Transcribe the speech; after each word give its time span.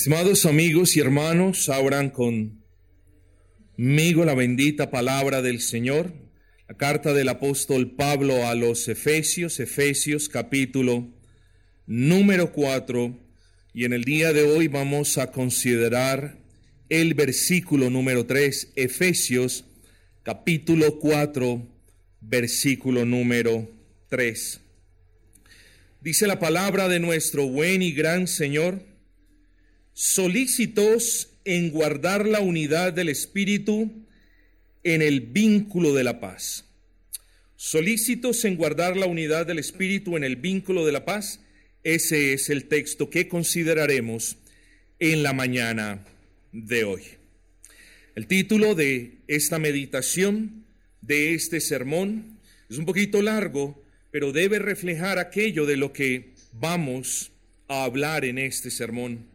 Estimados 0.00 0.46
amigos 0.46 0.96
y 0.96 1.00
hermanos, 1.00 1.68
abran 1.68 2.08
conmigo 2.08 2.54
la 4.24 4.34
bendita 4.34 4.90
palabra 4.90 5.42
del 5.42 5.60
Señor, 5.60 6.14
la 6.66 6.74
carta 6.74 7.12
del 7.12 7.28
apóstol 7.28 7.90
Pablo 7.96 8.46
a 8.46 8.54
los 8.54 8.88
Efesios, 8.88 9.60
Efesios 9.60 10.30
capítulo 10.30 11.06
número 11.86 12.50
4, 12.50 13.14
y 13.74 13.84
en 13.84 13.92
el 13.92 14.04
día 14.04 14.32
de 14.32 14.44
hoy 14.44 14.68
vamos 14.68 15.18
a 15.18 15.30
considerar 15.32 16.38
el 16.88 17.12
versículo 17.12 17.90
número 17.90 18.24
3, 18.24 18.72
Efesios 18.76 19.66
capítulo 20.22 20.98
4, 20.98 21.62
versículo 22.22 23.04
número 23.04 23.68
3. 24.08 24.62
Dice 26.00 26.26
la 26.26 26.38
palabra 26.38 26.88
de 26.88 27.00
nuestro 27.00 27.46
buen 27.48 27.82
y 27.82 27.92
gran 27.92 28.28
Señor, 28.28 28.88
solícitos 29.92 31.30
en 31.44 31.70
guardar 31.70 32.26
la 32.26 32.40
unidad 32.40 32.92
del 32.92 33.08
Espíritu 33.08 34.06
en 34.82 35.02
el 35.02 35.20
vínculo 35.20 35.94
de 35.94 36.04
la 36.04 36.20
paz. 36.20 36.66
Solícitos 37.56 38.44
en 38.44 38.56
guardar 38.56 38.96
la 38.96 39.06
unidad 39.06 39.46
del 39.46 39.58
Espíritu 39.58 40.16
en 40.16 40.24
el 40.24 40.36
vínculo 40.36 40.86
de 40.86 40.92
la 40.92 41.04
paz. 41.04 41.40
Ese 41.82 42.32
es 42.32 42.50
el 42.50 42.66
texto 42.66 43.10
que 43.10 43.28
consideraremos 43.28 44.38
en 44.98 45.22
la 45.22 45.32
mañana 45.32 46.04
de 46.52 46.84
hoy. 46.84 47.02
El 48.14 48.26
título 48.26 48.74
de 48.74 49.18
esta 49.28 49.58
meditación, 49.58 50.64
de 51.00 51.34
este 51.34 51.60
sermón, 51.60 52.38
es 52.68 52.78
un 52.78 52.84
poquito 52.84 53.22
largo, 53.22 53.82
pero 54.10 54.32
debe 54.32 54.58
reflejar 54.58 55.18
aquello 55.18 55.66
de 55.66 55.76
lo 55.76 55.92
que 55.92 56.34
vamos 56.52 57.32
a 57.68 57.84
hablar 57.84 58.24
en 58.24 58.38
este 58.38 58.70
sermón 58.70 59.29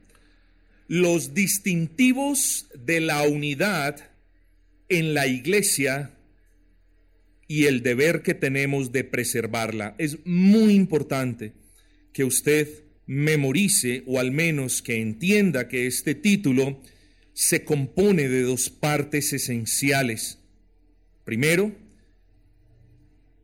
los 0.88 1.34
distintivos 1.34 2.68
de 2.76 3.00
la 3.00 3.24
unidad 3.24 4.12
en 4.90 5.14
la 5.14 5.28
iglesia 5.28 6.12
y 7.48 7.66
el 7.66 7.84
deber 7.84 8.22
que 8.22 8.34
tenemos 8.34 8.92
de 8.92 9.04
preservarla. 9.04 9.96
Es 9.98 10.26
muy 10.26 10.74
importante 10.74 11.54
que 12.14 12.24
usted 12.24 12.84
memorice 13.08 14.04
o 14.08 14.20
al 14.20 14.32
menos 14.32 14.82
que 14.82 15.02
entienda 15.02 15.68
que 15.68 15.88
este 15.88 16.16
título 16.16 16.82
se 17.34 17.64
compone 17.64 18.30
de 18.30 18.42
dos 18.42 18.70
partes 18.70 19.34
esenciales. 19.34 20.40
Primero, 21.24 21.76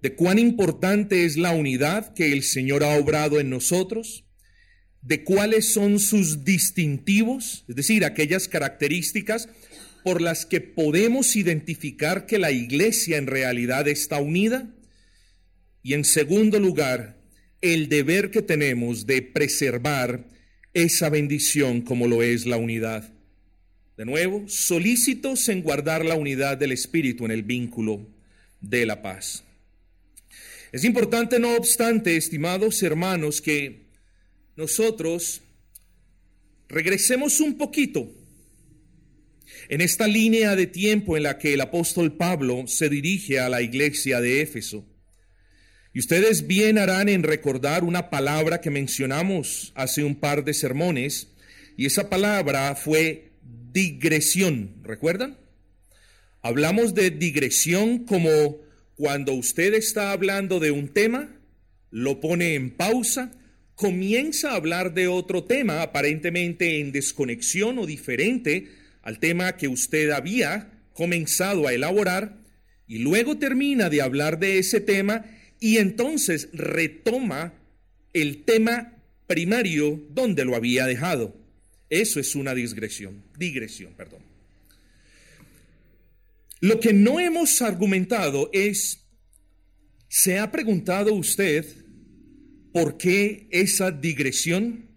de 0.02 0.16
cuán 0.16 0.40
importante 0.40 1.26
es 1.26 1.38
la 1.38 1.52
unidad 1.52 2.14
que 2.14 2.32
el 2.32 2.44
Señor 2.44 2.84
ha 2.84 2.98
obrado 2.98 3.40
en 3.40 3.50
nosotros 3.50 4.24
de 5.02 5.24
cuáles 5.24 5.74
son 5.74 6.00
sus 6.00 6.44
distintivos, 6.44 7.66
es 7.68 7.76
decir, 7.76 8.06
aquellas 8.06 8.48
características 8.48 9.50
por 10.04 10.22
las 10.22 10.46
que 10.46 10.62
podemos 10.62 11.36
identificar 11.36 12.26
que 12.26 12.40
la 12.40 12.52
iglesia 12.52 13.18
en 13.18 13.28
realidad 13.28 13.88
está 13.88 14.20
unida. 14.20 14.68
Y 15.84 15.94
en 15.94 16.06
segundo 16.06 16.60
lugar, 16.60 17.20
el 17.62 17.90
deber 17.90 18.32
que 18.32 18.42
tenemos 18.42 19.06
de 19.06 19.22
preservar 19.22 20.28
esa 20.74 21.10
bendición 21.10 21.82
como 21.82 22.08
lo 22.08 22.24
es 22.24 22.46
la 22.46 22.58
unidad. 22.58 23.12
De 23.98 24.06
nuevo, 24.06 24.48
solícitos 24.48 25.48
en 25.50 25.62
guardar 25.62 26.06
la 26.06 26.16
unidad 26.16 26.58
del 26.58 26.72
Espíritu 26.72 27.26
en 27.26 27.32
el 27.32 27.44
vínculo 27.44 28.08
de 28.60 28.86
la 28.86 29.02
paz. 29.02 29.44
Es 30.72 30.84
importante, 30.86 31.40
no 31.40 31.56
obstante, 31.56 32.16
estimados 32.16 32.82
hermanos, 32.82 33.42
que 33.42 33.91
nosotros 34.56 35.42
regresemos 36.68 37.40
un 37.40 37.58
poquito 37.58 38.10
en 39.70 39.82
esta 39.82 40.08
línea 40.08 40.56
de 40.56 40.68
tiempo 40.68 41.18
en 41.18 41.24
la 41.24 41.38
que 41.38 41.54
el 41.54 41.62
apóstol 41.62 42.14
Pablo 42.18 42.66
se 42.68 42.90
dirige 42.90 43.40
a 43.40 43.50
la 43.50 43.62
iglesia 43.62 44.22
de 44.22 44.42
Éfeso. 44.42 44.86
Y 45.94 46.00
ustedes 46.00 46.48
bien 46.48 46.78
harán 46.78 47.10
en 47.10 47.24
recordar 47.24 47.84
una 47.84 48.10
palabra 48.10 48.62
que 48.62 48.70
mencionamos 48.70 49.74
hace 49.76 50.04
un 50.04 50.16
par 50.16 50.46
de 50.46 50.54
sermones, 50.54 51.28
y 51.76 51.86
esa 51.86 52.10
palabra 52.10 52.76
fue 52.76 53.32
digresión, 53.74 54.76
¿recuerdan? 54.84 55.38
Hablamos 56.42 56.94
de 56.94 57.12
digresión 57.12 58.06
como 58.06 58.58
cuando 58.96 59.34
usted 59.34 59.74
está 59.74 60.12
hablando 60.12 60.60
de 60.60 60.72
un 60.72 60.90
tema, 60.90 61.30
lo 61.90 62.20
pone 62.20 62.56
en 62.56 62.72
pausa 62.72 63.32
comienza 63.76 64.52
a 64.52 64.56
hablar 64.56 64.94
de 64.94 65.08
otro 65.08 65.44
tema 65.44 65.82
aparentemente 65.82 66.80
en 66.80 66.92
desconexión 66.92 67.80
o 67.80 67.86
diferente 67.86 68.70
al 69.02 69.20
tema 69.20 69.58
que 69.58 69.68
usted 69.68 70.12
había 70.12 70.72
comenzado 70.94 71.68
a 71.68 71.74
elaborar 71.74 72.38
y 72.88 73.00
luego 73.00 73.38
termina 73.38 73.90
de 73.90 74.02
hablar 74.02 74.40
de 74.40 74.60
ese 74.60 74.82
tema 74.82 75.26
y 75.60 75.78
entonces 75.78 76.50
retoma 76.54 77.54
el 78.14 78.44
tema 78.44 78.94
primario 79.28 80.02
donde 80.10 80.44
lo 80.44 80.56
había 80.56 80.86
dejado. 80.86 81.36
Eso 81.90 82.20
es 82.20 82.36
una 82.36 82.54
digresión, 82.54 83.24
digresión, 83.38 83.94
perdón. 83.94 84.22
Lo 86.60 86.80
que 86.80 86.94
no 86.94 87.20
hemos 87.20 87.62
argumentado 87.62 88.50
es, 88.54 89.00
¿se 90.08 90.38
ha 90.38 90.52
preguntado 90.52 91.14
usted 91.14 91.66
¿Por 92.72 92.98
qué 92.98 93.48
esa 93.52 93.92
digresión? 93.92 94.90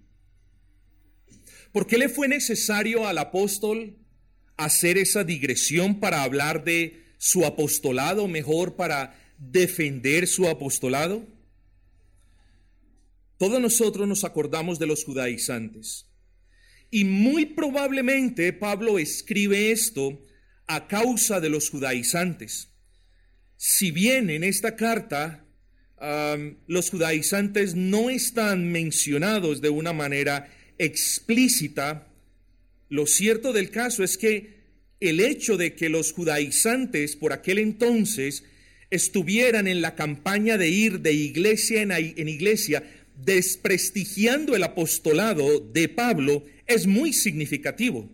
¿Por 1.73 1.87
qué 1.87 1.99
le 1.99 2.09
fue 2.09 2.29
necesario 2.29 3.07
al 3.07 3.19
apóstol 3.19 3.99
hacer 4.57 4.97
esa 4.97 5.25
digresión 5.25 5.99
para 5.99 6.23
hablar 6.23 6.63
de 6.63 7.03
su 7.19 7.45
apostolado, 7.45 8.29
mejor 8.29 8.77
para 8.77 9.19
defender 9.39 10.29
su 10.29 10.47
apostolado? 10.47 11.27
Todos 13.39 13.61
nosotros 13.61 14.07
nos 14.07 14.23
acordamos 14.23 14.79
de 14.79 14.87
los 14.87 15.05
judaizantes. 15.05 16.07
Y 16.93 17.05
muy 17.05 17.47
probablemente 17.47 18.53
Pablo 18.53 19.01
escribe 19.01 19.73
esto 19.73 20.23
a 20.69 20.87
causa 20.87 21.41
de 21.41 21.49
los 21.49 21.71
judaizantes. 21.71 22.69
Si 23.57 23.91
bien 23.91 24.31
en 24.31 24.45
esta 24.45 24.77
carta 24.77 25.44
los 26.67 26.91
judaizantes 26.91 27.75
no 27.75 28.11
están 28.11 28.71
mencionados 28.71 29.61
de 29.61 29.71
una 29.71 29.93
manera 29.93 30.49
explícita, 30.79 32.09
lo 32.89 33.07
cierto 33.07 33.53
del 33.53 33.71
caso 33.71 34.05
es 34.05 34.19
que 34.19 34.55
el 35.01 35.21
hecho 35.21 35.57
de 35.57 35.75
que 35.75 35.89
los 35.89 36.13
judaizantes 36.13 37.17
por 37.17 37.33
aquel 37.33 37.59
entonces 37.59 38.45
estuvieran 38.91 39.67
en 39.67 39.81
la 39.83 39.95
campaña 39.95 40.57
de 40.59 40.69
ir 40.69 41.01
de 41.01 41.13
iglesia 41.13 41.83
en, 41.83 41.91
en 41.93 42.29
iglesia, 42.29 42.83
desprestigiando 43.25 44.57
el 44.57 44.63
apostolado 44.63 45.61
de 45.61 45.89
Pablo, 45.89 46.45
es 46.67 46.87
muy 46.87 47.13
significativo. 47.13 48.11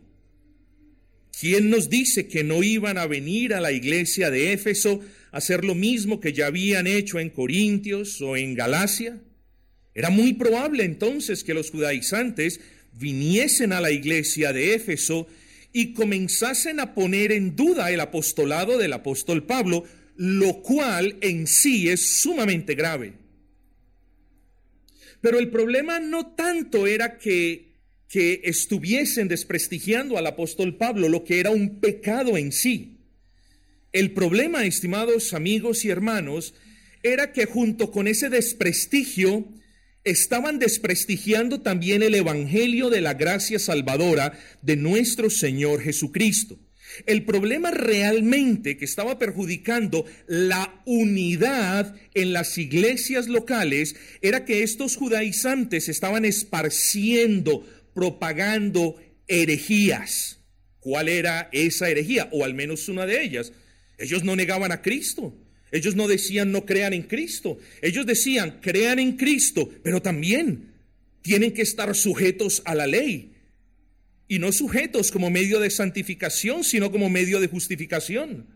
¿Quién 1.38 1.70
nos 1.70 1.88
dice 1.88 2.28
que 2.28 2.44
no 2.44 2.62
iban 2.62 2.98
a 2.98 3.06
venir 3.06 3.54
a 3.54 3.60
la 3.60 3.72
iglesia 3.72 4.31
de 4.31 4.52
Éfeso 4.52 5.00
hacer 5.32 5.65
lo 5.65 5.75
mismo 5.75 6.21
que 6.21 6.32
ya 6.32 6.47
habían 6.47 6.87
hecho 6.87 7.19
en 7.19 7.31
Corintios 7.31 8.21
o 8.21 8.37
en 8.37 8.55
Galacia? 8.55 9.21
Era 9.94 10.11
muy 10.11 10.35
probable 10.35 10.85
entonces 10.85 11.44
que 11.44 11.55
los 11.55 11.71
judaizantes 11.71 12.61
viniesen 12.93 13.73
a 13.73 13.81
la 13.81 13.91
iglesia 13.91 14.53
de 14.53 14.75
Éfeso 14.75 15.27
y 15.73 15.93
comenzasen 15.93 16.81
a 16.81 16.94
poner 16.94 17.32
en 17.32 17.55
duda 17.56 17.91
el 17.91 18.00
apostolado 18.00 18.79
del 18.79 18.93
apóstol 18.93 19.44
Pablo, 19.44 19.85
lo 20.17 20.62
cual 20.62 21.17
en 21.21 21.47
sí 21.47 21.88
es 21.88 22.21
sumamente 22.21 22.75
grave. 22.75 23.15
Pero 25.21 25.38
el 25.38 25.50
problema 25.50 26.00
no 26.00 26.35
tanto 26.35 26.87
era 26.87 27.19
que, 27.19 27.75
que 28.09 28.41
estuviesen 28.44 29.29
desprestigiando 29.29 30.19
al 30.19 30.27
apóstol 30.27 30.77
Pablo, 30.77 31.09
lo 31.09 31.25
que 31.25 31.41
era 31.41 31.50
un 31.50 31.81
pecado 31.81 32.37
en 32.37 32.53
sí. 32.53 33.00
El 33.92 34.12
problema, 34.12 34.64
estimados 34.64 35.34
amigos 35.34 35.84
y 35.84 35.90
hermanos, 35.90 36.54
era 37.02 37.32
que 37.32 37.46
junto 37.46 37.90
con 37.90 38.06
ese 38.06 38.28
desprestigio 38.28 39.48
estaban 40.04 40.58
desprestigiando 40.58 41.60
también 41.60 42.02
el 42.02 42.14
Evangelio 42.14 42.88
de 42.88 43.00
la 43.00 43.14
gracia 43.14 43.58
salvadora 43.58 44.38
de 44.62 44.76
nuestro 44.76 45.28
Señor 45.28 45.82
Jesucristo. 45.82 46.58
El 47.06 47.25
problema 47.25 47.70
realmente 47.70 48.76
que 48.76 48.84
estaba 48.84 49.19
perjudicando 49.19 50.04
la 50.26 50.82
unidad 50.86 51.94
en 52.14 52.32
las 52.32 52.58
iglesias 52.58 53.28
locales 53.28 53.96
era 54.22 54.44
que 54.44 54.62
estos 54.62 54.96
judaizantes 54.96 55.88
estaban 55.88 56.25
esparciendo, 56.25 57.64
propagando 57.94 59.00
herejías. 59.28 60.38
¿Cuál 60.81 61.08
era 61.08 61.48
esa 61.52 61.90
herejía? 61.90 62.28
O 62.32 62.44
al 62.44 62.54
menos 62.54 62.88
una 62.88 63.06
de 63.06 63.22
ellas. 63.22 63.52
Ellos 64.00 64.25
no 64.25 64.35
negaban 64.35 64.73
a 64.73 64.82
Cristo. 64.82 65.32
Ellos 65.70 65.94
no 65.94 66.08
decían 66.08 66.50
no 66.50 66.64
crean 66.67 66.93
en 66.94 67.05
Cristo. 67.05 67.58
Ellos 67.81 68.05
decían 68.06 68.58
crean 68.61 68.99
en 68.99 69.17
Cristo, 69.17 69.70
pero 69.85 70.02
también 70.02 70.73
tienen 71.23 71.52
que 71.52 71.62
estar 71.62 71.94
sujetos 71.94 72.62
a 72.64 72.75
la 72.75 72.88
ley. 72.88 73.29
y 74.31 74.38
no 74.38 74.52
sujetos 74.52 75.11
como 75.11 75.29
medio 75.29 75.58
de 75.58 75.70
santificación, 75.70 76.62
sino 76.62 76.93
como 76.93 77.11
medio 77.11 77.41
de 77.41 77.49
justificación. 77.49 78.47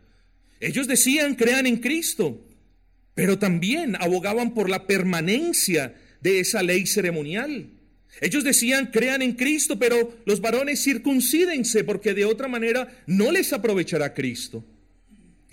Ellos 0.61 0.87
decían, 0.87 1.35
crean 1.35 1.67
en 1.67 1.79
Cristo, 1.79 2.47
pero 3.17 3.41
también 3.41 3.97
abogaban 3.99 4.55
por 4.55 4.71
la 4.71 4.87
permanencia 4.87 5.97
de 6.21 6.39
esa 6.39 6.63
ley 6.63 6.87
ceremonial. 6.87 7.71
Ellos 8.21 8.45
decían, 8.45 8.93
crean 8.93 9.21
en 9.21 9.33
Cristo, 9.33 9.77
pero 9.77 10.17
los 10.27 10.41
varones 10.41 10.81
circuncídense, 10.81 11.83
porque 11.83 12.15
de 12.15 12.25
otra 12.25 12.47
manera 12.47 13.03
no 13.09 13.33
les 13.33 13.53
aprovechará 13.53 14.15
Cristo. 14.15 14.65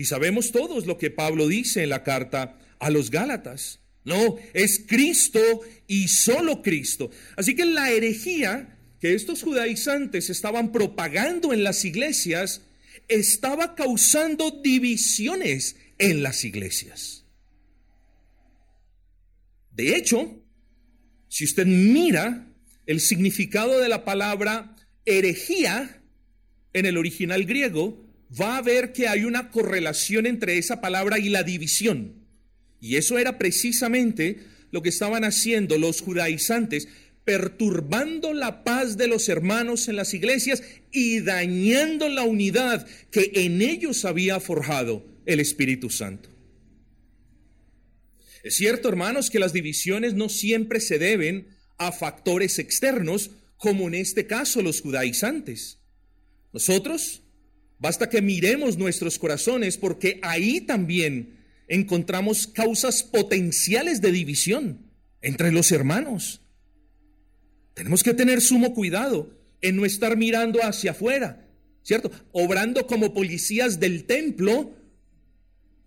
Y 0.01 0.05
sabemos 0.05 0.51
todos 0.51 0.87
lo 0.87 0.97
que 0.97 1.11
Pablo 1.11 1.47
dice 1.47 1.83
en 1.83 1.89
la 1.89 2.03
carta 2.03 2.57
a 2.79 2.89
los 2.89 3.11
Gálatas. 3.11 3.81
No, 4.03 4.37
es 4.51 4.83
Cristo 4.87 5.39
y 5.85 6.07
solo 6.07 6.63
Cristo. 6.63 7.11
Así 7.35 7.53
que 7.53 7.65
la 7.65 7.91
herejía 7.91 8.79
que 8.99 9.13
estos 9.13 9.43
judaizantes 9.43 10.31
estaban 10.31 10.71
propagando 10.71 11.53
en 11.53 11.63
las 11.63 11.85
iglesias 11.85 12.63
estaba 13.09 13.75
causando 13.75 14.49
divisiones 14.49 15.75
en 15.99 16.23
las 16.23 16.45
iglesias. 16.45 17.25
De 19.71 19.95
hecho, 19.95 20.43
si 21.27 21.45
usted 21.45 21.67
mira 21.67 22.51
el 22.87 23.01
significado 23.01 23.77
de 23.79 23.87
la 23.87 24.03
palabra 24.03 24.75
herejía 25.05 26.01
en 26.73 26.87
el 26.87 26.97
original 26.97 27.45
griego, 27.45 28.00
va 28.39 28.57
a 28.57 28.61
ver 28.61 28.93
que 28.93 29.07
hay 29.07 29.25
una 29.25 29.49
correlación 29.49 30.25
entre 30.25 30.57
esa 30.57 30.81
palabra 30.81 31.19
y 31.19 31.29
la 31.29 31.43
división. 31.43 32.25
Y 32.79 32.95
eso 32.95 33.19
era 33.19 33.37
precisamente 33.37 34.39
lo 34.71 34.81
que 34.81 34.89
estaban 34.89 35.23
haciendo 35.23 35.77
los 35.77 36.01
judaizantes 36.01 36.87
perturbando 37.23 38.33
la 38.33 38.63
paz 38.63 38.97
de 38.97 39.07
los 39.07 39.29
hermanos 39.29 39.87
en 39.87 39.95
las 39.95 40.13
iglesias 40.13 40.63
y 40.91 41.19
dañando 41.19 42.09
la 42.09 42.23
unidad 42.23 42.87
que 43.11 43.31
en 43.35 43.61
ellos 43.61 44.05
había 44.05 44.39
forjado 44.39 45.05
el 45.25 45.39
Espíritu 45.39 45.89
Santo. 45.89 46.29
Es 48.43 48.55
cierto, 48.55 48.89
hermanos, 48.89 49.29
que 49.29 49.39
las 49.39 49.53
divisiones 49.53 50.15
no 50.15 50.29
siempre 50.29 50.79
se 50.79 50.97
deben 50.97 51.47
a 51.77 51.91
factores 51.91 52.57
externos, 52.57 53.31
como 53.57 53.87
en 53.87 53.93
este 53.93 54.25
caso 54.25 54.63
los 54.63 54.81
judaizantes. 54.81 55.77
Nosotros, 56.51 57.21
basta 57.81 58.07
que 58.07 58.21
miremos 58.21 58.77
nuestros 58.77 59.17
corazones, 59.17 59.75
porque 59.77 60.19
ahí 60.21 60.61
también 60.61 61.39
encontramos 61.67 62.45
causas 62.45 63.01
potenciales 63.01 64.01
de 64.01 64.11
división 64.11 64.91
entre 65.21 65.51
los 65.51 65.71
hermanos. 65.71 66.41
Tenemos 67.73 68.03
que 68.03 68.13
tener 68.13 68.39
sumo 68.39 68.75
cuidado 68.75 69.35
en 69.61 69.77
no 69.77 69.85
estar 69.85 70.15
mirando 70.15 70.63
hacia 70.63 70.91
afuera, 70.91 71.47
¿cierto? 71.81 72.11
Obrando 72.31 72.85
como 72.85 73.15
policías 73.15 73.79
del 73.79 74.03
templo, 74.03 74.75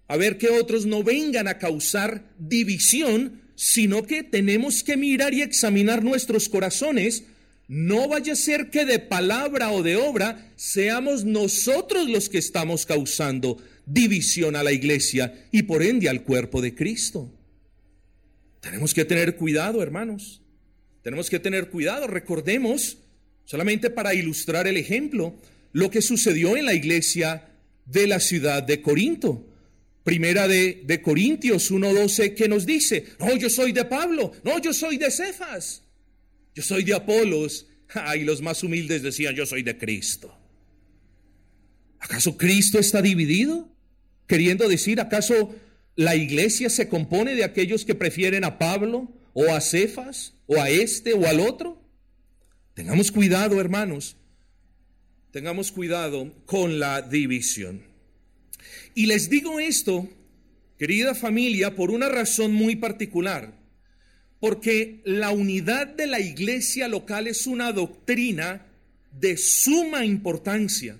a 0.09 0.17
ver 0.17 0.37
que 0.37 0.49
otros 0.49 0.87
no 0.87 1.05
vengan 1.05 1.47
a 1.47 1.59
causar 1.59 2.35
división, 2.39 3.41
sino 3.55 4.03
que 4.03 4.25
tenemos 4.25 4.83
que 4.83 4.97
mirar 4.97 5.33
y 5.33 5.43
examinar 5.43 6.03
nuestros 6.03 6.49
corazones. 6.49 7.25
No 7.67 8.09
vaya 8.09 8.35
a 8.35 8.37
ser 8.37 8.71
que 8.71 8.85
de 8.85 8.99
palabra 8.99 9.71
o 9.73 9.83
de 9.83 9.97
obra 9.97 10.53
seamos 10.57 11.25
nosotros 11.25 12.09
los 12.09 12.29
que 12.29 12.39
estamos 12.39 12.85
causando 12.85 13.57
división 13.87 14.57
a 14.57 14.63
la 14.63 14.73
iglesia 14.73 15.47
y 15.51 15.63
por 15.63 15.83
ende 15.83 16.09
al 16.09 16.23
cuerpo 16.23 16.61
de 16.61 16.75
Cristo. 16.75 17.33
Tenemos 18.61 18.95
que 18.95 19.05
tener 19.05 19.37
cuidado, 19.37 19.83
hermanos. 19.83 20.43
Tenemos 21.03 21.29
que 21.29 21.39
tener 21.39 21.69
cuidado. 21.69 22.07
Recordemos, 22.07 22.99
solamente 23.45 23.91
para 23.91 24.15
ilustrar 24.15 24.67
el 24.67 24.77
ejemplo, 24.77 25.35
lo 25.73 25.91
que 25.91 26.03
sucedió 26.03 26.57
en 26.57 26.67
la 26.67 26.75
iglesia 26.75 27.49
de 27.87 28.07
la 28.07 28.21
ciudad 28.21 28.63
de 28.63 28.81
Corinto. 28.81 29.47
Primera 30.03 30.49
de, 30.49 30.83
de 30.85 31.01
Corintios 31.01 31.71
1.12 31.71 32.35
que 32.35 32.49
nos 32.49 32.67
dice, 32.67 33.07
no, 33.19 33.37
yo 33.37 33.49
soy 33.49 33.73
de 33.73 33.87
Pablo, 33.87 34.33
no, 34.45 34.59
yo 34.61 34.75
soy 34.75 34.99
de 34.99 35.11
Cefas, 35.11 35.84
yo 36.55 36.63
soy 36.63 36.85
de 36.85 36.95
Apolos. 36.95 37.67
Y 38.19 38.25
los 38.25 38.43
más 38.43 38.65
humildes 38.65 39.03
decían, 39.03 39.37
yo 39.37 39.47
soy 39.47 39.63
de 39.63 39.79
Cristo. 39.79 40.37
¿Acaso 42.01 42.37
Cristo 42.37 42.81
está 42.81 43.01
dividido? 43.01 43.73
Queriendo 44.27 44.67
decir, 44.69 45.01
¿acaso 45.01 45.55
la 45.97 46.17
iglesia 46.17 46.71
se 46.71 46.89
compone 46.89 47.35
de 47.35 47.45
aquellos 47.45 47.85
que 47.85 47.95
prefieren 47.95 48.45
a 48.45 48.59
Pablo 48.59 49.13
o 49.33 49.53
a 49.53 49.61
Cefas 49.61 50.35
o 50.47 50.61
a 50.61 50.71
este 50.71 51.13
o 51.13 51.27
al 51.27 51.41
otro. 51.41 51.81
Tengamos 52.75 53.13
cuidado, 53.13 53.61
hermanos. 53.61 54.17
Tengamos 55.31 55.73
cuidado 55.73 56.33
con 56.47 56.79
la 56.79 57.03
división. 57.03 57.83
Y 58.95 59.07
les 59.07 59.29
digo 59.29 59.61
esto, 59.61 60.09
querida 60.79 61.15
familia, 61.15 61.75
por 61.75 61.91
una 61.91 62.09
razón 62.09 62.53
muy 62.53 62.77
particular. 62.77 63.53
Porque 64.41 65.01
la 65.05 65.31
unidad 65.31 65.87
de 65.87 66.07
la 66.07 66.21
iglesia 66.21 66.89
local 66.89 67.27
es 67.27 67.47
una 67.47 67.73
doctrina 67.73 68.67
de 69.13 69.37
suma 69.37 70.05
importancia. 70.05 70.99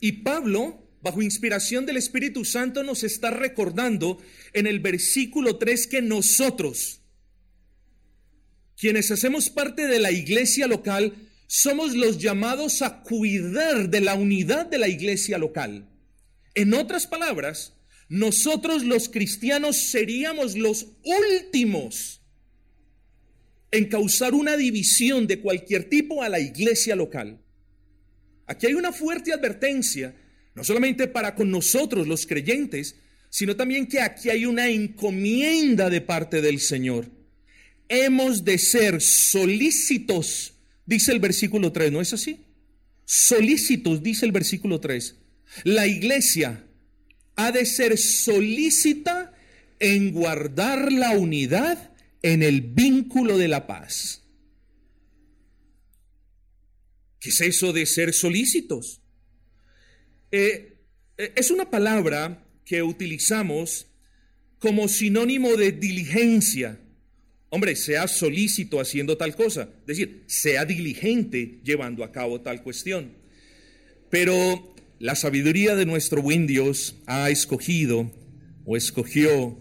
Y 0.00 0.12
Pablo, 0.12 0.78
bajo 1.02 1.22
inspiración 1.22 1.86
del 1.86 1.96
Espíritu 1.96 2.44
Santo, 2.44 2.82
nos 2.82 3.02
está 3.02 3.30
recordando 3.30 4.18
en 4.52 4.66
el 4.66 4.80
versículo 4.80 5.56
3 5.56 5.86
que 5.86 6.02
nosotros, 6.02 7.00
quienes 8.76 9.10
hacemos 9.10 9.50
parte 9.50 9.86
de 9.86 9.98
la 9.98 10.10
iglesia 10.10 10.66
local, 10.66 11.14
somos 11.46 11.94
los 11.94 12.18
llamados 12.18 12.82
a 12.82 13.02
cuidar 13.02 13.88
de 13.88 14.00
la 14.00 14.14
unidad 14.14 14.66
de 14.66 14.78
la 14.78 14.88
iglesia 14.88 15.38
local. 15.38 15.88
En 16.54 16.74
otras 16.74 17.06
palabras, 17.06 17.75
nosotros 18.08 18.84
los 18.84 19.08
cristianos 19.08 19.76
seríamos 19.76 20.56
los 20.56 20.86
últimos 21.04 22.20
en 23.70 23.86
causar 23.86 24.34
una 24.34 24.56
división 24.56 25.26
de 25.26 25.40
cualquier 25.40 25.84
tipo 25.88 26.22
a 26.22 26.28
la 26.28 26.38
iglesia 26.38 26.94
local. 26.96 27.40
Aquí 28.46 28.66
hay 28.66 28.74
una 28.74 28.92
fuerte 28.92 29.32
advertencia, 29.32 30.14
no 30.54 30.62
solamente 30.62 31.08
para 31.08 31.34
con 31.34 31.50
nosotros 31.50 32.06
los 32.06 32.26
creyentes, 32.26 32.96
sino 33.28 33.56
también 33.56 33.86
que 33.86 34.00
aquí 34.00 34.30
hay 34.30 34.46
una 34.46 34.68
encomienda 34.68 35.90
de 35.90 36.00
parte 36.00 36.40
del 36.40 36.60
Señor 36.60 37.16
hemos 37.88 38.44
de 38.44 38.58
ser 38.58 39.00
solícitos, 39.00 40.54
dice 40.84 41.12
el 41.12 41.20
versículo 41.20 41.72
3, 41.72 41.92
¿no 41.92 42.00
es 42.00 42.12
así? 42.12 42.44
Solícitos, 43.04 44.02
dice 44.02 44.26
el 44.26 44.32
versículo 44.32 44.80
3. 44.80 45.16
La 45.64 45.86
iglesia 45.86 46.64
ha 47.36 47.52
de 47.52 47.66
ser 47.66 47.98
solícita 47.98 49.34
en 49.78 50.12
guardar 50.12 50.90
la 50.90 51.10
unidad 51.10 51.92
en 52.22 52.42
el 52.42 52.62
vínculo 52.62 53.38
de 53.38 53.48
la 53.48 53.66
paz. 53.66 54.22
¿Qué 57.20 57.30
es 57.30 57.40
eso 57.40 57.72
de 57.72 57.86
ser 57.86 58.12
solícitos? 58.12 59.02
Eh, 60.32 60.78
eh, 61.18 61.32
es 61.36 61.50
una 61.50 61.70
palabra 61.70 62.46
que 62.64 62.82
utilizamos 62.82 63.86
como 64.58 64.88
sinónimo 64.88 65.56
de 65.56 65.72
diligencia 65.72 66.80
Hombre, 67.48 67.76
sea 67.76 68.08
solícito 68.08 68.80
haciendo 68.80 69.16
tal 69.16 69.36
cosa, 69.36 69.70
es 69.80 69.86
decir, 69.86 70.24
sea 70.26 70.64
diligente 70.64 71.60
llevando 71.62 72.02
a 72.02 72.10
cabo 72.10 72.40
tal 72.40 72.62
cuestión. 72.62 73.12
Pero 74.10 74.74
la 74.98 75.14
sabiduría 75.14 75.76
de 75.76 75.84
nuestro 75.84 76.22
buen 76.22 76.46
Dios 76.46 76.96
ha 77.06 77.28
escogido 77.28 78.10
o 78.64 78.76
escogió 78.76 79.58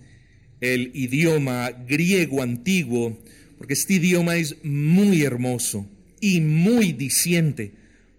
el 0.61 0.91
idioma 0.93 1.71
griego 1.71 2.41
antiguo, 2.41 3.19
porque 3.57 3.73
este 3.73 3.95
idioma 3.95 4.37
es 4.37 4.63
muy 4.63 5.23
hermoso 5.23 5.87
y 6.21 6.39
muy 6.39 6.93
diciente. 6.93 7.73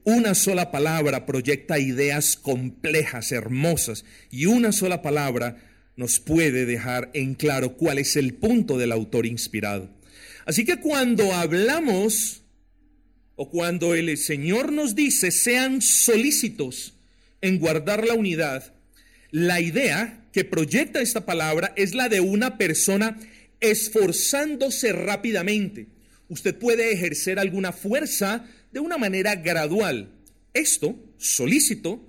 Una 0.04 0.34
sola 0.34 0.70
palabra 0.70 1.26
proyecta 1.26 1.78
ideas 1.78 2.36
complejas, 2.36 3.32
hermosas, 3.32 4.04
y 4.30 4.46
una 4.46 4.70
sola 4.70 5.00
palabra 5.00 5.56
nos 5.96 6.20
puede 6.20 6.66
dejar 6.66 7.10
en 7.14 7.34
claro 7.34 7.76
cuál 7.76 7.98
es 7.98 8.16
el 8.16 8.34
punto 8.34 8.76
del 8.76 8.92
autor 8.92 9.24
inspirado. 9.24 9.90
Así 10.44 10.64
que 10.64 10.76
cuando 10.80 11.32
hablamos 11.32 12.42
o 13.34 13.50
cuando 13.50 13.94
el 13.94 14.16
Señor 14.18 14.70
nos 14.70 14.94
dice 14.94 15.30
sean 15.30 15.80
solícitos 15.80 16.95
en 17.40 17.58
guardar 17.58 18.06
la 18.06 18.14
unidad, 18.14 18.74
la 19.30 19.60
idea 19.60 20.24
que 20.32 20.44
proyecta 20.44 21.00
esta 21.00 21.26
palabra 21.26 21.72
es 21.76 21.94
la 21.94 22.08
de 22.08 22.20
una 22.20 22.58
persona 22.58 23.18
esforzándose 23.60 24.92
rápidamente. 24.92 25.88
Usted 26.28 26.56
puede 26.58 26.92
ejercer 26.92 27.38
alguna 27.38 27.72
fuerza 27.72 28.46
de 28.72 28.80
una 28.80 28.98
manera 28.98 29.36
gradual. 29.36 30.10
Esto, 30.52 30.96
solícito, 31.18 32.00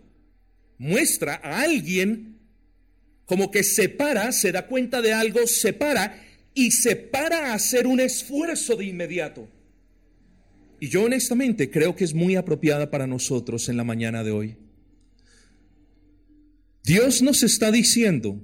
muestra 0.78 1.40
a 1.44 1.62
alguien 1.62 2.38
como 3.26 3.52
que 3.52 3.64
se 3.64 3.90
para, 3.90 4.32
se 4.32 4.52
da 4.52 4.68
cuenta 4.68 5.02
de 5.02 5.14
algo, 5.14 5.46
se 5.48 5.74
para 5.74 6.24
y 6.54 6.72
se 6.72 6.96
para 6.96 7.52
a 7.52 7.54
hacer 7.54 7.86
un 7.86 8.00
esfuerzo 8.00 8.76
de 8.76 8.86
inmediato. 8.86 9.48
Y 10.80 10.90
yo 10.90 11.04
honestamente 11.04 11.70
creo 11.70 11.96
que 11.96 12.04
es 12.04 12.14
muy 12.14 12.36
apropiada 12.36 12.90
para 12.90 13.08
nosotros 13.08 13.68
en 13.70 13.78
la 13.78 13.84
mañana 13.84 14.24
de 14.24 14.32
hoy. 14.32 14.56
Dios 16.88 17.22
nos 17.22 17.44
está 17.44 17.70
diciendo, 17.70 18.41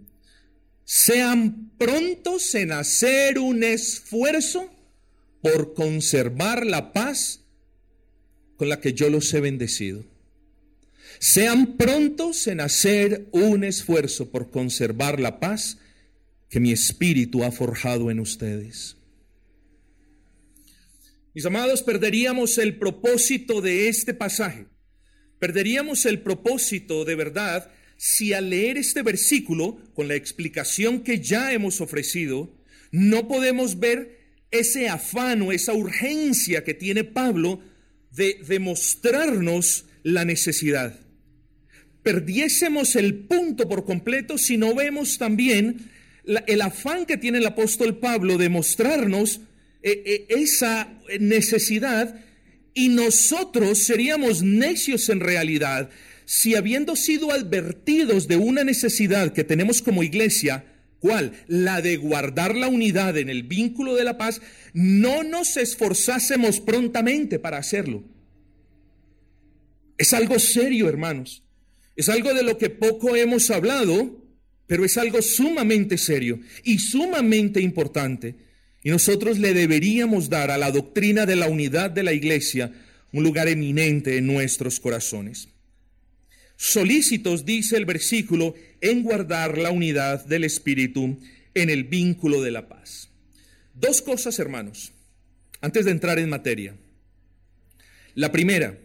sean 0.83 1.71
prontos 1.77 2.53
en 2.55 2.73
hacer 2.73 3.39
un 3.39 3.63
esfuerzo 3.63 4.69
por 5.41 5.73
conservar 5.73 6.65
la 6.65 6.91
paz 6.91 7.45
con 8.57 8.67
la 8.67 8.81
que 8.81 8.91
yo 8.91 9.09
los 9.09 9.33
he 9.33 9.39
bendecido. 9.39 10.03
Sean 11.19 11.77
prontos 11.77 12.47
en 12.47 12.59
hacer 12.59 13.29
un 13.31 13.63
esfuerzo 13.63 14.29
por 14.29 14.51
conservar 14.51 15.21
la 15.21 15.39
paz 15.39 15.77
que 16.49 16.59
mi 16.59 16.73
espíritu 16.73 17.45
ha 17.45 17.51
forjado 17.53 18.11
en 18.11 18.19
ustedes. 18.19 18.97
Mis 21.33 21.45
amados, 21.45 21.81
perderíamos 21.81 22.57
el 22.57 22.77
propósito 22.77 23.61
de 23.61 23.87
este 23.87 24.13
pasaje. 24.13 24.65
Perderíamos 25.39 26.05
el 26.05 26.21
propósito 26.21 27.05
de 27.05 27.15
verdad 27.15 27.71
si 28.05 28.33
al 28.33 28.49
leer 28.49 28.77
este 28.77 29.01
versículo, 29.01 29.79
con 29.93 30.09
la 30.09 30.15
explicación 30.15 31.03
que 31.03 31.21
ya 31.21 31.53
hemos 31.53 31.79
ofrecido, 31.79 32.53
no 32.91 33.29
podemos 33.29 33.79
ver 33.79 34.19
ese 34.51 34.89
afán 34.89 35.41
o 35.41 35.53
esa 35.53 35.71
urgencia 35.71 36.65
que 36.65 36.73
tiene 36.73 37.05
Pablo 37.05 37.61
de 38.11 38.41
demostrarnos 38.45 39.85
la 40.03 40.25
necesidad. 40.25 40.99
Perdiésemos 42.03 42.97
el 42.97 43.19
punto 43.19 43.69
por 43.69 43.85
completo 43.85 44.37
si 44.37 44.57
no 44.57 44.75
vemos 44.75 45.17
también 45.17 45.89
el 46.25 46.61
afán 46.61 47.05
que 47.05 47.15
tiene 47.15 47.37
el 47.37 47.45
apóstol 47.45 47.99
Pablo 47.99 48.37
de 48.37 48.49
mostrarnos 48.49 49.39
eh, 49.81 50.03
eh, 50.05 50.25
esa 50.27 50.93
necesidad 51.21 52.19
y 52.73 52.89
nosotros 52.89 53.77
seríamos 53.79 54.43
necios 54.43 55.07
en 55.07 55.21
realidad 55.21 55.89
si 56.25 56.55
habiendo 56.55 56.95
sido 56.95 57.31
advertidos 57.31 58.27
de 58.27 58.37
una 58.37 58.63
necesidad 58.63 59.33
que 59.33 59.43
tenemos 59.43 59.81
como 59.81 60.03
iglesia, 60.03 60.65
¿cuál? 60.99 61.33
La 61.47 61.81
de 61.81 61.97
guardar 61.97 62.55
la 62.55 62.67
unidad 62.67 63.17
en 63.17 63.29
el 63.29 63.43
vínculo 63.43 63.95
de 63.95 64.03
la 64.03 64.17
paz, 64.17 64.41
no 64.73 65.23
nos 65.23 65.57
esforzásemos 65.57 66.59
prontamente 66.59 67.39
para 67.39 67.57
hacerlo. 67.57 68.03
Es 69.97 70.13
algo 70.13 70.39
serio, 70.39 70.89
hermanos. 70.89 71.43
Es 71.95 72.09
algo 72.09 72.33
de 72.33 72.43
lo 72.43 72.57
que 72.57 72.69
poco 72.69 73.15
hemos 73.15 73.51
hablado, 73.51 74.25
pero 74.65 74.85
es 74.85 74.97
algo 74.97 75.21
sumamente 75.21 75.97
serio 75.97 76.39
y 76.63 76.79
sumamente 76.79 77.61
importante. 77.61 78.35
Y 78.83 78.89
nosotros 78.89 79.39
le 79.39 79.53
deberíamos 79.53 80.29
dar 80.29 80.51
a 80.51 80.57
la 80.57 80.71
doctrina 80.71 81.25
de 81.25 81.35
la 81.35 81.47
unidad 81.47 81.91
de 81.91 82.03
la 82.03 82.13
iglesia 82.13 82.71
un 83.11 83.23
lugar 83.23 83.47
eminente 83.47 84.17
en 84.17 84.25
nuestros 84.25 84.79
corazones 84.79 85.52
solícitos, 86.55 87.45
dice 87.45 87.77
el 87.77 87.85
versículo, 87.85 88.55
en 88.81 89.03
guardar 89.03 89.57
la 89.57 89.71
unidad 89.71 90.25
del 90.25 90.43
Espíritu 90.43 91.19
en 91.53 91.69
el 91.69 91.83
vínculo 91.83 92.41
de 92.41 92.51
la 92.51 92.67
paz. 92.67 93.09
Dos 93.73 94.01
cosas, 94.01 94.39
hermanos, 94.39 94.93
antes 95.61 95.85
de 95.85 95.91
entrar 95.91 96.19
en 96.19 96.29
materia. 96.29 96.75
La 98.15 98.31
primera, 98.31 98.77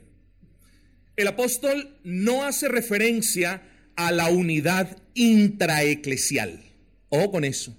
el 1.17 1.27
apóstol 1.27 1.99
no 2.05 2.45
hace 2.45 2.69
referencia 2.69 3.63
a 3.97 4.13
la 4.13 4.31
unidad 4.31 4.97
intraeclesial. 5.15 6.63
Ojo 7.09 7.33
con 7.33 7.45
eso. 7.45 7.77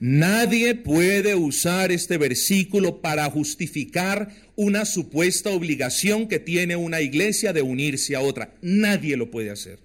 Nadie 0.00 0.74
puede 0.74 1.34
usar 1.34 1.92
este 1.92 2.18
versículo 2.18 3.00
para 3.00 3.30
justificar 3.30 4.34
una 4.56 4.84
supuesta 4.84 5.50
obligación 5.50 6.28
que 6.28 6.38
tiene 6.38 6.76
una 6.76 7.00
iglesia 7.00 7.52
de 7.52 7.62
unirse 7.62 8.16
a 8.16 8.20
otra. 8.20 8.54
Nadie 8.60 9.16
lo 9.16 9.30
puede 9.30 9.50
hacer. 9.50 9.78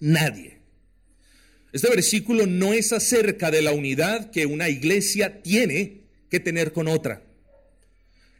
Nadie. 0.00 0.58
Este 1.72 1.88
versículo 1.88 2.46
no 2.46 2.72
es 2.72 2.92
acerca 2.92 3.50
de 3.50 3.62
la 3.62 3.72
unidad 3.72 4.30
que 4.30 4.46
una 4.46 4.68
iglesia 4.68 5.42
tiene 5.42 6.02
que 6.28 6.40
tener 6.40 6.72
con 6.72 6.88
otra. 6.88 7.22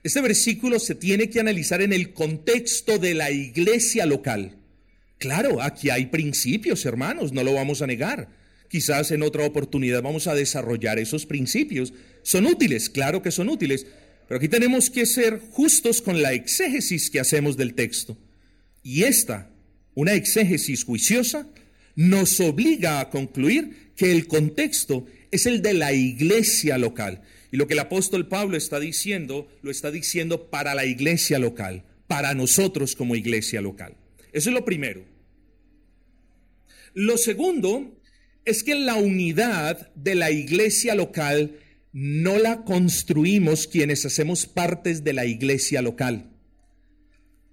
Este 0.02 0.20
versículo 0.20 0.80
se 0.80 0.94
tiene 0.94 1.30
que 1.30 1.40
analizar 1.40 1.80
en 1.80 1.92
el 1.92 2.12
contexto 2.12 2.98
de 2.98 3.14
la 3.14 3.30
iglesia 3.30 4.04
local. 4.04 4.56
Claro, 5.18 5.62
aquí 5.62 5.90
hay 5.90 6.06
principios, 6.06 6.84
hermanos, 6.84 7.32
no 7.32 7.44
lo 7.44 7.54
vamos 7.54 7.80
a 7.80 7.86
negar. 7.86 8.28
Quizás 8.72 9.10
en 9.10 9.22
otra 9.22 9.44
oportunidad 9.44 10.00
vamos 10.00 10.26
a 10.28 10.34
desarrollar 10.34 10.98
esos 10.98 11.26
principios. 11.26 11.92
Son 12.22 12.46
útiles, 12.46 12.88
claro 12.88 13.20
que 13.20 13.30
son 13.30 13.50
útiles, 13.50 13.86
pero 14.26 14.38
aquí 14.38 14.48
tenemos 14.48 14.88
que 14.88 15.04
ser 15.04 15.40
justos 15.50 16.00
con 16.00 16.22
la 16.22 16.32
exégesis 16.32 17.10
que 17.10 17.20
hacemos 17.20 17.58
del 17.58 17.74
texto. 17.74 18.16
Y 18.82 19.02
esta, 19.02 19.50
una 19.94 20.14
exégesis 20.14 20.84
juiciosa, 20.84 21.46
nos 21.96 22.40
obliga 22.40 23.00
a 23.00 23.10
concluir 23.10 23.92
que 23.94 24.10
el 24.10 24.26
contexto 24.26 25.04
es 25.30 25.44
el 25.44 25.60
de 25.60 25.74
la 25.74 25.92
iglesia 25.92 26.78
local. 26.78 27.20
Y 27.50 27.58
lo 27.58 27.66
que 27.66 27.74
el 27.74 27.80
apóstol 27.80 28.26
Pablo 28.26 28.56
está 28.56 28.80
diciendo, 28.80 29.48
lo 29.60 29.70
está 29.70 29.90
diciendo 29.90 30.48
para 30.48 30.74
la 30.74 30.86
iglesia 30.86 31.38
local, 31.38 31.84
para 32.06 32.32
nosotros 32.32 32.96
como 32.96 33.16
iglesia 33.16 33.60
local. 33.60 33.96
Eso 34.32 34.48
es 34.48 34.54
lo 34.54 34.64
primero. 34.64 35.04
Lo 36.94 37.18
segundo 37.18 37.98
es 38.44 38.62
que 38.62 38.74
la 38.74 38.96
unidad 38.96 39.92
de 39.94 40.14
la 40.14 40.30
iglesia 40.30 40.94
local 40.94 41.58
no 41.92 42.38
la 42.38 42.64
construimos 42.64 43.66
quienes 43.66 44.04
hacemos 44.04 44.46
partes 44.46 45.04
de 45.04 45.12
la 45.12 45.26
iglesia 45.26 45.82
local. 45.82 46.30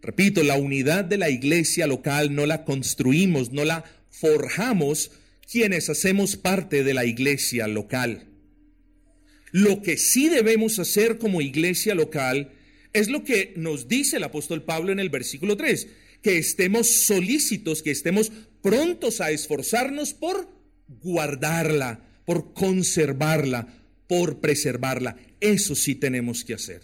Repito, 0.01 0.43
la 0.43 0.55
unidad 0.55 1.03
de 1.03 1.17
la 1.17 1.29
iglesia 1.29 1.85
local 1.85 2.33
no 2.33 2.45
la 2.45 2.63
construimos, 2.63 3.51
no 3.51 3.65
la 3.65 3.83
forjamos 4.09 5.11
quienes 5.51 5.89
hacemos 5.89 6.37
parte 6.37 6.83
de 6.83 6.93
la 6.93 7.05
iglesia 7.05 7.67
local. 7.67 8.27
Lo 9.51 9.81
que 9.81 9.97
sí 9.97 10.29
debemos 10.29 10.79
hacer 10.79 11.17
como 11.17 11.41
iglesia 11.41 11.95
local 11.95 12.51
es 12.93 13.09
lo 13.09 13.23
que 13.23 13.53
nos 13.57 13.87
dice 13.87 14.17
el 14.17 14.23
apóstol 14.23 14.63
Pablo 14.63 14.91
en 14.91 14.99
el 14.99 15.09
versículo 15.09 15.57
3, 15.57 15.87
que 16.21 16.37
estemos 16.37 16.87
solícitos, 16.87 17.81
que 17.81 17.91
estemos 17.91 18.31
prontos 18.61 19.21
a 19.21 19.31
esforzarnos 19.31 20.13
por 20.13 20.58
guardarla, 21.01 22.05
por 22.25 22.53
conservarla, 22.53 23.67
por 24.07 24.39
preservarla. 24.39 25.17
Eso 25.39 25.75
sí 25.75 25.95
tenemos 25.95 26.43
que 26.43 26.53
hacer. 26.53 26.81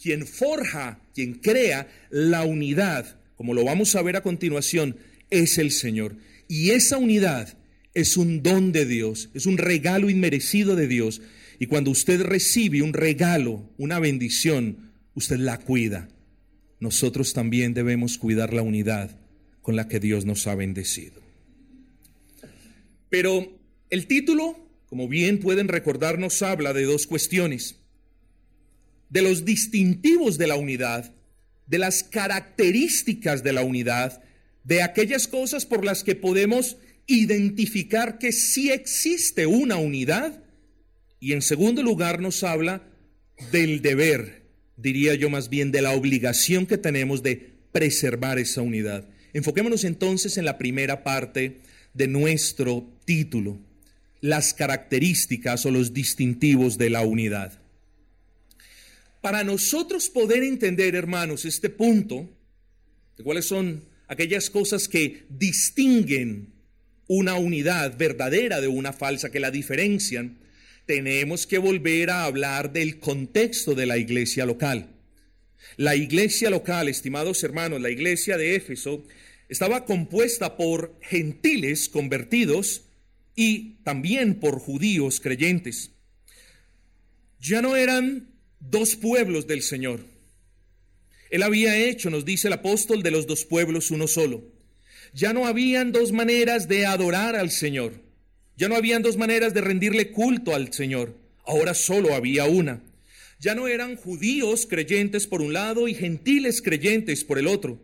Quien 0.00 0.26
forja, 0.26 1.00
quien 1.14 1.34
crea 1.34 1.88
la 2.10 2.44
unidad, 2.44 3.18
como 3.36 3.54
lo 3.54 3.64
vamos 3.64 3.94
a 3.96 4.02
ver 4.02 4.16
a 4.16 4.22
continuación, 4.22 4.96
es 5.30 5.58
el 5.58 5.70
Señor. 5.70 6.16
Y 6.48 6.70
esa 6.70 6.98
unidad 6.98 7.58
es 7.94 8.16
un 8.16 8.42
don 8.42 8.72
de 8.72 8.86
Dios, 8.86 9.30
es 9.34 9.46
un 9.46 9.58
regalo 9.58 10.10
inmerecido 10.10 10.76
de 10.76 10.86
Dios. 10.86 11.20
Y 11.58 11.66
cuando 11.66 11.90
usted 11.90 12.22
recibe 12.22 12.82
un 12.82 12.92
regalo, 12.92 13.70
una 13.76 13.98
bendición, 13.98 14.92
usted 15.14 15.36
la 15.36 15.58
cuida. 15.58 16.08
Nosotros 16.78 17.34
también 17.34 17.74
debemos 17.74 18.16
cuidar 18.16 18.54
la 18.54 18.62
unidad 18.62 19.18
con 19.60 19.76
la 19.76 19.88
que 19.88 20.00
Dios 20.00 20.24
nos 20.24 20.46
ha 20.46 20.54
bendecido. 20.54 21.19
Pero 23.10 23.58
el 23.90 24.06
título 24.06 24.70
como 24.90 25.06
bien 25.06 25.38
pueden 25.38 25.68
recordarnos, 25.68 26.42
habla 26.42 26.72
de 26.72 26.82
dos 26.82 27.06
cuestiones. 27.06 27.76
De 29.08 29.22
los 29.22 29.44
distintivos 29.44 30.36
de 30.36 30.48
la 30.48 30.56
unidad, 30.56 31.14
de 31.68 31.78
las 31.78 32.02
características 32.02 33.44
de 33.44 33.52
la 33.52 33.62
unidad, 33.62 34.20
de 34.64 34.82
aquellas 34.82 35.28
cosas 35.28 35.64
por 35.64 35.84
las 35.84 36.02
que 36.02 36.16
podemos 36.16 36.76
identificar 37.06 38.18
que 38.18 38.32
sí 38.32 38.72
existe 38.72 39.46
una 39.46 39.76
unidad. 39.76 40.42
Y 41.20 41.34
en 41.34 41.42
segundo 41.42 41.84
lugar 41.84 42.20
nos 42.20 42.42
habla 42.42 42.82
del 43.52 43.82
deber, 43.82 44.42
diría 44.76 45.14
yo 45.14 45.30
más 45.30 45.48
bien, 45.50 45.70
de 45.70 45.82
la 45.82 45.92
obligación 45.92 46.66
que 46.66 46.78
tenemos 46.78 47.22
de 47.22 47.60
preservar 47.70 48.40
esa 48.40 48.60
unidad. 48.60 49.08
Enfoquémonos 49.34 49.84
entonces 49.84 50.36
en 50.36 50.44
la 50.44 50.58
primera 50.58 51.04
parte 51.04 51.60
de 51.94 52.08
nuestro 52.08 52.86
título 53.04 53.58
las 54.20 54.52
características 54.52 55.64
o 55.66 55.70
los 55.70 55.94
distintivos 55.94 56.76
de 56.78 56.90
la 56.90 57.02
unidad. 57.02 57.58
Para 59.20 59.44
nosotros 59.44 60.08
poder 60.08 60.42
entender, 60.42 60.94
hermanos, 60.94 61.44
este 61.44 61.70
punto, 61.70 62.28
de 63.16 63.24
cuáles 63.24 63.46
son 63.46 63.84
aquellas 64.08 64.50
cosas 64.50 64.88
que 64.88 65.26
distinguen 65.28 66.52
una 67.06 67.34
unidad 67.34 67.98
verdadera 67.98 68.60
de 68.60 68.68
una 68.68 68.92
falsa, 68.92 69.30
que 69.30 69.40
la 69.40 69.50
diferencian, 69.50 70.38
tenemos 70.86 71.46
que 71.46 71.58
volver 71.58 72.10
a 72.10 72.24
hablar 72.24 72.72
del 72.72 72.98
contexto 72.98 73.74
de 73.74 73.86
la 73.86 73.98
iglesia 73.98 74.46
local. 74.46 74.88
La 75.76 75.96
iglesia 75.96 76.50
local, 76.50 76.88
estimados 76.88 77.44
hermanos, 77.44 77.80
la 77.80 77.90
iglesia 77.90 78.36
de 78.36 78.56
Éfeso, 78.56 79.04
estaba 79.50 79.84
compuesta 79.84 80.56
por 80.56 80.96
gentiles 81.02 81.88
convertidos 81.88 82.84
y 83.34 83.74
también 83.82 84.40
por 84.40 84.60
judíos 84.60 85.20
creyentes. 85.20 85.90
Ya 87.40 87.60
no 87.60 87.76
eran 87.76 88.30
dos 88.60 88.96
pueblos 88.96 89.46
del 89.46 89.62
Señor, 89.62 90.00
Él 91.30 91.42
había 91.42 91.78
hecho, 91.78 92.10
nos 92.10 92.24
dice 92.24 92.48
el 92.48 92.54
apóstol, 92.54 93.02
de 93.02 93.10
los 93.10 93.26
dos 93.26 93.44
pueblos 93.44 93.90
uno 93.90 94.08
solo. 94.08 94.42
Ya 95.12 95.32
no 95.32 95.46
habían 95.46 95.92
dos 95.92 96.12
maneras 96.12 96.68
de 96.68 96.86
adorar 96.86 97.36
al 97.36 97.50
Señor. 97.50 97.94
Ya 98.56 98.68
no 98.68 98.76
habían 98.76 99.02
dos 99.02 99.16
maneras 99.16 99.54
de 99.54 99.60
rendirle 99.60 100.10
culto 100.10 100.54
al 100.54 100.72
Señor. 100.72 101.16
Ahora 101.46 101.74
solo 101.74 102.14
había 102.14 102.46
una. 102.46 102.82
Ya 103.38 103.54
no 103.54 103.68
eran 103.68 103.96
judíos 103.96 104.66
creyentes 104.66 105.26
por 105.26 105.40
un 105.40 105.52
lado 105.52 105.88
y 105.88 105.94
gentiles 105.94 106.60
creyentes 106.60 107.24
por 107.24 107.38
el 107.38 107.46
otro. 107.46 107.80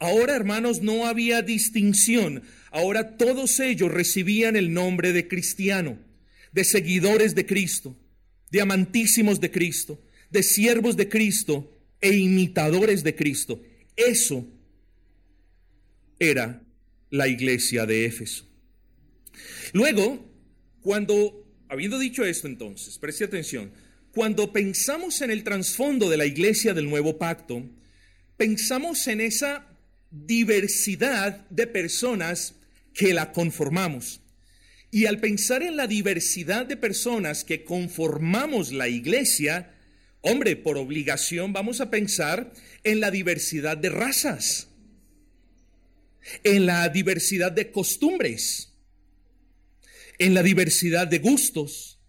Ahora, 0.00 0.34
hermanos, 0.34 0.80
no 0.80 1.06
había 1.06 1.42
distinción. 1.42 2.42
Ahora 2.70 3.18
todos 3.18 3.60
ellos 3.60 3.92
recibían 3.92 4.56
el 4.56 4.72
nombre 4.72 5.12
de 5.12 5.28
cristiano, 5.28 5.98
de 6.52 6.64
seguidores 6.64 7.34
de 7.34 7.44
Cristo, 7.44 7.96
de 8.50 8.62
amantísimos 8.62 9.40
de 9.40 9.50
Cristo, 9.50 10.02
de 10.30 10.42
siervos 10.42 10.96
de 10.96 11.10
Cristo 11.10 11.78
e 12.00 12.16
imitadores 12.16 13.04
de 13.04 13.14
Cristo. 13.14 13.62
Eso 13.94 14.48
era 16.18 16.62
la 17.10 17.28
iglesia 17.28 17.84
de 17.84 18.06
Éfeso. 18.06 18.48
Luego, 19.74 20.26
cuando, 20.80 21.46
habiendo 21.68 21.98
dicho 21.98 22.24
esto 22.24 22.46
entonces, 22.46 22.98
preste 22.98 23.24
atención, 23.24 23.70
cuando 24.12 24.50
pensamos 24.50 25.20
en 25.20 25.30
el 25.30 25.44
trasfondo 25.44 26.08
de 26.08 26.16
la 26.16 26.24
iglesia 26.24 26.72
del 26.72 26.88
nuevo 26.88 27.18
pacto, 27.18 27.68
pensamos 28.38 29.06
en 29.06 29.20
esa 29.20 29.69
diversidad 30.10 31.48
de 31.50 31.66
personas 31.66 32.54
que 32.94 33.14
la 33.14 33.32
conformamos. 33.32 34.20
Y 34.90 35.06
al 35.06 35.20
pensar 35.20 35.62
en 35.62 35.76
la 35.76 35.86
diversidad 35.86 36.66
de 36.66 36.76
personas 36.76 37.44
que 37.44 37.64
conformamos 37.64 38.72
la 38.72 38.88
iglesia, 38.88 39.72
hombre, 40.20 40.56
por 40.56 40.76
obligación 40.78 41.52
vamos 41.52 41.80
a 41.80 41.90
pensar 41.90 42.52
en 42.82 43.00
la 43.00 43.10
diversidad 43.10 43.76
de 43.76 43.90
razas, 43.90 44.68
en 46.42 46.66
la 46.66 46.88
diversidad 46.88 47.52
de 47.52 47.70
costumbres, 47.70 48.72
en 50.18 50.34
la 50.34 50.42
diversidad 50.42 51.06
de 51.06 51.18
gustos, 51.18 52.00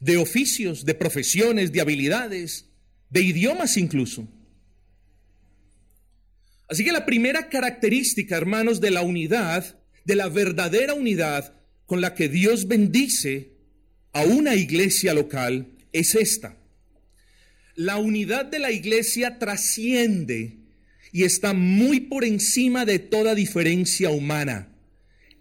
de 0.00 0.16
oficios, 0.16 0.84
de 0.84 0.94
profesiones, 0.94 1.72
de 1.72 1.80
habilidades, 1.80 2.66
de 3.08 3.22
idiomas 3.22 3.76
incluso. 3.76 4.28
Así 6.70 6.84
que 6.84 6.92
la 6.92 7.04
primera 7.04 7.48
característica, 7.48 8.36
hermanos, 8.36 8.80
de 8.80 8.92
la 8.92 9.02
unidad, 9.02 9.76
de 10.04 10.14
la 10.14 10.28
verdadera 10.28 10.94
unidad 10.94 11.52
con 11.84 12.00
la 12.00 12.14
que 12.14 12.28
Dios 12.28 12.68
bendice 12.68 13.50
a 14.12 14.22
una 14.22 14.54
iglesia 14.54 15.12
local, 15.12 15.72
es 15.92 16.14
esta. 16.14 16.56
La 17.74 17.96
unidad 17.96 18.44
de 18.44 18.60
la 18.60 18.70
iglesia 18.70 19.40
trasciende 19.40 20.58
y 21.10 21.24
está 21.24 21.54
muy 21.54 22.00
por 22.00 22.24
encima 22.24 22.84
de 22.84 23.00
toda 23.00 23.34
diferencia 23.34 24.10
humana. 24.10 24.68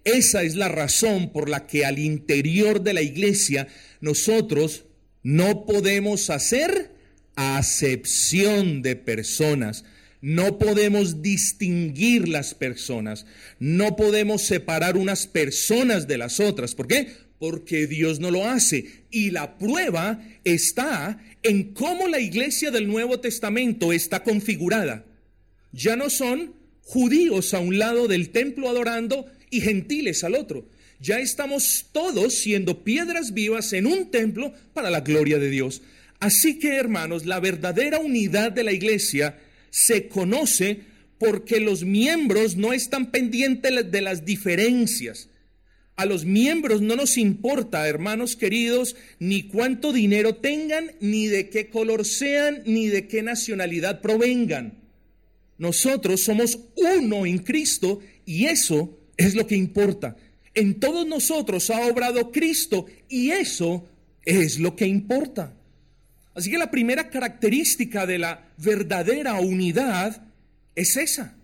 Esa 0.04 0.42
es 0.42 0.56
la 0.56 0.68
razón 0.68 1.32
por 1.32 1.48
la 1.48 1.68
que 1.68 1.86
al 1.86 2.00
interior 2.00 2.82
de 2.82 2.94
la 2.94 3.04
iglesia 3.04 3.68
nosotros 4.02 4.86
no 5.22 5.68
podemos 5.68 6.32
hacer 6.32 6.96
acepción 7.36 8.82
de 8.82 8.96
personas. 8.96 9.86
No 10.22 10.58
podemos 10.58 11.22
distinguir 11.22 12.28
las 12.28 12.54
personas. 12.54 13.26
No 13.60 13.96
podemos 13.96 14.42
separar 14.42 14.98
unas 14.98 15.28
personas 15.28 16.08
de 16.08 16.18
las 16.18 16.40
otras. 16.40 16.76
¿Por 16.76 16.88
qué? 16.88 17.08
Porque 17.40 17.88
Dios 17.88 18.20
no 18.20 18.30
lo 18.32 18.46
hace. 18.46 19.04
Y 19.12 19.32
la 19.32 19.58
prueba 19.58 20.22
está 20.44 21.24
en 21.42 21.74
cómo 21.74 22.08
la 22.08 22.20
iglesia 22.20 22.70
del 22.70 22.88
Nuevo 22.88 23.22
Testamento 23.22 23.94
está 23.94 24.24
configurada. 24.24 25.06
Ya 25.72 25.96
no 25.96 26.10
son 26.10 26.54
judíos 26.82 27.54
a 27.54 27.60
un 27.60 27.80
lado 27.80 28.08
del 28.08 28.32
templo 28.32 28.68
adorando 28.68 29.26
y 29.50 29.62
gentiles 29.62 30.24
al 30.26 30.36
otro. 30.36 30.68
Ya 31.00 31.20
estamos 31.20 31.86
todos 31.94 32.34
siendo 32.34 32.84
piedras 32.84 33.34
vivas 33.34 33.72
en 33.72 33.88
un 33.88 34.12
templo 34.12 34.54
para 34.74 34.90
la 34.90 35.00
gloria 35.00 35.40
de 35.40 35.50
Dios. 35.50 35.82
Así 36.20 36.60
que, 36.60 36.76
hermanos, 36.76 37.26
la 37.26 37.40
verdadera 37.40 38.00
unidad 38.00 38.52
de 38.52 38.64
la 38.64 38.74
iglesia 38.74 39.40
se 39.70 40.08
conoce 40.08 40.82
porque 41.18 41.60
los 41.60 41.84
miembros 41.84 42.56
no 42.56 42.74
están 42.74 43.12
pendientes 43.12 43.92
de 43.92 44.02
las 44.02 44.26
diferencias. 44.26 45.30
A 45.98 46.06
los 46.06 46.24
miembros 46.24 46.82
no 46.82 46.96
nos 46.96 47.18
importa, 47.18 47.86
hermanos 47.88 48.38
queridos, 48.38 48.96
ni 49.20 49.44
cuánto 49.44 49.92
dinero 49.92 50.36
tengan, 50.36 50.94
ni 51.02 51.28
de 51.28 51.50
qué 51.50 51.70
color 51.70 52.06
sean, 52.06 52.64
ni 52.66 52.88
de 52.88 53.08
qué 53.08 53.22
nacionalidad 53.22 54.00
provengan. 54.00 54.80
Nosotros 55.58 56.22
somos 56.22 56.58
uno 56.78 57.26
en 57.26 57.40
Cristo 57.40 58.00
y 58.26 58.46
eso 58.46 58.98
es 59.18 59.36
lo 59.36 59.46
que 59.46 59.58
importa. 59.58 60.16
En 60.54 60.80
todos 60.80 61.06
nosotros 61.06 61.70
ha 61.70 61.86
obrado 61.86 62.32
Cristo 62.32 62.86
y 63.10 63.32
eso 63.32 63.86
es 64.24 64.58
lo 64.58 64.78
que 64.78 64.88
importa. 64.88 65.59
Así 66.34 66.50
que 66.52 66.58
la 66.58 66.72
primera 66.72 67.10
característica 67.10 68.06
de 68.06 68.20
la 68.20 68.48
verdadera 68.58 69.40
unidad 69.40 70.24
es 70.76 70.96
esa. 70.98 71.36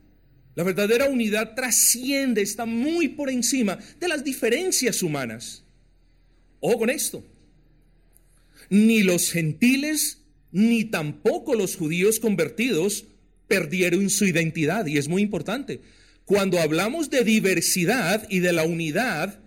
La 0.56 0.64
verdadera 0.64 1.10
unidad 1.10 1.54
trasciende, 1.54 2.42
está 2.42 2.66
muy 2.66 3.10
por 3.10 3.30
encima 3.30 3.78
de 4.00 4.08
las 4.08 4.24
diferencias 4.24 5.04
humanas. 5.04 5.64
Ojo 6.62 6.80
con 6.80 6.90
esto. 6.90 7.26
Ni 8.70 9.04
los 9.04 9.32
gentiles, 9.32 10.20
ni 10.52 10.86
tampoco 10.86 11.56
los 11.56 11.76
judíos 11.76 12.20
convertidos 12.20 13.06
perdieron 13.48 14.10
su 14.10 14.26
identidad, 14.26 14.86
y 14.88 14.98
es 14.98 15.08
muy 15.08 15.22
importante. 15.22 15.82
Cuando 16.24 16.60
hablamos 16.60 17.10
de 17.10 17.24
diversidad 17.24 18.26
y 18.30 18.40
de 18.40 18.54
la 18.54 18.64
unidad 18.64 19.40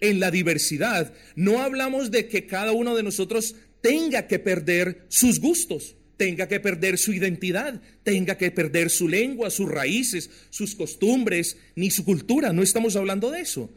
en 0.00 0.20
la 0.20 0.30
diversidad, 0.30 1.12
no 1.34 1.62
hablamos 1.62 2.10
de 2.10 2.28
que 2.28 2.46
cada 2.46 2.72
uno 2.72 2.94
de 2.94 3.02
nosotros 3.02 3.56
tenga 3.82 4.26
que 4.26 4.38
perder 4.38 5.04
sus 5.08 5.40
gustos, 5.40 5.96
tenga 6.16 6.48
que 6.48 6.60
perder 6.60 6.96
su 6.96 7.12
identidad, 7.12 7.82
tenga 8.04 8.38
que 8.38 8.50
perder 8.50 8.88
su 8.88 9.08
lengua, 9.08 9.50
sus 9.50 9.68
raíces, 9.68 10.30
sus 10.48 10.74
costumbres, 10.74 11.58
ni 11.76 11.90
su 11.90 12.04
cultura. 12.04 12.52
No 12.52 12.62
estamos 12.62 12.96
hablando 12.96 13.30
de 13.30 13.40
eso. 13.40 13.68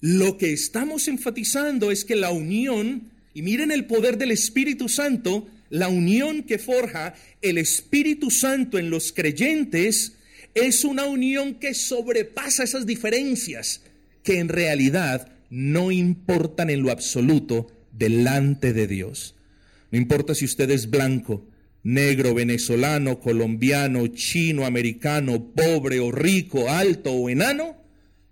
Lo 0.00 0.36
que 0.36 0.52
estamos 0.52 1.08
enfatizando 1.08 1.90
es 1.90 2.04
que 2.04 2.16
la 2.16 2.30
unión, 2.30 3.10
y 3.32 3.42
miren 3.42 3.70
el 3.70 3.86
poder 3.86 4.18
del 4.18 4.32
Espíritu 4.32 4.88
Santo, 4.88 5.48
la 5.70 5.88
unión 5.88 6.42
que 6.42 6.58
forja 6.58 7.14
el 7.42 7.58
Espíritu 7.58 8.30
Santo 8.30 8.78
en 8.78 8.90
los 8.90 9.12
creyentes, 9.12 10.14
es 10.54 10.84
una 10.84 11.04
unión 11.04 11.54
que 11.54 11.74
sobrepasa 11.74 12.64
esas 12.64 12.86
diferencias 12.86 13.82
que 14.24 14.38
en 14.38 14.48
realidad 14.48 15.30
no 15.50 15.92
importan 15.92 16.70
en 16.70 16.82
lo 16.82 16.90
absoluto 16.90 17.77
delante 17.98 18.72
de 18.72 18.86
Dios. 18.86 19.34
No 19.90 19.98
importa 19.98 20.34
si 20.34 20.44
usted 20.44 20.70
es 20.70 20.90
blanco, 20.90 21.46
negro, 21.82 22.34
venezolano, 22.34 23.20
colombiano, 23.20 24.06
chino, 24.08 24.66
americano, 24.66 25.52
pobre 25.52 26.00
o 26.00 26.10
rico, 26.10 26.68
alto 26.68 27.12
o 27.12 27.28
enano, 27.28 27.76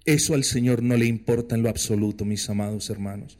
eso 0.05 0.35
al 0.35 0.45
Señor 0.45 0.83
no 0.83 0.97
le 0.97 1.07
importa 1.07 1.55
en 1.55 1.63
lo 1.63 1.69
absoluto, 1.69 2.25
mis 2.25 2.49
amados 2.49 2.91
hermanos. 2.91 3.39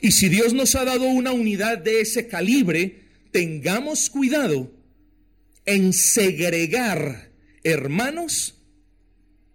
Y 0.00 0.12
si 0.12 0.28
Dios 0.28 0.54
nos 0.54 0.74
ha 0.74 0.84
dado 0.84 1.04
una 1.04 1.32
unidad 1.32 1.78
de 1.78 2.00
ese 2.00 2.26
calibre, 2.26 3.02
tengamos 3.30 4.10
cuidado 4.10 4.72
en 5.64 5.92
segregar 5.92 7.30
hermanos 7.62 8.54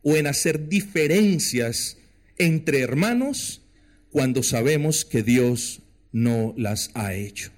o 0.04 0.16
en 0.16 0.28
hacer 0.28 0.70
diferencias 0.70 1.98
entre 2.38 2.80
hermanos 2.80 3.62
cuando 4.10 4.44
sabemos 4.44 5.04
que 5.04 5.24
Dios 5.24 5.82
no 6.18 6.56
las 6.58 6.90
ha 6.96 7.14
hecho. 7.14 7.52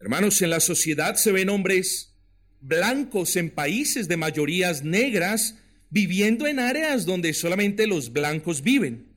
Hermanos, 0.00 0.40
en 0.40 0.48
la 0.48 0.60
sociedad 0.60 1.16
se 1.16 1.30
ven 1.30 1.50
hombres 1.50 2.14
blancos 2.62 3.36
en 3.36 3.50
países 3.50 4.08
de 4.08 4.16
mayorías 4.16 4.82
negras 4.82 5.56
viviendo 5.90 6.46
en 6.46 6.58
áreas 6.58 7.04
donde 7.04 7.34
solamente 7.34 7.86
los 7.86 8.14
blancos 8.14 8.62
viven. 8.62 9.14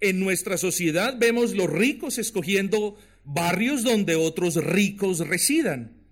En 0.00 0.20
nuestra 0.20 0.58
sociedad 0.58 1.16
vemos 1.18 1.54
los 1.54 1.70
ricos 1.70 2.18
escogiendo 2.18 2.98
barrios 3.24 3.82
donde 3.82 4.16
otros 4.16 4.56
ricos 4.56 5.26
residan. 5.26 6.04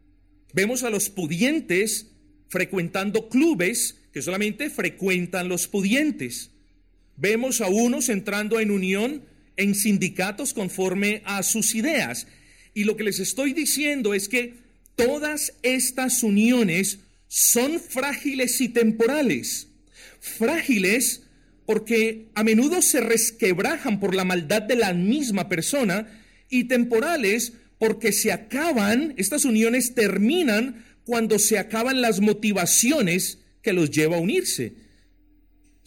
Vemos 0.54 0.84
a 0.84 0.90
los 0.90 1.10
pudientes 1.10 2.12
frecuentando 2.48 3.28
clubes 3.28 4.00
que 4.10 4.22
solamente 4.22 4.70
frecuentan 4.70 5.48
los 5.48 5.68
pudientes. 5.68 6.52
Vemos 7.20 7.60
a 7.60 7.66
unos 7.66 8.08
entrando 8.08 8.60
en 8.60 8.70
unión 8.70 9.24
en 9.56 9.74
sindicatos 9.74 10.54
conforme 10.54 11.20
a 11.24 11.42
sus 11.42 11.74
ideas. 11.74 12.28
Y 12.74 12.84
lo 12.84 12.96
que 12.96 13.02
les 13.02 13.18
estoy 13.18 13.52
diciendo 13.52 14.14
es 14.14 14.28
que 14.28 14.54
todas 14.94 15.52
estas 15.62 16.22
uniones 16.22 17.00
son 17.26 17.80
frágiles 17.80 18.60
y 18.60 18.68
temporales. 18.68 19.66
Frágiles 20.20 21.24
porque 21.66 22.28
a 22.36 22.44
menudo 22.44 22.82
se 22.82 23.00
resquebrajan 23.00 23.98
por 23.98 24.14
la 24.14 24.24
maldad 24.24 24.62
de 24.62 24.76
la 24.76 24.94
misma 24.94 25.48
persona 25.48 26.06
y 26.48 26.64
temporales 26.64 27.52
porque 27.78 28.12
se 28.12 28.30
acaban, 28.30 29.14
estas 29.16 29.44
uniones 29.44 29.94
terminan 29.94 30.84
cuando 31.04 31.40
se 31.40 31.58
acaban 31.58 32.00
las 32.00 32.20
motivaciones 32.20 33.38
que 33.60 33.72
los 33.72 33.90
lleva 33.90 34.18
a 34.18 34.20
unirse. 34.20 34.87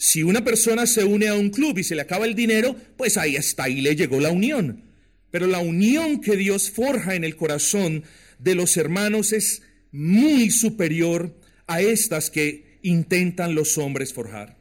Si 0.03 0.23
una 0.23 0.43
persona 0.43 0.87
se 0.87 1.03
une 1.03 1.27
a 1.27 1.35
un 1.35 1.51
club 1.51 1.77
y 1.77 1.83
se 1.83 1.93
le 1.93 2.01
acaba 2.01 2.25
el 2.25 2.33
dinero, 2.33 2.75
pues 2.97 3.17
ahí 3.17 3.35
está, 3.35 3.65
ahí 3.65 3.81
le 3.81 3.95
llegó 3.95 4.19
la 4.19 4.31
unión. 4.31 4.85
Pero 5.29 5.45
la 5.45 5.59
unión 5.59 6.21
que 6.21 6.35
Dios 6.37 6.71
forja 6.71 7.13
en 7.13 7.23
el 7.23 7.35
corazón 7.35 8.03
de 8.39 8.55
los 8.55 8.77
hermanos 8.77 9.31
es 9.31 9.61
muy 9.91 10.49
superior 10.49 11.39
a 11.67 11.81
estas 11.81 12.31
que 12.31 12.79
intentan 12.81 13.53
los 13.53 13.77
hombres 13.77 14.11
forjar. 14.11 14.57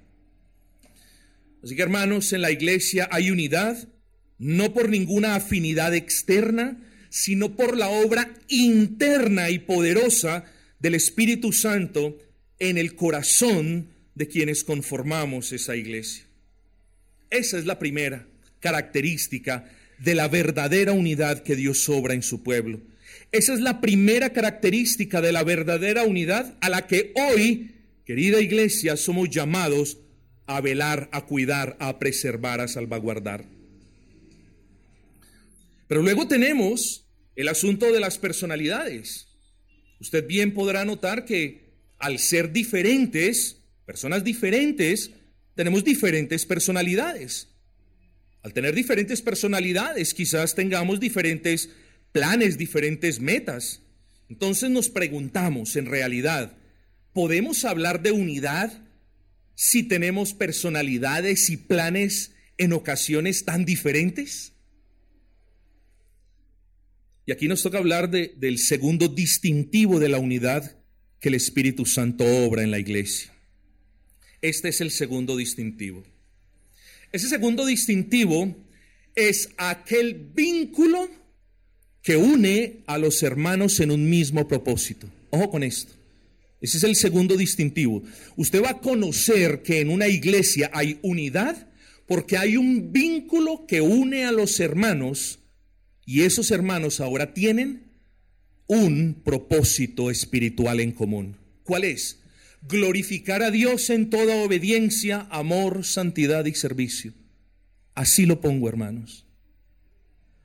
Así 1.65 1.75
que 1.75 1.81
hermanos, 1.81 2.35
en 2.35 2.43
la 2.43 2.51
iglesia 2.51 3.09
hay 3.11 3.31
unidad, 3.31 3.89
no 4.37 4.75
por 4.75 4.91
ninguna 4.91 5.37
afinidad 5.37 5.95
externa, 5.95 6.87
sino 7.09 7.57
por 7.57 7.79
la 7.79 7.89
obra 7.89 8.31
interna 8.49 9.49
y 9.49 9.59
poderosa 9.59 10.45
del 10.81 10.97
Espíritu 10.97 11.51
Santo 11.55 12.19
en 12.59 12.77
el 12.77 12.95
corazón 12.95 14.00
de 14.21 14.29
quienes 14.29 14.65
conformamos 14.65 15.51
esa 15.51 15.77
iglesia. 15.77 16.27
Esa 17.31 17.57
es 17.57 17.65
la 17.65 17.79
primera 17.79 18.27
característica 18.61 19.65
de 19.99 20.15
la 20.15 20.29
verdadera 20.29 20.93
unidad 20.93 21.43
que 21.43 21.57
Dios 21.57 21.89
obra 21.89 22.13
en 22.13 22.23
su 22.23 22.43
pueblo. 22.43 22.83
Esa 23.33 23.55
es 23.55 23.61
la 23.61 23.81
primera 23.81 24.35
característica 24.35 25.23
de 25.23 25.33
la 25.33 25.43
verdadera 25.43 26.05
unidad 26.05 26.55
a 26.61 26.69
la 26.69 26.87
que 26.87 27.15
hoy, 27.15 27.71
querida 28.05 28.43
iglesia, 28.43 28.99
somos 28.99 29.31
llamados 29.31 29.97
a 30.47 30.61
velar, 30.61 31.09
a 31.13 31.25
cuidar, 31.25 31.79
a 31.81 31.99
preservar, 31.99 32.61
a 32.61 32.69
salvaguardar. 32.69 33.47
Pero 35.89 36.03
luego 36.03 36.29
tenemos 36.29 37.07
el 37.37 37.49
asunto 37.49 37.91
de 37.91 38.01
las 38.01 38.19
personalidades. 38.19 39.29
Usted 39.99 40.27
bien 40.27 40.53
podrá 40.53 40.85
notar 40.85 41.25
que 41.25 41.71
al 41.99 42.19
ser 42.19 42.53
diferentes, 42.53 43.60
personas 43.91 44.23
diferentes, 44.23 45.11
tenemos 45.57 45.83
diferentes 45.83 46.47
personalidades. 46.47 47.49
Al 48.45 48.53
tener 48.53 48.73
diferentes 48.73 49.21
personalidades, 49.21 50.15
quizás 50.15 50.55
tengamos 50.55 51.01
diferentes 51.01 51.71
planes, 52.13 52.57
diferentes 52.57 53.19
metas. 53.19 53.83
Entonces 54.29 54.71
nos 54.71 54.91
preguntamos, 54.91 55.75
en 55.75 55.87
realidad, 55.87 56.57
¿podemos 57.13 57.65
hablar 57.65 58.01
de 58.01 58.13
unidad 58.13 58.81
si 59.57 59.83
tenemos 59.83 60.35
personalidades 60.35 61.51
y 61.51 61.57
planes 61.57 62.31
en 62.59 62.73
ocasiones 62.73 63.45
tan 63.45 63.65
diferentes? 63.65 64.53
Y 67.27 67.33
aquí 67.33 67.49
nos 67.49 67.65
toca 67.65 67.79
hablar 67.79 68.09
de, 68.09 68.35
del 68.37 68.59
segundo 68.59 69.09
distintivo 69.09 69.99
de 69.99 70.11
la 70.11 70.19
unidad 70.19 70.77
que 71.19 71.29
el 71.29 71.35
Espíritu 71.35 71.87
Santo 71.87 72.25
obra 72.25 72.63
en 72.63 72.71
la 72.71 72.79
iglesia. 72.79 73.33
Este 74.43 74.69
es 74.69 74.81
el 74.81 74.91
segundo 74.91 75.37
distintivo. 75.37 76.03
Ese 77.13 77.29
segundo 77.29 77.67
distintivo 77.67 78.55
es 79.15 79.51
aquel 79.59 80.31
vínculo 80.35 81.09
que 82.03 82.17
une 82.17 82.83
a 82.87 82.99
los 82.99 83.23
hermanos 83.23 83.81
en 83.81 83.91
un 83.91 84.09
mismo 84.09 84.49
propósito. 84.49 85.09
Ojo 85.31 85.51
con 85.51 85.63
esto. 85.63 85.93
Ese 86.61 86.79
es 86.79 86.85
el 86.85 86.97
segundo 86.97 87.37
distintivo. 87.37 88.03
Usted 88.37 88.63
va 88.63 88.71
a 88.71 88.81
conocer 88.81 89.63
que 89.63 89.81
en 89.81 89.91
una 89.91 90.09
iglesia 90.09 90.71
hay 90.73 90.99
unidad 91.03 91.69
porque 92.07 92.37
hay 92.37 92.57
un 92.57 92.93
vínculo 92.93 93.67
que 93.67 93.81
une 93.81 94.25
a 94.25 94.33
los 94.33 94.59
hermanos 94.61 95.41
y 96.07 96.23
esos 96.23 96.51
hermanos 96.51 97.01
ahora 97.01 97.35
tienen 97.35 97.91
un 98.67 99.21
propósito 99.25 100.11
espiritual 100.11 100.81
en 100.81 100.93
común. 100.93 101.37
¿Cuál 101.63 101.85
es? 101.85 102.20
Glorificar 102.63 103.43
a 103.43 103.51
Dios 103.51 103.91
en 103.91 104.11
toda 104.11 104.37
obediencia, 104.37 105.27
amor, 105.31 105.85
santidad 105.85 106.45
y 106.45 106.55
servicio. 106.55 107.15
Así 107.95 108.27
lo 108.27 108.41
pongo, 108.41 108.69
hermanos. 108.69 109.27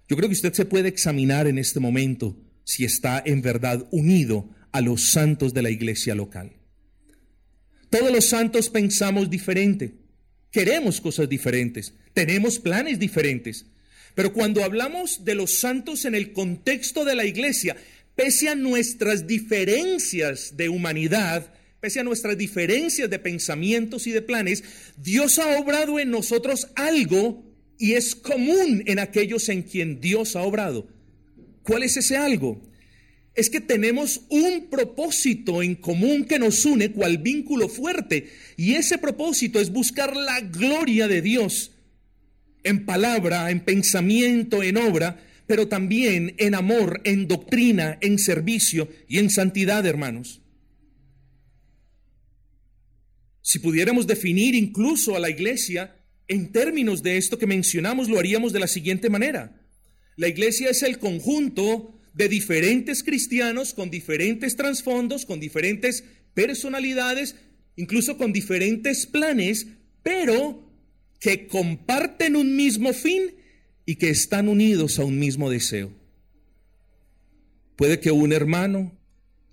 Yo 0.07 0.15
creo 0.15 0.29
que 0.29 0.35
usted 0.35 0.53
se 0.53 0.65
puede 0.65 0.87
examinar 0.87 1.47
en 1.47 1.57
este 1.57 1.79
momento 1.79 2.37
si 2.63 2.85
está 2.85 3.21
en 3.25 3.41
verdad 3.41 3.87
unido 3.91 4.49
a 4.71 4.81
los 4.81 5.09
santos 5.11 5.53
de 5.53 5.61
la 5.61 5.69
iglesia 5.69 6.15
local. 6.15 6.51
Todos 7.89 8.11
los 8.11 8.25
santos 8.25 8.69
pensamos 8.69 9.29
diferente, 9.29 9.93
queremos 10.51 10.99
cosas 10.99 11.29
diferentes, 11.29 11.93
tenemos 12.13 12.59
planes 12.59 12.99
diferentes, 12.99 13.65
pero 14.15 14.33
cuando 14.33 14.63
hablamos 14.63 15.23
de 15.23 15.35
los 15.35 15.59
santos 15.59 16.05
en 16.05 16.15
el 16.15 16.33
contexto 16.33 17.05
de 17.05 17.15
la 17.15 17.25
iglesia, 17.25 17.77
pese 18.15 18.49
a 18.49 18.55
nuestras 18.55 19.27
diferencias 19.27 20.57
de 20.57 20.69
humanidad, 20.69 21.53
pese 21.85 21.99
a 21.99 22.03
nuestras 22.03 22.35
diferencias 22.35 23.11
de 23.11 23.19
pensamientos 23.19 24.07
y 24.07 24.11
de 24.11 24.23
planes, 24.23 24.63
Dios 24.97 25.37
ha 25.37 25.59
obrado 25.59 25.99
en 25.99 26.09
nosotros 26.09 26.69
algo 26.75 27.43
y 27.77 27.93
es 27.93 28.15
común 28.15 28.81
en 28.87 28.97
aquellos 28.97 29.49
en 29.49 29.61
quien 29.61 30.01
Dios 30.01 30.35
ha 30.35 30.41
obrado. 30.41 30.87
¿Cuál 31.61 31.83
es 31.83 31.95
ese 31.95 32.17
algo? 32.17 32.59
Es 33.35 33.51
que 33.51 33.61
tenemos 33.61 34.21
un 34.29 34.65
propósito 34.71 35.61
en 35.61 35.75
común 35.75 36.25
que 36.25 36.39
nos 36.39 36.65
une 36.65 36.91
cual 36.91 37.19
vínculo 37.19 37.69
fuerte 37.69 38.31
y 38.57 38.73
ese 38.73 38.97
propósito 38.97 39.59
es 39.59 39.69
buscar 39.69 40.15
la 40.15 40.41
gloria 40.41 41.07
de 41.07 41.21
Dios 41.21 41.69
en 42.63 42.87
palabra, 42.87 43.51
en 43.51 43.59
pensamiento, 43.59 44.63
en 44.63 44.77
obra, 44.77 45.23
pero 45.45 45.67
también 45.67 46.33
en 46.39 46.55
amor, 46.55 47.01
en 47.03 47.27
doctrina, 47.27 47.99
en 48.01 48.17
servicio 48.17 48.89
y 49.07 49.19
en 49.19 49.29
santidad, 49.29 49.85
hermanos. 49.85 50.41
Si 53.47 53.59
pudiéramos 53.59 54.07
definir 54.07 54.55
incluso 54.55 55.15
a 55.15 55.19
la 55.19 55.29
iglesia 55.29 55.95
en 56.27 56.51
términos 56.51 57.03
de 57.03 57.17
esto 57.17 57.37
que 57.37 57.45
mencionamos, 57.45 58.09
lo 58.09 58.17
haríamos 58.17 58.53
de 58.53 58.59
la 58.59 58.65
siguiente 58.65 59.07
manera. 59.07 59.61
La 60.15 60.27
iglesia 60.27 60.71
es 60.71 60.81
el 60.81 60.97
conjunto 60.97 61.93
de 62.15 62.27
diferentes 62.27 63.03
cristianos 63.03 63.75
con 63.75 63.91
diferentes 63.91 64.55
trasfondos, 64.55 65.27
con 65.27 65.39
diferentes 65.39 66.03
personalidades, 66.33 67.35
incluso 67.75 68.17
con 68.17 68.33
diferentes 68.33 69.05
planes, 69.05 69.67
pero 70.01 70.67
que 71.19 71.45
comparten 71.45 72.35
un 72.35 72.55
mismo 72.55 72.93
fin 72.93 73.35
y 73.85 73.97
que 73.97 74.09
están 74.09 74.47
unidos 74.47 74.97
a 74.97 75.05
un 75.05 75.19
mismo 75.19 75.51
deseo. 75.51 75.93
Puede 77.75 77.99
que 77.99 78.09
un 78.09 78.33
hermano 78.33 78.97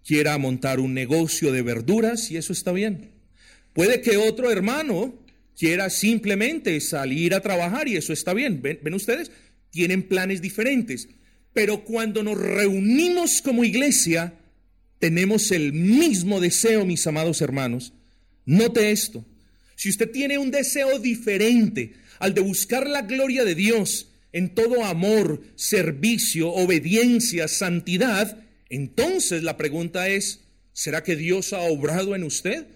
quiera 0.02 0.38
montar 0.38 0.80
un 0.80 0.94
negocio 0.94 1.52
de 1.52 1.60
verduras 1.60 2.30
y 2.30 2.38
eso 2.38 2.54
está 2.54 2.72
bien. 2.72 3.11
Puede 3.72 4.00
que 4.00 4.16
otro 4.16 4.50
hermano 4.50 5.14
quiera 5.56 5.90
simplemente 5.90 6.80
salir 6.80 7.34
a 7.34 7.40
trabajar 7.40 7.88
y 7.88 7.96
eso 7.96 8.12
está 8.12 8.34
bien. 8.34 8.60
¿Ven, 8.62 8.80
¿Ven, 8.82 8.94
ustedes? 8.94 9.30
Tienen 9.70 10.02
planes 10.02 10.42
diferentes. 10.42 11.08
Pero 11.52 11.84
cuando 11.84 12.22
nos 12.22 12.38
reunimos 12.38 13.42
como 13.42 13.64
iglesia, 13.64 14.34
tenemos 14.98 15.50
el 15.50 15.72
mismo 15.72 16.40
deseo, 16.40 16.84
mis 16.86 17.06
amados 17.06 17.40
hermanos. 17.40 17.92
Note 18.44 18.90
esto. 18.90 19.24
Si 19.76 19.88
usted 19.88 20.10
tiene 20.10 20.38
un 20.38 20.50
deseo 20.50 20.98
diferente 20.98 21.94
al 22.18 22.34
de 22.34 22.40
buscar 22.40 22.86
la 22.86 23.02
gloria 23.02 23.44
de 23.44 23.54
Dios 23.54 24.08
en 24.32 24.54
todo 24.54 24.84
amor, 24.84 25.42
servicio, 25.56 26.50
obediencia, 26.50 27.48
santidad, 27.48 28.38
entonces 28.68 29.42
la 29.42 29.56
pregunta 29.56 30.08
es, 30.08 30.40
¿será 30.72 31.02
que 31.02 31.16
Dios 31.16 31.52
ha 31.52 31.60
obrado 31.60 32.14
en 32.14 32.24
usted? 32.24 32.66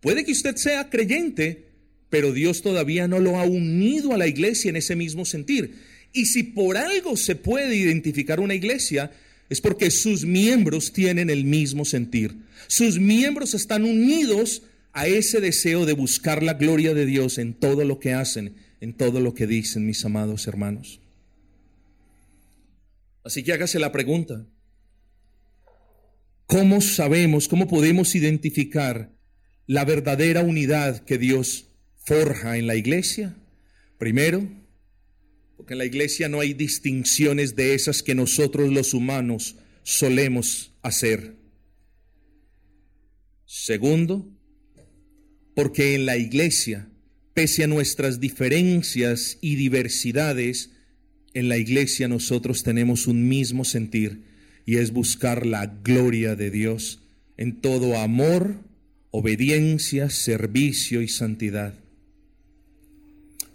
Puede 0.00 0.24
que 0.24 0.32
usted 0.32 0.56
sea 0.56 0.90
creyente, 0.90 1.66
pero 2.10 2.32
Dios 2.32 2.62
todavía 2.62 3.08
no 3.08 3.18
lo 3.18 3.38
ha 3.38 3.44
unido 3.44 4.12
a 4.12 4.18
la 4.18 4.26
iglesia 4.26 4.70
en 4.70 4.76
ese 4.76 4.96
mismo 4.96 5.24
sentir. 5.24 5.74
Y 6.12 6.26
si 6.26 6.42
por 6.42 6.76
algo 6.76 7.16
se 7.16 7.36
puede 7.36 7.76
identificar 7.76 8.40
una 8.40 8.54
iglesia, 8.54 9.10
es 9.48 9.60
porque 9.60 9.90
sus 9.90 10.24
miembros 10.24 10.92
tienen 10.92 11.30
el 11.30 11.44
mismo 11.44 11.84
sentir. 11.84 12.36
Sus 12.66 12.98
miembros 12.98 13.54
están 13.54 13.84
unidos 13.84 14.62
a 14.92 15.06
ese 15.06 15.40
deseo 15.40 15.86
de 15.86 15.92
buscar 15.92 16.42
la 16.42 16.54
gloria 16.54 16.94
de 16.94 17.06
Dios 17.06 17.38
en 17.38 17.54
todo 17.54 17.84
lo 17.84 17.98
que 17.98 18.12
hacen, 18.12 18.54
en 18.80 18.94
todo 18.94 19.20
lo 19.20 19.34
que 19.34 19.46
dicen, 19.46 19.86
mis 19.86 20.04
amados 20.04 20.46
hermanos. 20.46 21.00
Así 23.24 23.42
que 23.42 23.52
hágase 23.52 23.78
la 23.78 23.92
pregunta, 23.92 24.46
¿cómo 26.46 26.80
sabemos, 26.80 27.48
cómo 27.48 27.68
podemos 27.68 28.14
identificar 28.14 29.17
la 29.68 29.84
verdadera 29.84 30.42
unidad 30.42 31.04
que 31.04 31.18
Dios 31.18 31.68
forja 31.94 32.56
en 32.56 32.66
la 32.66 32.74
iglesia? 32.74 33.36
Primero, 33.98 34.48
porque 35.56 35.74
en 35.74 35.78
la 35.78 35.84
iglesia 35.84 36.28
no 36.28 36.40
hay 36.40 36.54
distinciones 36.54 37.54
de 37.54 37.74
esas 37.74 38.02
que 38.02 38.14
nosotros 38.14 38.72
los 38.72 38.94
humanos 38.94 39.56
solemos 39.82 40.72
hacer. 40.82 41.36
Segundo, 43.44 44.26
porque 45.54 45.94
en 45.94 46.06
la 46.06 46.16
iglesia, 46.16 46.88
pese 47.34 47.64
a 47.64 47.66
nuestras 47.66 48.20
diferencias 48.20 49.36
y 49.42 49.56
diversidades, 49.56 50.70
en 51.34 51.50
la 51.50 51.58
iglesia 51.58 52.08
nosotros 52.08 52.62
tenemos 52.62 53.06
un 53.06 53.28
mismo 53.28 53.64
sentir 53.64 54.22
y 54.64 54.76
es 54.76 54.92
buscar 54.92 55.44
la 55.44 55.66
gloria 55.66 56.36
de 56.36 56.50
Dios 56.50 57.02
en 57.36 57.60
todo 57.60 57.98
amor, 57.98 58.67
obediencia, 59.10 60.10
servicio 60.10 61.02
y 61.02 61.08
santidad. 61.08 61.74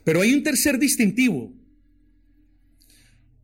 Pero 0.03 0.21
hay 0.21 0.33
un 0.33 0.43
tercer 0.43 0.79
distintivo. 0.79 1.53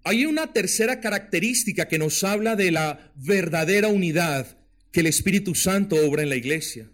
Hay 0.04 0.26
una 0.26 0.54
tercera 0.54 1.00
característica 1.02 1.88
que 1.88 2.00
nos 2.00 2.24
habla 2.24 2.56
de 2.56 2.72
la 2.72 3.12
verdadera 3.16 3.90
unidad 3.90 4.58
que 4.92 5.02
el 5.02 5.08
Espíritu 5.08 5.56
Santo 5.56 5.96
obra 5.96 6.24
en 6.24 6.30
la 6.30 6.36
iglesia. 6.36 6.90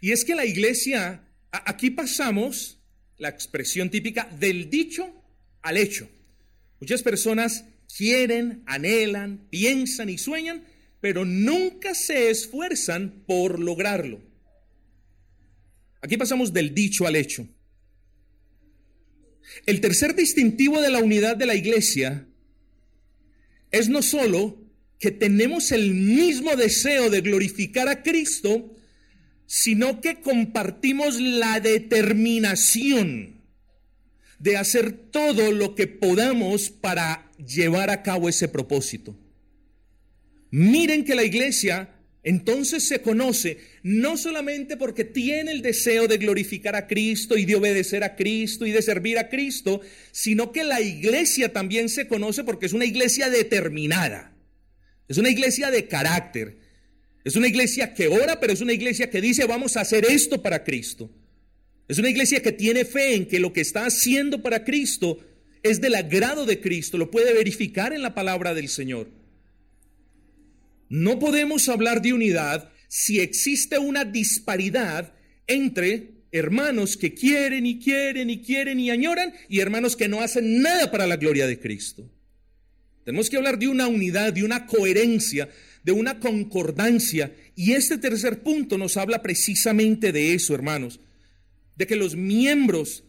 Y 0.00 0.12
es 0.12 0.24
que 0.24 0.34
la 0.34 0.46
iglesia, 0.46 1.24
aquí 1.50 1.90
pasamos 1.90 2.78
la 3.16 3.28
expresión 3.28 3.90
típica 3.90 4.28
del 4.38 4.70
dicho 4.70 5.12
al 5.62 5.76
hecho. 5.76 6.08
Muchas 6.80 7.02
personas 7.02 7.64
quieren, 7.96 8.62
anhelan, 8.66 9.48
piensan 9.50 10.08
y 10.08 10.18
sueñan, 10.18 10.62
pero 11.00 11.24
nunca 11.24 11.94
se 11.94 12.30
esfuerzan 12.30 13.22
por 13.26 13.58
lograrlo. 13.58 14.20
Aquí 16.00 16.16
pasamos 16.16 16.52
del 16.52 16.74
dicho 16.74 17.06
al 17.06 17.16
hecho. 17.16 17.46
El 19.66 19.80
tercer 19.80 20.14
distintivo 20.14 20.80
de 20.80 20.90
la 20.90 20.98
unidad 20.98 21.36
de 21.36 21.46
la 21.46 21.54
iglesia 21.54 22.26
es 23.70 23.88
no 23.88 24.02
solo 24.02 24.58
que 24.98 25.10
tenemos 25.10 25.72
el 25.72 25.94
mismo 25.94 26.56
deseo 26.56 27.10
de 27.10 27.20
glorificar 27.20 27.88
a 27.88 28.02
Cristo, 28.02 28.74
sino 29.46 30.00
que 30.00 30.20
compartimos 30.20 31.20
la 31.20 31.60
determinación 31.60 33.40
de 34.38 34.56
hacer 34.56 34.92
todo 34.92 35.52
lo 35.52 35.74
que 35.74 35.86
podamos 35.86 36.70
para 36.70 37.30
llevar 37.38 37.90
a 37.90 38.02
cabo 38.02 38.28
ese 38.28 38.48
propósito. 38.48 39.16
Miren 40.50 41.04
que 41.04 41.14
la 41.14 41.24
iglesia 41.24 41.94
entonces 42.22 42.86
se 42.86 43.00
conoce 43.00 43.58
no 43.82 44.16
solamente 44.16 44.76
porque 44.76 45.04
tiene 45.04 45.52
el 45.52 45.62
deseo 45.62 46.08
de 46.08 46.18
glorificar 46.18 46.74
a 46.76 46.86
Cristo 46.86 47.38
y 47.38 47.44
de 47.44 47.54
obedecer 47.54 48.02
a 48.04 48.16
Cristo 48.16 48.66
y 48.66 48.72
de 48.72 48.82
servir 48.82 49.18
a 49.18 49.28
Cristo, 49.28 49.80
sino 50.12 50.52
que 50.52 50.64
la 50.64 50.80
iglesia 50.80 51.52
también 51.52 51.88
se 51.88 52.08
conoce 52.08 52.44
porque 52.44 52.66
es 52.66 52.72
una 52.72 52.84
iglesia 52.84 53.30
determinada, 53.30 54.36
es 55.06 55.16
una 55.16 55.30
iglesia 55.30 55.70
de 55.70 55.86
carácter, 55.86 56.58
es 57.24 57.36
una 57.36 57.48
iglesia 57.48 57.94
que 57.94 58.08
ora, 58.08 58.40
pero 58.40 58.52
es 58.52 58.60
una 58.60 58.72
iglesia 58.72 59.10
que 59.10 59.20
dice 59.20 59.46
vamos 59.46 59.76
a 59.76 59.82
hacer 59.82 60.04
esto 60.04 60.42
para 60.42 60.64
Cristo. 60.64 61.10
Es 61.88 61.98
una 61.98 62.10
iglesia 62.10 62.42
que 62.42 62.52
tiene 62.52 62.84
fe 62.84 63.14
en 63.14 63.26
que 63.26 63.40
lo 63.40 63.54
que 63.54 63.62
está 63.62 63.86
haciendo 63.86 64.42
para 64.42 64.64
Cristo 64.64 65.18
es 65.62 65.80
del 65.80 65.94
agrado 65.94 66.44
de 66.44 66.60
Cristo, 66.60 66.98
lo 66.98 67.10
puede 67.10 67.32
verificar 67.32 67.94
en 67.94 68.02
la 68.02 68.14
palabra 68.14 68.52
del 68.52 68.68
Señor. 68.68 69.17
No 70.88 71.18
podemos 71.18 71.68
hablar 71.68 72.02
de 72.02 72.12
unidad 72.12 72.70
si 72.88 73.20
existe 73.20 73.78
una 73.78 74.04
disparidad 74.04 75.12
entre 75.46 76.18
hermanos 76.32 76.96
que 76.96 77.14
quieren 77.14 77.66
y 77.66 77.78
quieren 77.78 78.30
y 78.30 78.40
quieren 78.42 78.80
y 78.80 78.90
añoran 78.90 79.32
y 79.48 79.60
hermanos 79.60 79.96
que 79.96 80.08
no 80.08 80.20
hacen 80.20 80.62
nada 80.62 80.90
para 80.90 81.06
la 81.06 81.16
gloria 81.16 81.46
de 81.46 81.58
Cristo. 81.58 82.10
Tenemos 83.04 83.30
que 83.30 83.38
hablar 83.38 83.58
de 83.58 83.68
una 83.68 83.88
unidad, 83.88 84.32
de 84.32 84.44
una 84.44 84.66
coherencia, 84.66 85.48
de 85.82 85.92
una 85.92 86.20
concordancia. 86.20 87.32
Y 87.54 87.72
este 87.72 87.96
tercer 87.96 88.42
punto 88.42 88.76
nos 88.76 88.98
habla 88.98 89.22
precisamente 89.22 90.12
de 90.12 90.34
eso, 90.34 90.54
hermanos, 90.54 91.00
de 91.76 91.86
que 91.86 91.96
los 91.96 92.16
miembros 92.16 93.04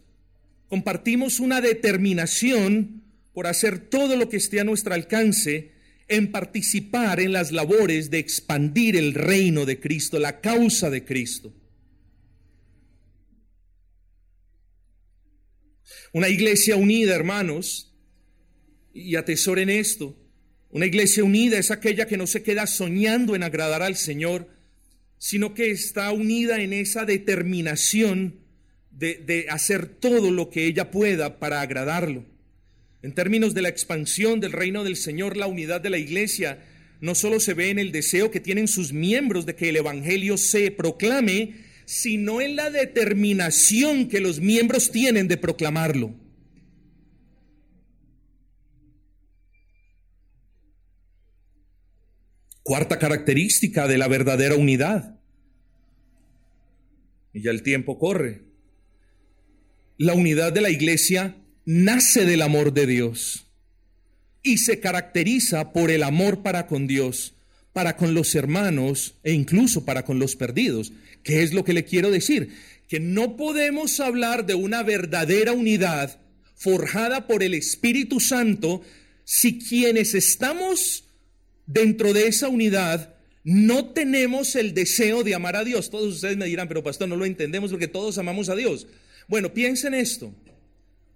compartimos 0.68 1.40
una 1.40 1.60
determinación 1.60 3.02
por 3.34 3.46
hacer 3.46 3.78
todo 3.78 4.16
lo 4.16 4.28
que 4.30 4.38
esté 4.38 4.60
a 4.60 4.64
nuestro 4.64 4.94
alcance 4.94 5.72
en 6.10 6.32
participar 6.32 7.20
en 7.20 7.32
las 7.32 7.52
labores 7.52 8.10
de 8.10 8.18
expandir 8.18 8.96
el 8.96 9.14
reino 9.14 9.64
de 9.64 9.78
Cristo, 9.78 10.18
la 10.18 10.40
causa 10.40 10.90
de 10.90 11.04
Cristo. 11.04 11.54
Una 16.12 16.28
iglesia 16.28 16.74
unida, 16.74 17.14
hermanos, 17.14 17.94
y 18.92 19.14
atesoren 19.14 19.70
esto, 19.70 20.16
una 20.70 20.86
iglesia 20.86 21.22
unida 21.22 21.58
es 21.58 21.70
aquella 21.70 22.06
que 22.06 22.16
no 22.16 22.26
se 22.26 22.42
queda 22.42 22.66
soñando 22.66 23.36
en 23.36 23.44
agradar 23.44 23.82
al 23.82 23.96
Señor, 23.96 24.48
sino 25.16 25.54
que 25.54 25.70
está 25.70 26.10
unida 26.10 26.60
en 26.60 26.72
esa 26.72 27.04
determinación 27.04 28.40
de, 28.90 29.14
de 29.14 29.46
hacer 29.48 29.86
todo 29.86 30.32
lo 30.32 30.50
que 30.50 30.66
ella 30.66 30.90
pueda 30.90 31.38
para 31.38 31.60
agradarlo. 31.60 32.29
En 33.02 33.14
términos 33.14 33.54
de 33.54 33.62
la 33.62 33.68
expansión 33.70 34.40
del 34.40 34.52
reino 34.52 34.84
del 34.84 34.96
Señor, 34.96 35.36
la 35.36 35.46
unidad 35.46 35.80
de 35.80 35.90
la 35.90 35.98
iglesia 35.98 36.62
no 37.00 37.14
solo 37.14 37.40
se 37.40 37.54
ve 37.54 37.70
en 37.70 37.78
el 37.78 37.92
deseo 37.92 38.30
que 38.30 38.40
tienen 38.40 38.68
sus 38.68 38.92
miembros 38.92 39.46
de 39.46 39.54
que 39.54 39.70
el 39.70 39.76
Evangelio 39.76 40.36
se 40.36 40.70
proclame, 40.70 41.54
sino 41.86 42.42
en 42.42 42.56
la 42.56 42.70
determinación 42.70 44.08
que 44.08 44.20
los 44.20 44.40
miembros 44.40 44.90
tienen 44.90 45.28
de 45.28 45.38
proclamarlo. 45.38 46.14
Cuarta 52.62 52.98
característica 52.98 53.88
de 53.88 53.96
la 53.96 54.06
verdadera 54.06 54.54
unidad. 54.54 55.18
Y 57.32 57.42
ya 57.42 57.50
el 57.50 57.62
tiempo 57.62 57.98
corre. 57.98 58.42
La 59.96 60.12
unidad 60.12 60.52
de 60.52 60.60
la 60.60 60.70
iglesia 60.70 61.39
nace 61.70 62.24
del 62.24 62.42
amor 62.42 62.72
de 62.72 62.84
Dios 62.84 63.46
y 64.42 64.58
se 64.58 64.80
caracteriza 64.80 65.72
por 65.72 65.92
el 65.92 66.02
amor 66.02 66.42
para 66.42 66.66
con 66.66 66.88
Dios, 66.88 67.34
para 67.72 67.96
con 67.96 68.12
los 68.12 68.34
hermanos 68.34 69.14
e 69.22 69.32
incluso 69.32 69.84
para 69.84 70.04
con 70.04 70.18
los 70.18 70.34
perdidos. 70.34 70.92
¿Qué 71.22 71.44
es 71.44 71.52
lo 71.52 71.62
que 71.62 71.72
le 71.72 71.84
quiero 71.84 72.10
decir? 72.10 72.48
Que 72.88 72.98
no 72.98 73.36
podemos 73.36 74.00
hablar 74.00 74.46
de 74.46 74.54
una 74.54 74.82
verdadera 74.82 75.52
unidad 75.52 76.18
forjada 76.56 77.28
por 77.28 77.44
el 77.44 77.54
Espíritu 77.54 78.18
Santo 78.18 78.82
si 79.24 79.60
quienes 79.60 80.14
estamos 80.14 81.04
dentro 81.66 82.12
de 82.12 82.26
esa 82.26 82.48
unidad 82.48 83.14
no 83.44 83.90
tenemos 83.90 84.56
el 84.56 84.74
deseo 84.74 85.22
de 85.22 85.36
amar 85.36 85.54
a 85.54 85.62
Dios. 85.62 85.88
Todos 85.88 86.14
ustedes 86.14 86.36
me 86.36 86.46
dirán, 86.46 86.66
pero 86.66 86.82
pastor, 86.82 87.08
no 87.08 87.14
lo 87.14 87.26
entendemos 87.26 87.70
porque 87.70 87.86
todos 87.86 88.18
amamos 88.18 88.48
a 88.48 88.56
Dios. 88.56 88.88
Bueno, 89.28 89.54
piensen 89.54 89.94
esto. 89.94 90.34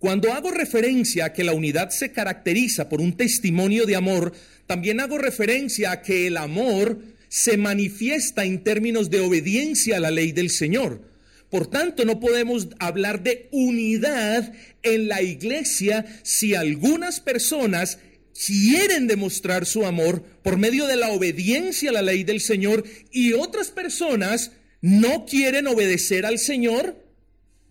Cuando 0.05 0.35
hago 0.35 0.51
referencia 0.51 1.25
a 1.25 1.33
que 1.33 1.45
la 1.45 1.55
unidad 1.55 1.89
se 1.89 2.13
caracteriza 2.13 2.91
por 2.91 3.01
un 3.01 3.17
testimonio 3.17 3.87
de 3.87 3.97
amor, 3.97 4.35
también 4.67 5.01
hago 5.01 5.17
referencia 5.17 5.93
a 5.93 6.03
que 6.03 6.27
el 6.27 6.37
amor 6.37 6.99
se 7.29 7.57
manifiesta 7.57 8.45
en 8.45 8.63
términos 8.63 9.09
de 9.09 9.21
obediencia 9.21 9.97
a 9.97 10.01
la 10.01 10.11
ley 10.11 10.33
del 10.33 10.51
Señor. 10.51 11.01
Por 11.49 11.69
tanto, 11.69 12.05
no 12.05 12.21
podemos 12.21 12.69
hablar 12.81 13.23
de 13.23 13.49
unidad 13.51 14.53
en 14.83 15.09
la 15.09 15.23
iglesia 15.23 16.05
si 16.23 16.55
algunas 16.55 17.21
personas 17.21 17.99
quieren 18.47 19.07
demostrar 19.07 19.65
su 19.65 19.87
amor 19.87 20.23
por 20.43 20.59
medio 20.59 20.87
de 20.87 20.97
la 20.97 21.13
obediencia 21.13 21.89
a 21.89 21.95
la 21.95 22.03
ley 22.03 22.25
del 22.25 22.43
Señor 22.43 22.85
y 23.11 23.33
otras 23.33 23.69
personas 23.69 24.53
no 24.83 25.25
quieren 25.25 25.67
obedecer 25.67 26.27
al 26.27 26.39
Señor, 26.39 27.03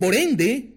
por 0.00 0.16
ende, 0.16 0.73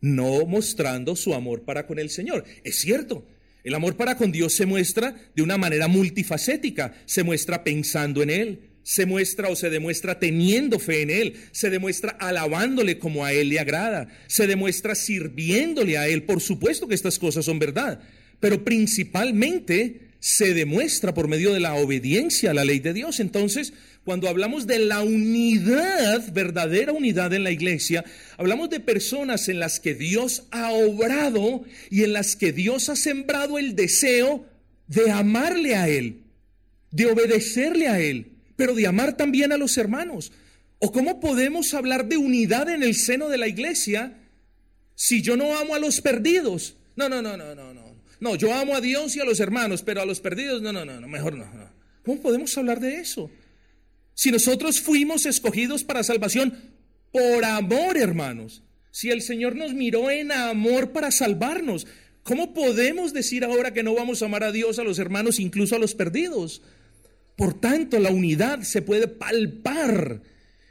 no 0.00 0.46
mostrando 0.46 1.16
su 1.16 1.34
amor 1.34 1.62
para 1.62 1.86
con 1.86 1.98
el 1.98 2.10
Señor. 2.10 2.44
Es 2.64 2.76
cierto, 2.76 3.26
el 3.64 3.74
amor 3.74 3.96
para 3.96 4.16
con 4.16 4.32
Dios 4.32 4.54
se 4.54 4.66
muestra 4.66 5.14
de 5.34 5.42
una 5.42 5.58
manera 5.58 5.88
multifacética, 5.88 6.94
se 7.06 7.22
muestra 7.22 7.64
pensando 7.64 8.22
en 8.22 8.30
Él, 8.30 8.60
se 8.82 9.04
muestra 9.04 9.48
o 9.48 9.56
se 9.56 9.68
demuestra 9.68 10.18
teniendo 10.18 10.78
fe 10.78 11.02
en 11.02 11.10
Él, 11.10 11.34
se 11.52 11.68
demuestra 11.68 12.12
alabándole 12.18 12.98
como 12.98 13.24
a 13.24 13.32
Él 13.32 13.50
le 13.50 13.58
agrada, 13.58 14.08
se 14.26 14.46
demuestra 14.46 14.94
sirviéndole 14.94 15.98
a 15.98 16.08
Él. 16.08 16.22
Por 16.22 16.40
supuesto 16.40 16.88
que 16.88 16.94
estas 16.94 17.18
cosas 17.18 17.44
son 17.44 17.58
verdad, 17.58 18.00
pero 18.40 18.64
principalmente 18.64 20.08
se 20.20 20.54
demuestra 20.54 21.14
por 21.14 21.28
medio 21.28 21.52
de 21.52 21.60
la 21.60 21.74
obediencia 21.74 22.50
a 22.50 22.54
la 22.54 22.64
ley 22.64 22.78
de 22.78 22.92
Dios. 22.92 23.20
Entonces, 23.20 23.72
cuando 24.08 24.30
hablamos 24.30 24.66
de 24.66 24.78
la 24.78 25.02
unidad, 25.02 26.32
verdadera 26.32 26.94
unidad 26.94 27.34
en 27.34 27.44
la 27.44 27.50
iglesia, 27.50 28.06
hablamos 28.38 28.70
de 28.70 28.80
personas 28.80 29.50
en 29.50 29.60
las 29.60 29.80
que 29.80 29.94
Dios 29.94 30.44
ha 30.50 30.72
obrado 30.72 31.62
y 31.90 32.04
en 32.04 32.14
las 32.14 32.34
que 32.34 32.50
Dios 32.50 32.88
ha 32.88 32.96
sembrado 32.96 33.58
el 33.58 33.76
deseo 33.76 34.46
de 34.86 35.10
amarle 35.10 35.76
a 35.76 35.90
Él, 35.90 36.22
de 36.90 37.04
obedecerle 37.04 37.88
a 37.88 38.00
Él, 38.00 38.32
pero 38.56 38.72
de 38.72 38.86
amar 38.86 39.14
también 39.14 39.52
a 39.52 39.58
los 39.58 39.76
hermanos. 39.76 40.32
¿O 40.78 40.90
cómo 40.90 41.20
podemos 41.20 41.74
hablar 41.74 42.08
de 42.08 42.16
unidad 42.16 42.70
en 42.70 42.82
el 42.82 42.94
seno 42.94 43.28
de 43.28 43.36
la 43.36 43.46
iglesia 43.46 44.14
si 44.94 45.20
yo 45.20 45.36
no 45.36 45.54
amo 45.54 45.74
a 45.74 45.78
los 45.78 46.00
perdidos? 46.00 46.76
No, 46.96 47.10
no, 47.10 47.20
no, 47.20 47.36
no, 47.36 47.54
no, 47.54 47.74
no. 47.74 47.82
No, 48.20 48.36
yo 48.36 48.54
amo 48.54 48.74
a 48.74 48.80
Dios 48.80 49.14
y 49.16 49.20
a 49.20 49.26
los 49.26 49.38
hermanos, 49.38 49.82
pero 49.82 50.00
a 50.00 50.06
los 50.06 50.20
perdidos, 50.20 50.62
no, 50.62 50.72
no, 50.72 50.86
no, 50.86 50.98
no 50.98 51.08
mejor 51.08 51.36
no, 51.36 51.44
no. 51.44 51.68
¿Cómo 52.06 52.22
podemos 52.22 52.56
hablar 52.56 52.80
de 52.80 53.00
eso? 53.00 53.30
Si 54.18 54.32
nosotros 54.32 54.80
fuimos 54.80 55.26
escogidos 55.26 55.84
para 55.84 56.02
salvación 56.02 56.52
por 57.12 57.44
amor, 57.44 57.96
hermanos. 57.96 58.64
Si 58.90 59.10
el 59.10 59.22
Señor 59.22 59.54
nos 59.54 59.74
miró 59.74 60.10
en 60.10 60.32
amor 60.32 60.90
para 60.90 61.12
salvarnos, 61.12 61.86
¿cómo 62.24 62.52
podemos 62.52 63.12
decir 63.12 63.44
ahora 63.44 63.72
que 63.72 63.84
no 63.84 63.94
vamos 63.94 64.20
a 64.20 64.24
amar 64.24 64.42
a 64.42 64.50
Dios, 64.50 64.80
a 64.80 64.82
los 64.82 64.98
hermanos, 64.98 65.38
incluso 65.38 65.76
a 65.76 65.78
los 65.78 65.94
perdidos? 65.94 66.62
Por 67.36 67.60
tanto, 67.60 68.00
la 68.00 68.10
unidad 68.10 68.62
se 68.62 68.82
puede 68.82 69.06
palpar 69.06 70.20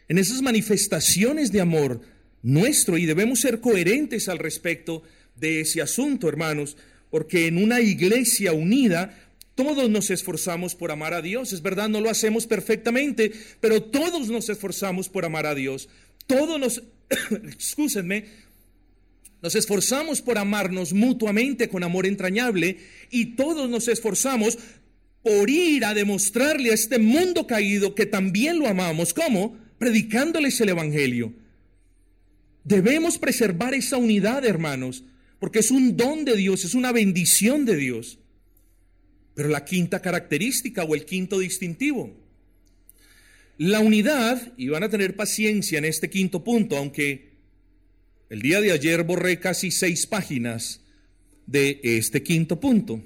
en 0.10 0.18
esas 0.18 0.42
manifestaciones 0.42 1.54
de 1.54 1.62
amor 1.62 2.02
nuestro 2.44 2.98
y 2.98 3.06
debemos 3.06 3.40
ser 3.40 3.62
coherentes 3.62 4.28
al 4.28 4.40
respecto 4.40 5.04
de 5.38 5.62
ese 5.62 5.82
asunto, 5.82 6.28
hermanos, 6.28 6.76
porque 7.10 7.48
en 7.48 7.64
una 7.64 7.80
iglesia 7.80 8.52
unida 8.52 9.27
todos 9.58 9.90
nos 9.90 10.12
esforzamos 10.12 10.76
por 10.76 10.92
amar 10.92 11.16
a 11.16 11.24
Dios. 11.24 11.52
Es 11.52 11.64
verdad, 11.64 11.90
no 11.90 12.00
lo 12.00 12.12
hacemos 12.12 12.46
perfectamente, 12.46 13.32
pero 13.60 13.82
todos 13.82 14.30
nos 14.30 14.50
esforzamos 14.50 15.10
por 15.10 15.26
amar 15.26 15.48
a 15.48 15.56
Dios. 15.56 15.90
Todos 16.28 16.60
nos, 16.60 16.84
excúsenme, 17.32 18.26
nos 19.42 19.56
esforzamos 19.56 20.22
por 20.22 20.38
amarnos 20.38 20.94
mutuamente 20.94 21.70
con 21.70 21.84
amor 21.84 22.06
entrañable 22.06 22.78
y 23.10 23.36
todos 23.36 23.68
nos 23.68 23.88
esforzamos 23.88 24.60
por 25.24 25.50
ir 25.50 25.86
a 25.86 25.96
demostrarle 25.96 26.70
a 26.70 26.76
este 26.76 27.00
mundo 27.00 27.48
caído 27.48 27.96
que 27.96 28.06
también 28.06 28.60
lo 28.60 28.68
amamos. 28.68 29.12
¿Cómo? 29.12 29.58
Predicándoles 29.80 30.62
el 30.62 30.70
Evangelio. 30.70 31.34
Debemos 32.64 33.18
preservar 33.18 33.74
esa 33.74 33.98
unidad, 33.98 34.46
hermanos, 34.46 35.04
porque 35.40 35.60
es 35.60 35.72
un 35.72 35.98
don 35.98 36.26
de 36.26 36.36
Dios, 36.36 36.64
es 36.64 36.76
una 36.76 36.92
bendición 36.92 37.66
de 37.66 37.76
Dios. 37.76 38.20
Pero 39.38 39.50
la 39.50 39.64
quinta 39.64 40.02
característica 40.02 40.84
o 40.84 40.96
el 40.96 41.06
quinto 41.06 41.38
distintivo, 41.38 42.12
la 43.60 43.82
unidad, 43.82 44.52
y 44.58 44.68
van 44.70 44.82
a 44.82 44.90
tener 44.90 45.16
paciencia 45.16 45.78
en 45.78 45.86
este 45.86 46.10
quinto 46.10 46.44
punto, 46.44 46.76
aunque 46.76 47.38
el 48.32 48.42
día 48.42 48.62
de 48.62 48.72
ayer 48.72 49.04
borré 49.04 49.40
casi 49.40 49.70
seis 49.70 50.08
páginas 50.08 50.82
de 51.46 51.80
este 51.84 52.24
quinto 52.24 52.60
punto. 52.60 53.06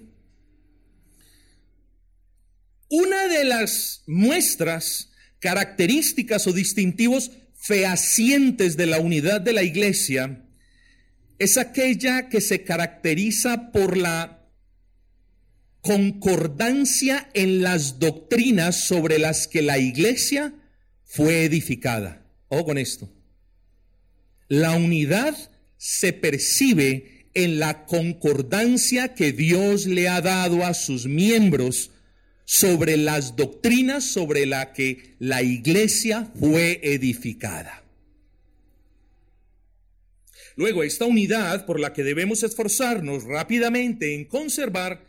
Una 2.89 3.27
de 3.27 3.43
las 3.43 4.03
muestras, 4.07 5.11
características 5.39 6.47
o 6.47 6.53
distintivos 6.53 7.31
fehacientes 7.57 8.77
de 8.77 8.85
la 8.85 8.99
unidad 8.99 9.41
de 9.41 9.51
la 9.51 9.63
iglesia 9.63 10.45
es 11.39 11.57
aquella 11.57 12.29
que 12.29 12.39
se 12.39 12.63
caracteriza 12.63 13.73
por 13.73 13.97
la 13.97 14.40
concordancia 15.81 17.29
en 17.33 17.61
las 17.61 17.99
doctrinas 17.99 18.75
sobre 18.83 19.19
las 19.19 19.47
que 19.47 19.61
la 19.61 19.79
iglesia 19.79 20.53
fue 21.03 21.43
edificada. 21.43 22.25
Ojo 22.47 22.65
con 22.65 22.77
esto. 22.77 23.09
La 24.47 24.75
unidad 24.75 25.35
se 25.77 26.13
percibe 26.13 27.27
en 27.33 27.59
la 27.59 27.85
concordancia 27.85 29.15
que 29.15 29.31
Dios 29.31 29.85
le 29.85 30.09
ha 30.09 30.21
dado 30.21 30.65
a 30.65 30.73
sus 30.73 31.05
miembros 31.05 31.91
sobre 32.45 32.97
las 32.97 33.35
doctrinas 33.35 34.03
sobre 34.03 34.45
las 34.45 34.67
que 34.67 35.15
la 35.19 35.41
iglesia 35.41 36.29
fue 36.37 36.81
edificada. 36.83 37.81
Luego, 40.57 40.83
esta 40.83 41.05
unidad 41.05 41.65
por 41.65 41.79
la 41.79 41.93
que 41.93 42.03
debemos 42.03 42.43
esforzarnos 42.43 43.23
rápidamente 43.23 44.15
en 44.15 44.25
conservar 44.25 45.01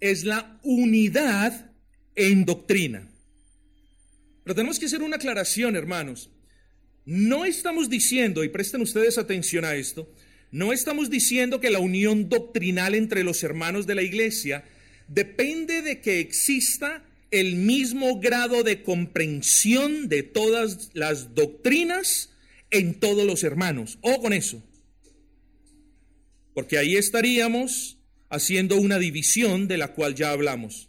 es 0.00 0.24
la 0.24 0.58
unidad 0.62 1.70
en 2.16 2.44
doctrina. 2.44 3.08
Pero 4.44 4.54
tenemos 4.54 4.78
que 4.78 4.86
hacer 4.86 5.02
una 5.02 5.16
aclaración, 5.16 5.76
hermanos. 5.76 6.30
No 7.04 7.44
estamos 7.44 7.88
diciendo, 7.88 8.42
y 8.44 8.48
presten 8.48 8.80
ustedes 8.80 9.18
atención 9.18 9.64
a 9.64 9.74
esto, 9.74 10.12
no 10.50 10.72
estamos 10.72 11.10
diciendo 11.10 11.60
que 11.60 11.70
la 11.70 11.78
unión 11.78 12.28
doctrinal 12.28 12.94
entre 12.94 13.22
los 13.22 13.42
hermanos 13.42 13.86
de 13.86 13.94
la 13.94 14.02
iglesia 14.02 14.64
depende 15.06 15.82
de 15.82 16.00
que 16.00 16.20
exista 16.20 17.04
el 17.30 17.54
mismo 17.54 18.18
grado 18.18 18.64
de 18.64 18.82
comprensión 18.82 20.08
de 20.08 20.22
todas 20.24 20.90
las 20.94 21.34
doctrinas 21.34 22.30
en 22.70 22.98
todos 22.98 23.26
los 23.26 23.44
hermanos. 23.44 23.98
O 24.00 24.20
con 24.20 24.32
eso. 24.32 24.62
Porque 26.54 26.78
ahí 26.78 26.96
estaríamos 26.96 27.99
haciendo 28.30 28.76
una 28.76 28.98
división 28.98 29.68
de 29.68 29.76
la 29.76 29.88
cual 29.88 30.14
ya 30.14 30.30
hablamos. 30.30 30.88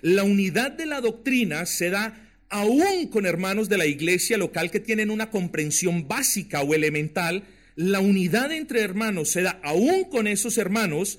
La 0.00 0.24
unidad 0.24 0.72
de 0.72 0.86
la 0.86 1.00
doctrina 1.00 1.66
se 1.66 1.90
da 1.90 2.28
aún 2.48 3.08
con 3.08 3.26
hermanos 3.26 3.68
de 3.68 3.78
la 3.78 3.86
iglesia 3.86 4.38
local 4.38 4.70
que 4.70 4.80
tienen 4.80 5.10
una 5.10 5.30
comprensión 5.30 6.08
básica 6.08 6.62
o 6.62 6.74
elemental. 6.74 7.44
La 7.76 8.00
unidad 8.00 8.50
entre 8.52 8.80
hermanos 8.80 9.30
se 9.30 9.42
da 9.42 9.60
aún 9.62 10.04
con 10.04 10.26
esos 10.26 10.56
hermanos, 10.56 11.18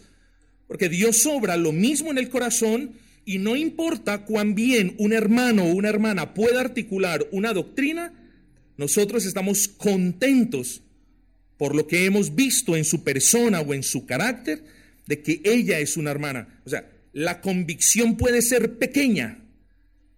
porque 0.67 0.89
Dios 0.89 1.25
obra 1.25 1.55
lo 1.57 1.71
mismo 1.71 2.11
en 2.11 2.17
el 2.17 2.29
corazón 2.29 2.93
y 3.25 3.37
no 3.37 3.55
importa 3.55 4.25
cuán 4.25 4.55
bien 4.55 4.95
un 4.97 5.13
hermano 5.13 5.65
o 5.65 5.73
una 5.73 5.89
hermana 5.89 6.33
pueda 6.33 6.61
articular 6.61 7.27
una 7.31 7.53
doctrina, 7.53 8.13
nosotros 8.77 9.25
estamos 9.25 9.67
contentos 9.67 10.81
por 11.57 11.75
lo 11.75 11.85
que 11.85 12.05
hemos 12.05 12.33
visto 12.35 12.75
en 12.77 12.85
su 12.85 13.03
persona 13.03 13.59
o 13.59 13.73
en 13.73 13.83
su 13.83 14.05
carácter 14.05 14.63
de 15.09 15.23
que 15.23 15.41
ella 15.43 15.79
es 15.79 15.97
una 15.97 16.11
hermana. 16.11 16.61
O 16.65 16.69
sea, 16.69 16.87
la 17.13 17.41
convicción 17.41 18.15
puede 18.15 18.43
ser 18.43 18.77
pequeña, 18.77 19.39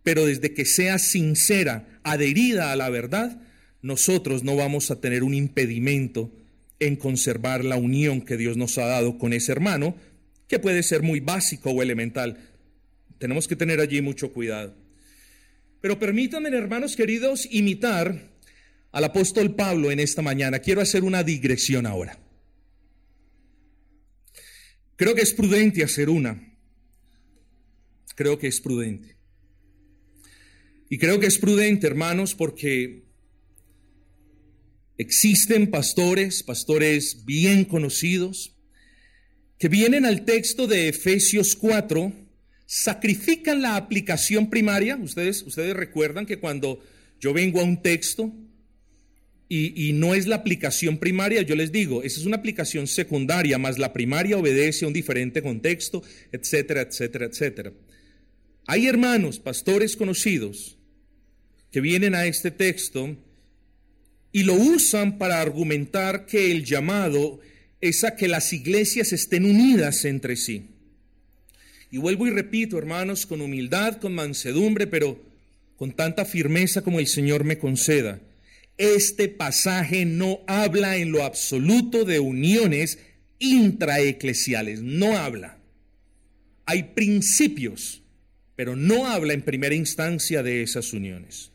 pero 0.03 0.25
desde 0.25 0.53
que 0.53 0.65
sea 0.65 0.99
sincera, 0.99 2.01
adherida 2.03 2.73
a 2.73 2.75
la 2.75 2.89
verdad, 2.89 3.41
nosotros 3.81 4.43
no 4.43 4.57
vamos 4.57 4.91
a 4.91 4.99
tener 4.99 5.23
un 5.23 5.33
impedimento 5.33 6.29
en 6.81 6.97
conservar 6.97 7.63
la 7.63 7.77
unión 7.77 8.19
que 8.19 8.35
Dios 8.35 8.57
nos 8.57 8.77
ha 8.77 8.85
dado 8.85 9.17
con 9.17 9.31
ese 9.31 9.53
hermano, 9.53 9.95
que 10.49 10.59
puede 10.59 10.83
ser 10.83 11.03
muy 11.03 11.21
básico 11.21 11.69
o 11.71 11.81
elemental. 11.81 12.49
Tenemos 13.17 13.47
que 13.47 13.55
tener 13.55 13.79
allí 13.79 14.01
mucho 14.01 14.33
cuidado. 14.33 14.75
Pero 15.79 15.99
permítanme, 15.99 16.49
hermanos 16.49 16.97
queridos, 16.97 17.47
imitar 17.49 18.29
al 18.91 19.03
apóstol 19.05 19.55
Pablo 19.55 19.89
en 19.89 20.01
esta 20.01 20.21
mañana. 20.21 20.59
Quiero 20.59 20.81
hacer 20.81 21.05
una 21.05 21.23
digresión 21.23 21.85
ahora. 21.85 22.19
Creo 25.01 25.15
que 25.15 25.23
es 25.23 25.33
prudente 25.33 25.83
hacer 25.83 26.11
una. 26.11 26.39
Creo 28.13 28.37
que 28.37 28.45
es 28.45 28.61
prudente. 28.61 29.17
Y 30.91 30.99
creo 30.99 31.19
que 31.19 31.25
es 31.25 31.39
prudente, 31.39 31.87
hermanos, 31.87 32.35
porque 32.35 33.05
existen 34.99 35.71
pastores, 35.71 36.43
pastores 36.43 37.25
bien 37.25 37.65
conocidos, 37.65 38.55
que 39.57 39.69
vienen 39.69 40.05
al 40.05 40.23
texto 40.23 40.67
de 40.67 40.89
Efesios 40.89 41.55
4, 41.55 42.13
sacrifican 42.67 43.63
la 43.63 43.77
aplicación 43.77 44.51
primaria. 44.51 44.97
Ustedes, 44.97 45.41
ustedes 45.41 45.75
recuerdan 45.75 46.27
que 46.27 46.37
cuando 46.37 46.79
yo 47.19 47.33
vengo 47.33 47.59
a 47.59 47.63
un 47.63 47.81
texto, 47.81 48.31
y, 49.53 49.91
no 49.91 50.15
es 50.15 50.27
la 50.27 50.37
aplicación 50.37 50.97
primaria, 50.97 51.41
yo 51.41 51.57
les 51.57 51.73
digo, 51.73 52.03
esa 52.03 52.21
es 52.21 52.25
una 52.25 52.37
aplicación 52.37 52.87
secundaria, 52.87 53.57
más 53.57 53.77
la 53.77 53.91
primaria 53.91 54.37
obedece 54.37 54.85
a 54.85 54.87
un 54.87 54.93
diferente 54.93 55.41
contexto, 55.41 56.01
etcétera, 56.31 56.83
etcétera, 56.83 57.25
etcétera. 57.25 57.73
Hay 58.65 58.87
hermanos, 58.87 59.39
pastores 59.39 59.97
conocidos, 59.97 60.77
que 61.69 61.81
vienen 61.81 62.15
a 62.15 62.27
este 62.27 62.49
texto 62.49 63.17
y 64.31 64.43
lo 64.43 64.53
usan 64.53 65.17
para 65.17 65.41
argumentar 65.41 66.25
que 66.25 66.49
el 66.49 66.63
llamado 66.63 67.41
es 67.81 68.05
a 68.05 68.15
que 68.15 68.29
las 68.29 68.53
iglesias 68.53 69.11
estén 69.11 69.43
unidas 69.43 70.05
entre 70.05 70.37
sí. 70.37 70.67
Y 71.91 71.97
vuelvo 71.97 72.25
y 72.25 72.29
repito, 72.29 72.77
hermanos, 72.77 73.25
con 73.25 73.41
humildad, 73.41 73.97
con 73.97 74.15
mansedumbre, 74.15 74.87
pero 74.87 75.21
con 75.75 75.91
tanta 75.91 76.23
firmeza 76.23 76.83
como 76.83 77.01
el 77.01 77.07
Señor 77.07 77.43
me 77.43 77.57
conceda 77.57 78.21
este 78.81 79.27
pasaje 79.27 80.05
no 80.05 80.39
habla 80.47 80.97
en 80.97 81.11
lo 81.11 81.23
absoluto 81.23 82.03
de 82.03 82.19
uniones 82.19 82.97
intraeclesiales, 83.37 84.81
no 84.81 85.19
habla. 85.19 85.59
Hay 86.65 86.83
principios, 86.95 88.01
pero 88.55 88.75
no 88.75 89.05
habla 89.05 89.33
en 89.33 89.43
primera 89.43 89.75
instancia 89.75 90.41
de 90.41 90.63
esas 90.63 90.93
uniones. 90.93 91.51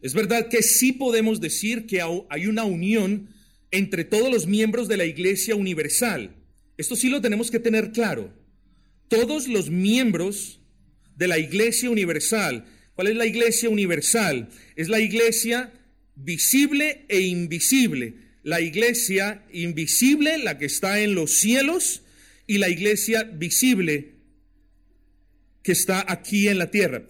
Es 0.00 0.14
verdad 0.14 0.48
que 0.48 0.62
sí 0.62 0.92
podemos 0.92 1.40
decir 1.40 1.86
que 1.86 2.00
hay 2.28 2.46
una 2.46 2.62
unión 2.62 3.30
entre 3.72 4.04
todos 4.04 4.30
los 4.30 4.46
miembros 4.46 4.86
de 4.86 4.96
la 4.96 5.06
Iglesia 5.06 5.56
Universal. 5.56 6.36
Esto 6.76 6.94
sí 6.94 7.08
lo 7.08 7.20
tenemos 7.20 7.50
que 7.50 7.58
tener 7.58 7.90
claro. 7.90 8.32
Todos 9.08 9.48
los 9.48 9.70
miembros 9.70 10.60
de 11.16 11.26
la 11.26 11.40
Iglesia 11.40 11.90
Universal 11.90 12.64
¿Cuál 12.94 13.08
es 13.08 13.16
la 13.16 13.26
iglesia 13.26 13.68
universal? 13.68 14.48
Es 14.76 14.88
la 14.88 15.00
iglesia 15.00 15.72
visible 16.14 17.04
e 17.08 17.20
invisible. 17.20 18.14
La 18.42 18.60
iglesia 18.60 19.44
invisible, 19.52 20.38
la 20.38 20.58
que 20.58 20.66
está 20.66 21.00
en 21.00 21.14
los 21.14 21.38
cielos, 21.38 22.02
y 22.46 22.58
la 22.58 22.68
iglesia 22.68 23.24
visible, 23.24 24.14
que 25.62 25.72
está 25.72 26.04
aquí 26.06 26.48
en 26.48 26.58
la 26.58 26.70
tierra. 26.70 27.06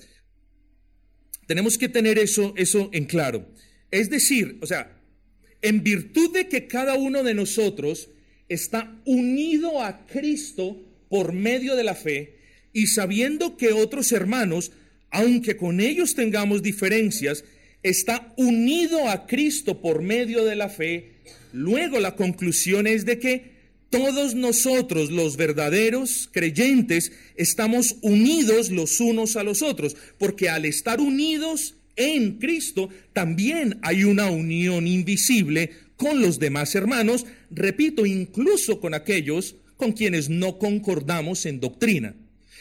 Tenemos 1.47 1.77
que 1.77 1.89
tener 1.89 2.19
eso, 2.19 2.55
eso 2.57 2.89
en 2.93 3.05
claro. 3.05 3.47
Es 3.91 4.11
decir, 4.11 4.59
o 4.63 4.67
sea, 4.67 4.97
en 5.61 5.83
virtud 5.83 6.33
de 6.33 6.49
que 6.49 6.67
cada 6.67 6.95
uno 6.95 7.23
de 7.23 7.35
nosotros 7.35 8.11
está 8.49 9.01
unido 9.05 9.83
a 9.83 10.07
Cristo 10.07 10.81
por 11.09 11.33
medio 11.33 11.77
de 11.77 11.85
la 11.85 11.95
fe 11.95 12.39
y 12.73 12.87
sabiendo 12.87 13.57
que 13.57 13.73
otros 13.73 14.13
hermanos, 14.13 14.73
aunque 15.15 15.57
con 15.57 15.79
ellos 15.81 16.17
tengamos 16.17 16.61
diferencias, 16.61 17.45
está 17.85 18.35
unido 18.37 19.09
a 19.09 19.27
Cristo 19.27 19.81
por 19.81 20.03
medio 20.03 20.45
de 20.45 20.57
la 20.57 20.69
fe, 20.69 21.13
luego 21.53 22.01
la 22.01 22.17
conclusión 22.17 22.89
es 22.89 23.05
de 23.05 23.21
que 23.21 23.55
todos 23.91 24.35
nosotros, 24.35 25.13
los 25.13 25.37
verdaderos 25.37 26.29
creyentes, 26.33 27.13
estamos 27.37 27.95
unidos 28.03 28.73
los 28.73 28.99
unos 28.99 29.37
a 29.37 29.45
los 29.45 29.63
otros, 29.63 29.97
porque 30.19 30.49
al 30.49 30.65
estar 30.65 31.01
unidos 31.01 31.77
en 31.95 32.39
Cristo, 32.39 32.89
también 33.13 33.79
hay 33.83 34.03
una 34.03 34.29
unión 34.31 34.89
invisible 34.89 35.71
con 35.97 36.21
los 36.21 36.41
demás 36.41 36.75
hermanos, 36.75 37.25
repito, 37.53 38.05
incluso 38.05 38.81
con 38.81 38.95
aquellos 38.95 39.55
con 39.77 39.93
quienes 39.93 40.29
no 40.29 40.59
concordamos 40.59 41.47
en 41.47 41.61
doctrina, 41.61 42.17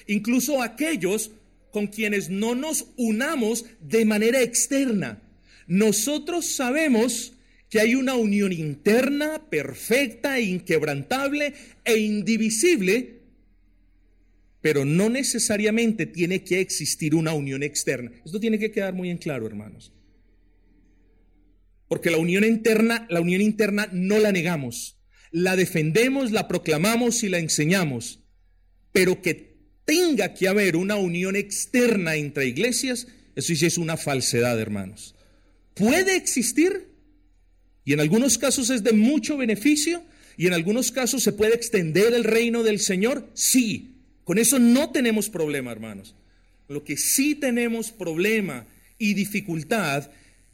incluso 0.06 0.62
aquellos 0.62 1.32
con 1.74 1.88
quienes 1.88 2.30
no 2.30 2.54
nos 2.54 2.94
unamos 2.98 3.66
de 3.82 4.06
manera 4.06 4.44
externa. 4.44 5.24
Nosotros 5.66 6.46
sabemos 6.46 7.34
que 7.68 7.80
hay 7.80 7.96
una 7.96 8.14
unión 8.14 8.54
interna, 8.54 9.50
perfecta, 9.50 10.40
inquebrantable 10.40 11.56
e 11.84 11.98
indivisible, 11.98 13.22
pero 14.62 14.86
no 14.86 15.10
necesariamente 15.10 16.06
tiene 16.06 16.44
que 16.44 16.62
existir 16.62 17.16
una 17.16 17.34
unión 17.34 17.64
externa. 17.64 18.12
Esto 18.24 18.40
tiene 18.40 18.60
que 18.60 18.72
quedar 18.72 18.94
muy 18.94 19.10
en 19.10 19.18
claro, 19.18 19.48
hermanos. 19.48 19.92
Porque 21.88 22.12
la 22.12 22.18
unión 22.18 22.44
interna, 22.44 23.08
la 23.10 23.20
unión 23.20 23.42
interna 23.42 23.90
no 23.92 24.20
la 24.20 24.32
negamos, 24.32 25.00
la 25.32 25.56
defendemos, 25.56 26.32
la 26.32 26.48
proclamamos 26.48 27.24
y 27.24 27.30
la 27.30 27.40
enseñamos, 27.40 28.22
pero 28.92 29.24
que 29.24 29.53
tenga 29.86 30.34
que 30.34 30.48
haber 30.48 30.76
una 30.76 30.96
unión 30.96 31.36
externa 31.36 32.16
entre 32.16 32.48
iglesias, 32.48 33.08
eso 33.36 33.56
sí 33.56 33.66
es 33.66 33.78
una 33.78 33.98
falsedad, 33.98 34.60
hermanos. 34.60 35.16
Puede 35.74 36.16
existir 36.16 36.88
y 37.86 37.94
en 37.94 38.00
algunos 38.00 38.38
casos 38.38 38.70
es 38.70 38.84
de 38.84 38.94
mucho 38.94 39.38
beneficio 39.38 40.04
y 40.38 40.48
en 40.48 40.54
algunos 40.54 40.92
casos 40.92 41.24
se 41.24 41.34
puede 41.34 41.56
extender 41.56 42.14
el 42.14 42.24
reino 42.24 42.64
del 42.64 42.80
Señor. 42.80 43.30
Sí, 43.34 43.96
con 44.24 44.38
eso 44.38 44.60
no 44.60 44.92
tenemos 44.92 45.30
problema, 45.30 45.72
hermanos. 45.72 46.16
Lo 46.68 46.84
que 46.84 46.98
sí 46.98 47.36
tenemos 47.36 47.92
problema 47.92 48.66
y 48.98 49.14
dificultad 49.14 50.10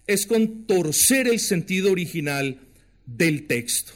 es 0.07 0.25
con 0.25 0.65
torcer 0.65 1.27
el 1.27 1.39
sentido 1.39 1.91
original 1.91 2.59
del 3.05 3.45
texto. 3.45 3.93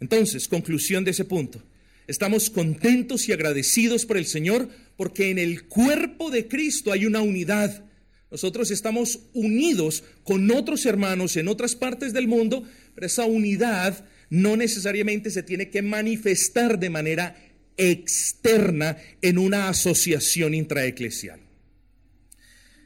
Entonces, 0.00 0.46
conclusión 0.46 1.04
de 1.04 1.10
ese 1.10 1.24
punto. 1.24 1.62
Estamos 2.08 2.48
contentos 2.48 3.28
y 3.28 3.32
agradecidos 3.32 4.06
por 4.06 4.16
el 4.16 4.24
Señor 4.24 4.70
porque 4.96 5.30
en 5.30 5.38
el 5.38 5.68
cuerpo 5.68 6.30
de 6.30 6.48
Cristo 6.48 6.90
hay 6.90 7.04
una 7.04 7.20
unidad. 7.20 7.84
Nosotros 8.30 8.70
estamos 8.70 9.20
unidos 9.34 10.02
con 10.24 10.50
otros 10.50 10.86
hermanos 10.86 11.36
en 11.36 11.48
otras 11.48 11.76
partes 11.76 12.14
del 12.14 12.26
mundo, 12.26 12.66
pero 12.94 13.06
esa 13.06 13.26
unidad 13.26 14.06
no 14.30 14.56
necesariamente 14.56 15.30
se 15.30 15.42
tiene 15.42 15.68
que 15.68 15.82
manifestar 15.82 16.78
de 16.78 16.88
manera 16.88 17.36
externa 17.76 18.96
en 19.20 19.36
una 19.36 19.68
asociación 19.68 20.54
intraeclesial. 20.54 21.40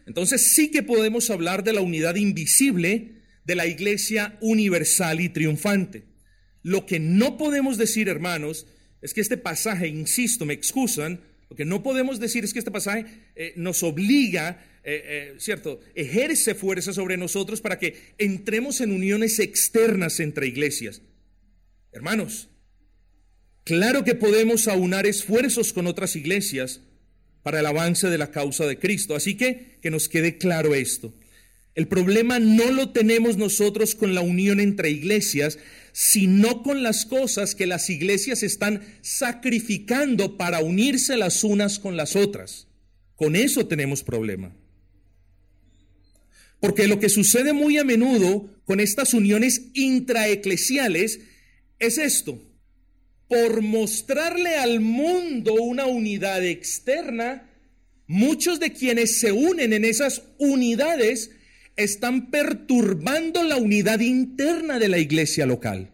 Entonces 0.04 0.52
sí 0.52 0.72
que 0.72 0.82
podemos 0.82 1.30
hablar 1.30 1.62
de 1.62 1.72
la 1.72 1.80
unidad 1.80 2.16
invisible 2.16 3.22
de 3.44 3.54
la 3.54 3.68
iglesia 3.68 4.36
universal 4.40 5.20
y 5.20 5.28
triunfante. 5.28 6.06
Lo 6.64 6.86
que 6.86 6.98
no 6.98 7.38
podemos 7.38 7.78
decir, 7.78 8.08
hermanos, 8.08 8.66
es 9.02 9.12
que 9.12 9.20
este 9.20 9.36
pasaje, 9.36 9.88
insisto, 9.88 10.46
me 10.46 10.54
excusan, 10.54 11.20
lo 11.50 11.56
que 11.56 11.64
no 11.64 11.82
podemos 11.82 12.18
decir 12.18 12.44
es 12.44 12.52
que 12.52 12.60
este 12.60 12.70
pasaje 12.70 13.04
eh, 13.36 13.52
nos 13.56 13.82
obliga, 13.82 14.64
eh, 14.84 15.02
eh, 15.04 15.34
¿cierto? 15.38 15.80
Ejerce 15.94 16.54
fuerza 16.54 16.92
sobre 16.92 17.18
nosotros 17.18 17.60
para 17.60 17.78
que 17.78 18.14
entremos 18.16 18.80
en 18.80 18.92
uniones 18.92 19.38
externas 19.38 20.18
entre 20.20 20.46
iglesias. 20.46 21.02
Hermanos, 21.92 22.48
claro 23.64 24.02
que 24.02 24.14
podemos 24.14 24.66
aunar 24.66 25.04
esfuerzos 25.04 25.74
con 25.74 25.86
otras 25.86 26.16
iglesias 26.16 26.80
para 27.42 27.60
el 27.60 27.66
avance 27.66 28.08
de 28.08 28.18
la 28.18 28.30
causa 28.30 28.66
de 28.66 28.78
Cristo. 28.78 29.14
Así 29.14 29.36
que 29.36 29.78
que 29.82 29.90
nos 29.90 30.08
quede 30.08 30.38
claro 30.38 30.74
esto. 30.74 31.12
El 31.74 31.88
problema 31.88 32.38
no 32.38 32.70
lo 32.70 32.90
tenemos 32.90 33.36
nosotros 33.36 33.94
con 33.94 34.14
la 34.14 34.20
unión 34.20 34.60
entre 34.60 34.90
iglesias, 34.90 35.58
sino 35.92 36.62
con 36.62 36.82
las 36.82 37.04
cosas 37.04 37.54
que 37.54 37.66
las 37.66 37.90
iglesias 37.90 38.42
están 38.42 38.82
sacrificando 39.02 40.36
para 40.36 40.60
unirse 40.60 41.16
las 41.16 41.44
unas 41.44 41.78
con 41.78 41.96
las 41.96 42.16
otras. 42.16 42.66
Con 43.14 43.36
eso 43.36 43.66
tenemos 43.66 44.02
problema. 44.02 44.54
Porque 46.60 46.86
lo 46.88 46.98
que 46.98 47.08
sucede 47.08 47.52
muy 47.52 47.76
a 47.78 47.84
menudo 47.84 48.48
con 48.64 48.80
estas 48.80 49.14
uniones 49.14 49.62
intraeclesiales 49.74 51.20
es 51.78 51.98
esto. 51.98 52.40
Por 53.28 53.62
mostrarle 53.62 54.56
al 54.56 54.80
mundo 54.80 55.54
una 55.54 55.86
unidad 55.86 56.44
externa, 56.44 57.50
muchos 58.06 58.60
de 58.60 58.72
quienes 58.72 59.18
se 59.20 59.32
unen 59.32 59.72
en 59.72 59.84
esas 59.84 60.22
unidades 60.38 61.32
están 61.76 62.30
perturbando 62.30 63.42
la 63.42 63.56
unidad 63.56 64.00
interna 64.00 64.78
de 64.78 64.88
la 64.88 64.98
iglesia 64.98 65.46
local. 65.46 65.90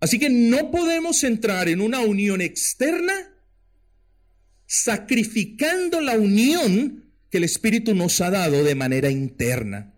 Así 0.00 0.18
que 0.18 0.30
no 0.30 0.70
podemos 0.70 1.24
entrar 1.24 1.68
en 1.68 1.80
una 1.80 2.00
unión 2.00 2.40
externa 2.40 3.34
sacrificando 4.66 6.00
la 6.00 6.18
unión 6.18 7.12
que 7.30 7.38
el 7.38 7.44
Espíritu 7.44 7.94
nos 7.94 8.20
ha 8.20 8.30
dado 8.30 8.62
de 8.62 8.74
manera 8.74 9.10
interna. 9.10 9.94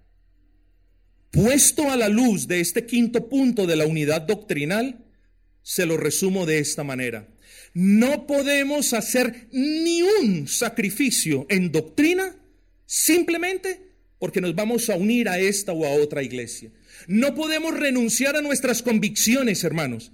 Puesto 1.31 1.91
a 1.91 1.97
la 1.97 2.09
luz 2.09 2.49
de 2.49 2.61
este 2.61 2.87
quinto 2.87 3.29
punto 3.29 3.67
de 3.67 3.77
la 3.77 3.87
unidad 3.87 4.23
doctrinal, 4.23 5.05
se 5.63 5.87
lo 5.87 5.97
resumo 5.97 6.47
de 6.47 6.59
esta 6.59 6.83
manera. 6.83 7.29
No 7.75 8.27
podemos 8.27 8.95
hacer 8.95 9.49
ni 9.53 10.03
un 10.03 10.49
sacrificio 10.49 11.47
en 11.49 11.71
doctrina 11.71 12.40
simplemente 12.91 13.81
porque 14.19 14.41
nos 14.41 14.57
vamos 14.57 14.91
a 14.91 14.97
unir 14.97 15.29
a 15.29 15.39
esta 15.39 15.73
o 15.73 15.87
a 15.87 15.91
otra 15.91 16.25
iglesia. 16.25 16.73
No 17.07 17.37
podemos 17.37 17.79
renunciar 17.79 18.35
a 18.35 18.43
nuestras 18.43 18.83
convicciones, 18.83 19.63
hermanos, 19.63 20.11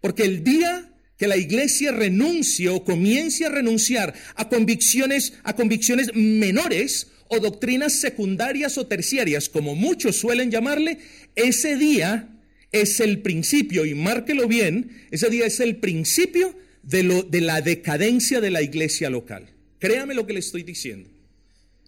porque 0.00 0.24
el 0.24 0.42
día 0.42 0.92
que 1.16 1.28
la 1.28 1.36
iglesia 1.36 1.92
renuncie 1.92 2.68
o 2.68 2.82
comience 2.82 3.46
a 3.46 3.48
renunciar 3.48 4.12
a 4.34 4.48
convicciones, 4.48 5.34
a 5.44 5.54
convicciones 5.54 6.14
menores 6.14 7.12
o 7.28 7.38
doctrinas 7.38 7.92
secundarias 7.92 8.76
o 8.76 8.88
terciarias, 8.88 9.48
como 9.48 9.76
muchos 9.76 10.16
suelen 10.16 10.50
llamarle, 10.50 10.98
ese 11.36 11.76
día 11.76 12.28
es 12.72 12.98
el 12.98 13.22
principio, 13.22 13.86
y 13.86 13.94
márquelo 13.94 14.48
bien, 14.48 15.06
ese 15.12 15.30
día 15.30 15.46
es 15.46 15.60
el 15.60 15.76
principio 15.76 16.58
de, 16.82 17.04
lo, 17.04 17.22
de 17.22 17.40
la 17.40 17.60
decadencia 17.60 18.40
de 18.40 18.50
la 18.50 18.62
iglesia 18.62 19.10
local. 19.10 19.48
Créame 19.78 20.14
lo 20.14 20.26
que 20.26 20.32
le 20.32 20.40
estoy 20.40 20.64
diciendo. 20.64 21.15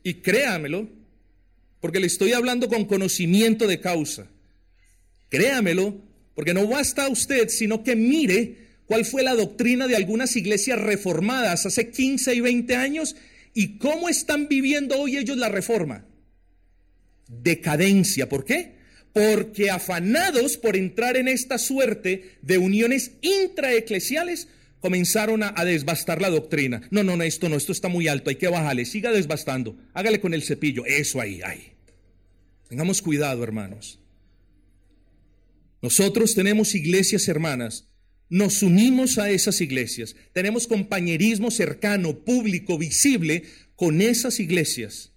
Y 0.08 0.22
créamelo, 0.22 0.88
porque 1.82 2.00
le 2.00 2.06
estoy 2.06 2.32
hablando 2.32 2.70
con 2.70 2.86
conocimiento 2.86 3.66
de 3.66 3.78
causa. 3.78 4.26
Créamelo, 5.28 6.00
porque 6.34 6.54
no 6.54 6.66
basta 6.66 7.04
a 7.04 7.08
usted, 7.10 7.50
sino 7.50 7.84
que 7.84 7.94
mire 7.94 8.56
cuál 8.86 9.04
fue 9.04 9.22
la 9.22 9.34
doctrina 9.34 9.86
de 9.86 9.96
algunas 9.96 10.34
iglesias 10.34 10.80
reformadas 10.80 11.66
hace 11.66 11.90
15 11.90 12.36
y 12.36 12.40
20 12.40 12.74
años 12.74 13.16
y 13.52 13.76
cómo 13.76 14.08
están 14.08 14.48
viviendo 14.48 14.98
hoy 14.98 15.18
ellos 15.18 15.36
la 15.36 15.50
reforma. 15.50 16.06
Decadencia, 17.28 18.30
¿por 18.30 18.46
qué? 18.46 18.76
Porque 19.12 19.68
afanados 19.68 20.56
por 20.56 20.74
entrar 20.74 21.18
en 21.18 21.28
esta 21.28 21.58
suerte 21.58 22.38
de 22.40 22.56
uniones 22.56 23.10
intraeclesiales, 23.20 24.48
comenzaron 24.80 25.42
a, 25.42 25.52
desbastar 25.64 26.20
la 26.20 26.30
doctrina. 26.30 26.82
No, 26.90 27.02
no, 27.02 27.16
no, 27.16 27.24
esto 27.24 27.48
no, 27.48 27.56
esto 27.56 27.72
está 27.72 27.88
muy 27.88 28.08
alto, 28.08 28.30
hay 28.30 28.36
que 28.36 28.48
bajarle, 28.48 28.84
siga 28.84 29.12
desbastando, 29.12 29.76
hágale 29.94 30.20
con 30.20 30.34
el 30.34 30.42
cepillo, 30.42 30.84
eso 30.86 31.20
ahí, 31.20 31.40
ahí. 31.42 31.72
Tengamos 32.68 33.02
cuidado, 33.02 33.42
hermanos. 33.42 33.98
Nosotros 35.80 36.34
tenemos 36.34 36.74
iglesias 36.74 37.28
hermanas, 37.28 37.88
nos 38.28 38.62
unimos 38.62 39.18
a 39.18 39.30
esas 39.30 39.60
iglesias, 39.60 40.16
tenemos 40.32 40.66
compañerismo 40.66 41.50
cercano, 41.50 42.24
público, 42.24 42.76
visible 42.76 43.44
con 43.76 44.02
esas 44.02 44.40
iglesias. 44.40 45.12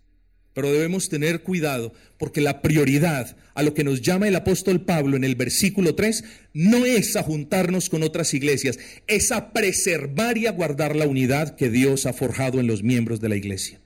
Pero 0.54 0.72
debemos 0.72 1.10
tener 1.10 1.44
cuidado 1.44 1.94
porque 2.18 2.42
la 2.42 2.62
prioridad 2.62 3.38
a 3.54 3.64
lo 3.64 3.74
que 3.74 3.84
nos 3.84 4.02
llama 4.02 4.28
el 4.28 4.36
apóstol 4.36 4.82
Pablo 4.82 5.16
en 5.18 5.24
el 5.24 5.36
versículo 5.36 5.96
3 5.96 6.24
no 6.54 6.86
es 6.86 7.16
a 7.16 7.24
juntarnos 7.24 7.90
con 7.90 8.04
otras 8.04 8.34
iglesias, 8.34 8.80
es 9.08 9.32
a 9.32 9.54
preservar 9.54 10.38
y 10.38 10.48
a 10.48 10.52
guardar 10.52 10.96
la 10.96 11.08
unidad 11.08 11.56
que 11.56 11.70
Dios 11.70 12.06
ha 12.06 12.14
forjado 12.14 12.60
en 12.60 12.68
los 12.68 12.84
miembros 12.84 13.22
de 13.22 13.30
la 13.30 13.38
iglesia. 13.38 13.80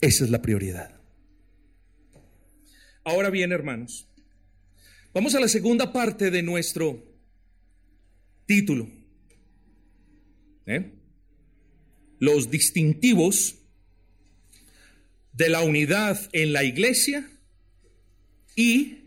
Esa 0.00 0.24
es 0.24 0.30
la 0.30 0.42
prioridad. 0.42 0.94
Ahora 3.04 3.30
bien, 3.30 3.50
hermanos, 3.50 4.06
Vamos 5.12 5.34
a 5.34 5.40
la 5.40 5.48
segunda 5.48 5.92
parte 5.92 6.30
de 6.30 6.42
nuestro 6.42 7.02
título. 8.46 8.88
¿Eh? 10.66 10.92
Los 12.20 12.50
distintivos 12.50 13.56
de 15.40 15.48
la 15.48 15.62
unidad 15.62 16.20
en 16.34 16.52
la 16.52 16.64
iglesia 16.64 17.26
y 18.54 19.04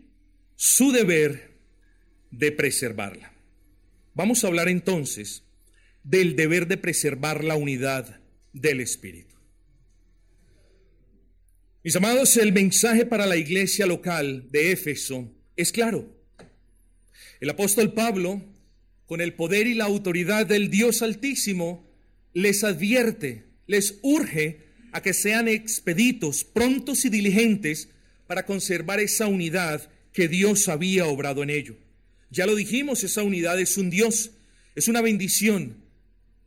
su 0.56 0.90
deber 0.90 1.60
de 2.32 2.50
preservarla. 2.50 3.32
Vamos 4.14 4.42
a 4.42 4.48
hablar 4.48 4.68
entonces 4.68 5.44
del 6.02 6.34
deber 6.34 6.66
de 6.66 6.76
preservar 6.76 7.44
la 7.44 7.54
unidad 7.54 8.18
del 8.52 8.80
Espíritu. 8.80 9.36
Mis 11.84 11.94
amados, 11.94 12.36
el 12.36 12.52
mensaje 12.52 13.06
para 13.06 13.26
la 13.26 13.36
iglesia 13.36 13.86
local 13.86 14.48
de 14.50 14.72
Éfeso 14.72 15.32
es 15.54 15.70
claro. 15.70 16.20
El 17.38 17.48
apóstol 17.48 17.92
Pablo, 17.92 18.42
con 19.06 19.20
el 19.20 19.34
poder 19.34 19.68
y 19.68 19.74
la 19.74 19.84
autoridad 19.84 20.46
del 20.46 20.68
Dios 20.68 21.00
Altísimo, 21.00 21.88
les 22.32 22.64
advierte, 22.64 23.44
les 23.68 24.00
urge 24.02 24.64
a 24.94 25.02
que 25.02 25.12
sean 25.12 25.48
expeditos, 25.48 26.44
prontos 26.44 27.04
y 27.04 27.08
diligentes 27.10 27.88
para 28.28 28.46
conservar 28.46 29.00
esa 29.00 29.26
unidad 29.26 29.90
que 30.12 30.28
Dios 30.28 30.68
había 30.68 31.06
obrado 31.06 31.42
en 31.42 31.50
ello. 31.50 31.76
Ya 32.30 32.46
lo 32.46 32.54
dijimos, 32.54 33.02
esa 33.02 33.24
unidad 33.24 33.58
es 33.60 33.76
un 33.76 33.90
Dios, 33.90 34.30
es 34.76 34.86
una 34.86 35.00
bendición. 35.02 35.82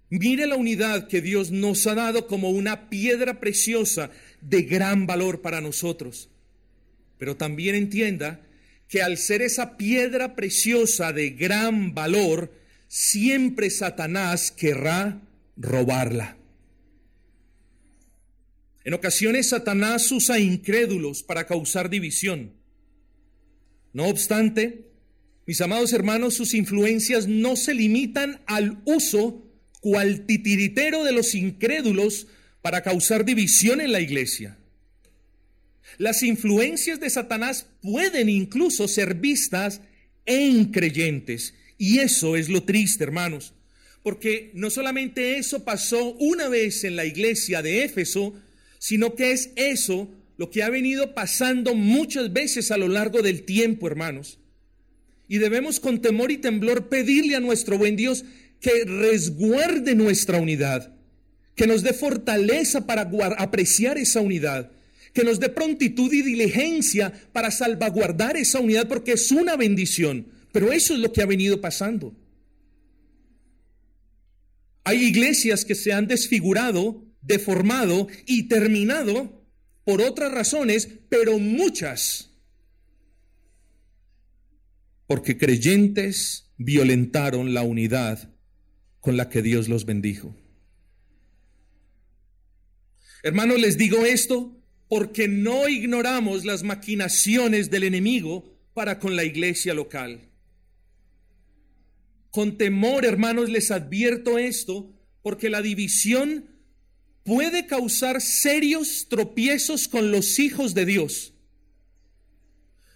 Mire 0.09 0.47
la 0.47 0.55
unidad 0.55 1.09
que 1.09 1.21
Dios 1.21 1.51
nos 1.51 1.85
ha 1.87 1.95
dado 1.95 2.25
como 2.25 2.49
una 2.49 2.89
piedra 2.89 3.41
preciosa 3.41 4.11
de 4.39 4.61
gran 4.61 5.07
valor 5.07 5.41
para 5.41 5.59
nosotros. 5.59 6.29
Pero 7.17 7.35
también 7.35 7.75
entienda 7.75 8.39
que 8.87 9.01
al 9.01 9.17
ser 9.17 9.41
esa 9.41 9.75
piedra 9.75 10.37
preciosa 10.37 11.11
de 11.11 11.31
gran 11.31 11.93
valor, 11.93 12.53
siempre 12.87 13.69
Satanás 13.69 14.51
querrá 14.51 15.19
robarla. 15.57 16.36
En 18.87 18.93
ocasiones 18.93 19.49
Satanás 19.49 20.09
usa 20.13 20.39
incrédulos 20.39 21.21
para 21.21 21.45
causar 21.45 21.89
división. 21.89 22.53
No 23.91 24.05
obstante, 24.05 24.85
mis 25.45 25.59
amados 25.59 25.91
hermanos, 25.91 26.35
sus 26.35 26.53
influencias 26.53 27.27
no 27.27 27.57
se 27.57 27.73
limitan 27.73 28.39
al 28.45 28.81
uso 28.85 29.45
cual 29.81 30.21
titiritero 30.25 31.03
de 31.03 31.11
los 31.11 31.35
incrédulos 31.35 32.27
para 32.61 32.81
causar 32.81 33.25
división 33.25 33.81
en 33.81 33.91
la 33.91 33.99
iglesia. 33.99 34.57
Las 35.97 36.23
influencias 36.23 37.01
de 37.01 37.09
Satanás 37.09 37.67
pueden 37.81 38.29
incluso 38.29 38.87
ser 38.87 39.15
vistas 39.15 39.81
en 40.25 40.71
creyentes. 40.71 41.55
Y 41.77 41.99
eso 41.99 42.37
es 42.37 42.47
lo 42.47 42.63
triste, 42.63 43.03
hermanos. 43.03 43.53
Porque 44.01 44.49
no 44.53 44.69
solamente 44.69 45.39
eso 45.39 45.65
pasó 45.65 46.13
una 46.13 46.47
vez 46.47 46.85
en 46.85 46.95
la 46.95 47.03
iglesia 47.03 47.61
de 47.61 47.83
Éfeso, 47.83 48.33
sino 48.79 49.15
que 49.15 49.31
es 49.31 49.51
eso 49.55 50.09
lo 50.37 50.49
que 50.49 50.63
ha 50.63 50.69
venido 50.69 51.13
pasando 51.13 51.75
muchas 51.75 52.31
veces 52.31 52.71
a 52.71 52.77
lo 52.77 52.87
largo 52.87 53.21
del 53.21 53.43
tiempo, 53.43 53.87
hermanos. 53.87 54.39
Y 55.27 55.39
debemos 55.39 55.79
con 55.79 56.01
temor 56.01 56.31
y 56.31 56.37
temblor 56.37 56.89
pedirle 56.89 57.35
a 57.35 57.39
nuestro 57.39 57.77
buen 57.77 57.95
Dios 57.95 58.23
que 58.59 58.85
resguarde 58.85 59.95
nuestra 59.95 60.39
unidad, 60.39 60.95
que 61.55 61.67
nos 61.67 61.83
dé 61.83 61.93
fortaleza 61.93 62.85
para 62.85 63.09
apreciar 63.37 63.97
esa 63.97 64.21
unidad 64.21 64.71
que 65.17 65.23
nos 65.23 65.39
dé 65.39 65.49
prontitud 65.49 66.13
y 66.13 66.21
diligencia 66.21 67.11
para 67.33 67.49
salvaguardar 67.49 68.37
esa 68.37 68.59
unidad 68.59 68.87
porque 68.87 69.13
es 69.13 69.31
una 69.31 69.55
bendición. 69.55 70.27
Pero 70.51 70.71
eso 70.71 70.93
es 70.93 70.99
lo 70.99 71.11
que 71.11 71.23
ha 71.23 71.25
venido 71.25 71.59
pasando. 71.59 72.15
Hay 74.83 75.03
iglesias 75.03 75.65
que 75.65 75.73
se 75.73 75.91
han 75.91 76.05
desfigurado, 76.05 77.03
deformado 77.27 78.07
y 78.25 78.47
terminado 78.47 79.45
por 79.83 80.01
otras 80.01 80.31
razones, 80.31 80.89
pero 81.09 81.37
muchas. 81.39 82.31
Porque 85.05 85.37
creyentes 85.37 86.51
violentaron 86.57 87.53
la 87.53 87.63
unidad 87.63 88.33
con 88.99 89.15
la 89.15 89.29
que 89.29 89.41
Dios 89.41 89.69
los 89.69 89.85
bendijo. 89.85 90.35
Hermanos, 93.23 93.59
les 93.59 93.77
digo 93.77 94.05
esto 94.05 94.57
porque 94.89 95.27
no 95.27 95.67
ignoramos 95.67 96.45
las 96.45 96.63
maquinaciones 96.63 97.69
del 97.69 97.83
enemigo 97.83 98.57
para 98.73 98.99
con 98.99 99.15
la 99.15 99.23
iglesia 99.23 99.73
local. 99.73 100.29
Con 102.31 102.57
temor, 102.57 103.05
hermanos, 103.05 103.49
les 103.49 103.71
advierto 103.71 104.37
esto, 104.37 104.93
porque 105.23 105.49
la 105.49 105.61
división 105.61 106.56
puede 107.27 107.65
causar 107.65 108.21
serios 108.21 109.09
tropiezos 109.09 109.89
con 109.89 110.11
los 110.11 110.39
hijos 110.39 110.73
de 110.73 110.85
Dios. 110.85 111.33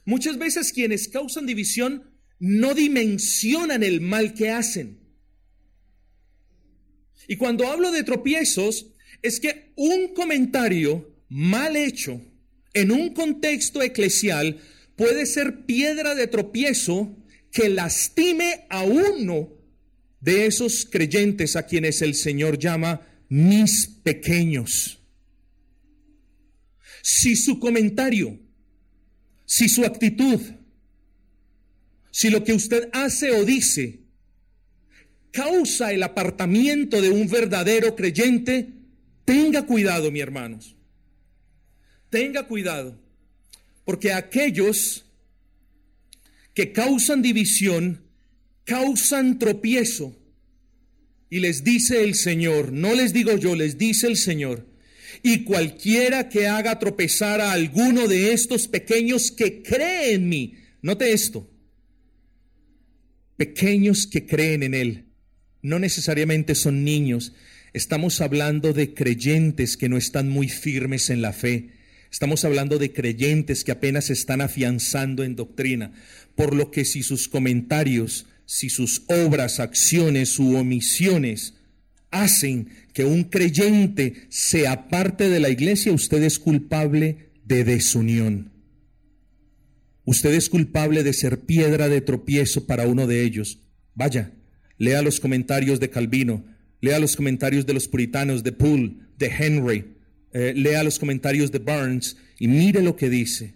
Muchas 0.06 0.38
veces 0.38 0.72
quienes 0.72 1.10
causan 1.10 1.46
división 1.46 2.10
no 2.40 2.74
dimensionan 2.74 3.84
el 3.84 4.00
mal 4.00 4.34
que 4.34 4.50
hacen. 4.50 5.02
Y 7.28 7.36
cuando 7.36 7.68
hablo 7.68 7.92
de 7.92 8.06
tropiezos, 8.06 8.88
es 9.22 9.42
que 9.42 9.74
un 9.76 10.14
comentario 10.14 11.14
mal 11.28 11.76
hecho 11.76 12.22
en 12.74 12.94
un 12.94 13.14
contexto 13.14 13.82
eclesial 13.82 14.62
puede 14.96 15.26
ser 15.26 15.66
piedra 15.66 16.16
de 16.16 16.28
tropiezo 16.28 17.18
que 17.52 17.68
lastime 17.68 18.66
a 18.70 18.84
uno 18.84 19.50
de 20.22 20.46
esos 20.46 20.86
creyentes 20.86 21.58
a 21.58 21.66
quienes 21.66 22.02
el 22.02 22.16
Señor 22.16 22.58
llama 22.58 23.11
mis 23.32 23.88
pequeños. 23.88 25.00
Si 27.02 27.36
su 27.36 27.60
comentario, 27.60 28.40
si 29.46 29.68
su 29.68 29.84
actitud, 29.84 30.40
si 32.12 32.30
lo 32.30 32.44
que 32.44 32.54
usted 32.54 32.90
hace 32.94 33.32
o 33.32 33.44
dice 33.44 34.02
causa 35.32 35.92
el 35.92 36.04
apartamiento 36.04 37.02
de 37.02 37.10
un 37.10 37.28
verdadero 37.28 37.96
creyente, 37.96 38.68
tenga 39.26 39.66
cuidado, 39.66 40.12
mi 40.12 40.20
hermanos 40.20 40.76
tenga 42.12 42.46
cuidado, 42.46 43.00
porque 43.86 44.14
aquellos 44.14 45.06
que 46.54 46.72
causan 46.74 47.24
división, 47.24 48.04
causan 48.66 49.40
tropiezo. 49.40 50.16
Y 51.32 51.40
les 51.40 51.64
dice 51.64 52.04
el 52.04 52.14
Señor, 52.16 52.74
no 52.74 52.94
les 52.94 53.14
digo 53.14 53.38
yo, 53.38 53.56
les 53.56 53.78
dice 53.78 54.06
el 54.06 54.18
Señor, 54.18 54.68
y 55.24 55.46
cualquiera 55.46 56.28
que 56.28 56.48
haga 56.48 56.78
tropezar 56.78 57.40
a 57.40 57.54
alguno 57.54 58.10
de 58.10 58.34
estos 58.34 58.68
pequeños 58.68 59.32
que 59.32 59.64
creen 59.64 60.22
en 60.24 60.30
mí, 60.30 60.56
note 60.82 61.14
esto, 61.14 61.50
pequeños 63.38 64.08
que 64.08 64.26
creen 64.26 64.62
en 64.62 64.74
Él, 64.74 65.06
no 65.62 65.80
necesariamente 65.80 66.54
son 66.54 66.84
niños, 66.84 67.34
estamos 67.72 68.20
hablando 68.20 68.74
de 68.74 68.94
creyentes 68.94 69.78
que 69.78 69.88
no 69.88 69.96
están 69.96 70.28
muy 70.28 70.50
firmes 70.50 71.10
en 71.10 71.22
la 71.22 71.32
fe, 71.32 71.70
Estamos 72.12 72.44
hablando 72.44 72.78
de 72.78 72.92
creyentes 72.92 73.64
que 73.64 73.72
apenas 73.72 74.10
están 74.10 74.42
afianzando 74.42 75.24
en 75.24 75.38
doctrina, 75.38 75.94
por 76.36 76.54
lo 76.54 76.70
que 76.70 76.84
si 76.84 77.04
sus 77.04 77.30
comentarios, 77.30 78.26
si 78.54 78.68
sus 78.68 79.04
obras, 79.08 79.62
acciones 79.62 80.38
u 80.38 80.58
omisiones 80.58 81.54
hacen 82.10 82.68
que 82.94 83.06
un 83.06 83.24
creyente 83.24 84.26
se 84.28 84.68
aparte 84.68 85.30
de 85.30 85.40
la 85.40 85.50
iglesia, 85.50 85.94
usted 85.94 86.22
es 86.22 86.38
culpable 86.38 87.30
de 87.46 87.64
desunión. 87.64 88.52
Usted 90.04 90.34
es 90.34 90.50
culpable 90.50 91.04
de 91.04 91.14
ser 91.14 91.40
piedra 91.40 91.88
de 91.88 92.02
tropiezo 92.02 92.68
para 92.68 92.88
uno 92.88 93.08
de 93.08 93.24
ellos. 93.24 93.60
Vaya, 93.96 94.34
lea 94.78 95.02
los 95.02 95.22
comentarios 95.22 95.80
de 95.80 95.90
Calvino, 95.90 96.44
lea 96.82 97.00
los 97.00 97.16
comentarios 97.16 97.66
de 97.66 97.74
los 97.74 97.88
puritanos, 97.88 98.44
de 98.44 98.52
Poole, 98.52 98.96
de 99.18 99.28
Henry, 99.28 99.96
eh, 100.34 100.52
lea 100.58 100.84
los 100.84 101.00
comentarios 101.00 101.54
de 101.54 101.60
Burns 101.60 102.18
y 102.38 102.50
mire 102.50 102.82
lo 102.82 102.98
que 102.98 103.10
dice. 103.10 103.54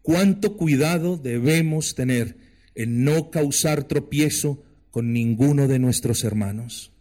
Cuánto 0.00 0.56
cuidado 0.56 1.16
debemos 1.16 1.96
tener 1.96 2.51
en 2.74 3.04
no 3.04 3.30
causar 3.30 3.84
tropiezo 3.84 4.62
con 4.90 5.12
ninguno 5.12 5.68
de 5.68 5.78
nuestros 5.78 6.24
hermanos. 6.24 6.92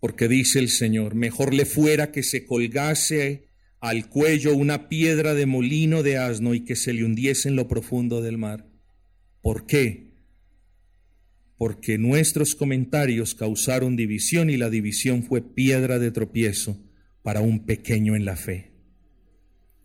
Porque 0.00 0.28
dice 0.28 0.58
el 0.58 0.68
Señor, 0.68 1.14
mejor 1.14 1.54
le 1.54 1.66
fuera 1.66 2.12
que 2.12 2.22
se 2.22 2.44
colgase 2.44 3.48
al 3.80 4.08
cuello 4.08 4.54
una 4.54 4.88
piedra 4.88 5.34
de 5.34 5.46
molino 5.46 6.02
de 6.02 6.18
asno 6.18 6.54
y 6.54 6.60
que 6.60 6.76
se 6.76 6.92
le 6.92 7.04
hundiese 7.04 7.48
en 7.48 7.56
lo 7.56 7.68
profundo 7.68 8.22
del 8.22 8.38
mar. 8.38 8.68
¿Por 9.42 9.66
qué? 9.66 10.06
porque 11.58 11.96
nuestros 11.98 12.54
comentarios 12.54 13.34
causaron 13.34 13.96
división 13.96 14.50
y 14.50 14.56
la 14.56 14.68
división 14.68 15.22
fue 15.22 15.40
piedra 15.40 15.98
de 15.98 16.10
tropiezo 16.10 16.78
para 17.22 17.40
un 17.40 17.64
pequeño 17.64 18.14
en 18.14 18.24
la 18.24 18.36
fe. 18.36 18.72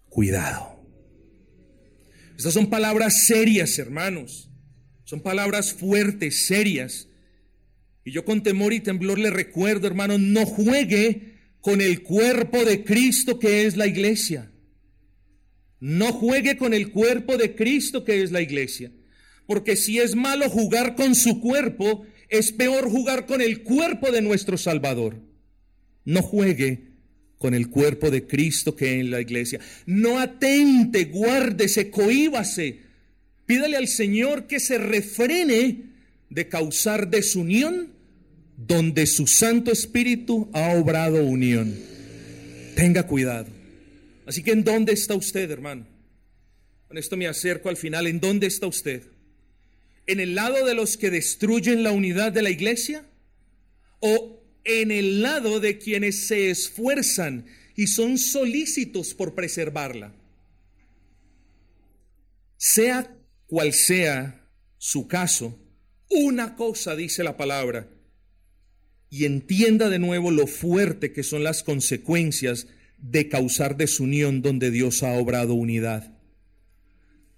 Cuidado. 0.09 0.80
Estas 2.41 2.55
son 2.55 2.71
palabras 2.71 3.27
serias, 3.27 3.77
hermanos. 3.77 4.49
Son 5.03 5.21
palabras 5.21 5.75
fuertes, 5.75 6.47
serias. 6.47 7.07
Y 8.03 8.13
yo 8.13 8.25
con 8.25 8.41
temor 8.41 8.73
y 8.73 8.79
temblor 8.79 9.19
le 9.19 9.29
recuerdo, 9.29 9.85
hermano, 9.85 10.17
no 10.17 10.47
juegue 10.47 11.35
con 11.59 11.81
el 11.81 12.01
cuerpo 12.01 12.65
de 12.65 12.83
Cristo 12.83 13.37
que 13.37 13.67
es 13.67 13.77
la 13.77 13.85
iglesia. 13.85 14.51
No 15.79 16.11
juegue 16.13 16.57
con 16.57 16.73
el 16.73 16.89
cuerpo 16.89 17.37
de 17.37 17.53
Cristo 17.53 18.03
que 18.03 18.23
es 18.23 18.31
la 18.31 18.41
iglesia. 18.41 18.91
Porque 19.45 19.75
si 19.75 19.99
es 19.99 20.15
malo 20.15 20.49
jugar 20.49 20.95
con 20.95 21.13
su 21.13 21.41
cuerpo, 21.41 22.07
es 22.27 22.51
peor 22.51 22.89
jugar 22.89 23.27
con 23.27 23.41
el 23.41 23.61
cuerpo 23.61 24.11
de 24.11 24.23
nuestro 24.23 24.57
Salvador. 24.57 25.21
No 26.05 26.23
juegue 26.23 26.90
con 27.41 27.55
el 27.55 27.69
cuerpo 27.69 28.11
de 28.11 28.27
Cristo 28.27 28.75
que 28.75 28.99
es 28.99 29.05
la 29.07 29.19
iglesia. 29.19 29.59
No 29.87 30.19
atente, 30.19 31.05
guárdese, 31.05 31.89
cohíbase. 31.89 32.81
Pídale 33.47 33.77
al 33.77 33.87
Señor 33.87 34.45
que 34.45 34.59
se 34.59 34.77
refrene 34.77 35.85
de 36.29 36.47
causar 36.47 37.09
desunión 37.09 37.93
donde 38.55 39.07
su 39.07 39.25
Santo 39.25 39.71
Espíritu 39.71 40.51
ha 40.53 40.75
obrado 40.75 41.25
unión. 41.25 41.75
Tenga 42.75 43.07
cuidado. 43.07 43.47
Así 44.27 44.43
que 44.43 44.51
¿en 44.51 44.63
dónde 44.63 44.93
está 44.93 45.15
usted, 45.15 45.49
hermano? 45.49 45.87
Con 46.87 46.99
esto 46.99 47.17
me 47.17 47.27
acerco 47.27 47.69
al 47.69 47.77
final. 47.77 48.05
¿En 48.05 48.19
dónde 48.19 48.45
está 48.45 48.67
usted? 48.67 49.01
¿En 50.05 50.19
el 50.19 50.35
lado 50.35 50.63
de 50.63 50.75
los 50.75 50.95
que 50.95 51.09
destruyen 51.09 51.81
la 51.81 51.91
unidad 51.91 52.31
de 52.31 52.43
la 52.43 52.51
iglesia? 52.51 53.03
¿O 53.99 54.40
en 54.63 54.91
el 54.91 55.21
lado 55.21 55.59
de 55.59 55.77
quienes 55.77 56.27
se 56.27 56.49
esfuerzan 56.49 57.45
y 57.75 57.87
son 57.87 58.17
solícitos 58.17 59.13
por 59.13 59.35
preservarla? 59.35 60.15
Sea 62.57 63.17
cual 63.47 63.73
sea 63.73 64.47
su 64.77 65.07
caso, 65.07 65.59
una 66.09 66.55
cosa 66.55 66.95
dice 66.95 67.23
la 67.23 67.37
palabra, 67.37 67.89
y 69.09 69.25
entienda 69.25 69.89
de 69.89 69.99
nuevo 69.99 70.31
lo 70.31 70.47
fuerte 70.47 71.11
que 71.11 71.23
son 71.23 71.43
las 71.43 71.63
consecuencias 71.63 72.67
de 72.97 73.27
causar 73.27 73.77
desunión 73.77 74.41
donde 74.41 74.71
Dios 74.71 75.03
ha 75.03 75.13
obrado 75.13 75.53
unidad. 75.53 76.17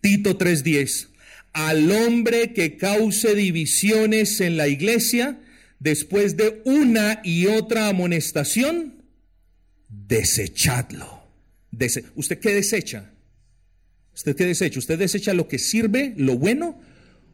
Tito 0.02 0.38
3:10, 0.38 1.10
al 1.54 1.92
hombre 1.92 2.54
que 2.54 2.78
cause 2.78 3.36
divisiones 3.36 4.42
en 4.42 4.58
la 4.58 4.68
iglesia, 4.68 5.43
después 5.84 6.38
de 6.38 6.62
una 6.64 7.20
y 7.26 7.48
otra 7.48 7.90
amonestación, 7.90 9.04
desechadlo. 9.90 11.24
¿Usted 12.16 12.40
qué 12.40 12.54
desecha? 12.54 13.12
¿Usted 14.16 14.36
qué 14.36 14.46
desecha? 14.46 14.80
¿Usted 14.80 14.98
desecha 14.98 15.34
lo 15.34 15.50
que 15.50 15.60
sirve, 15.60 16.14
lo 16.16 16.38
bueno? 16.38 16.80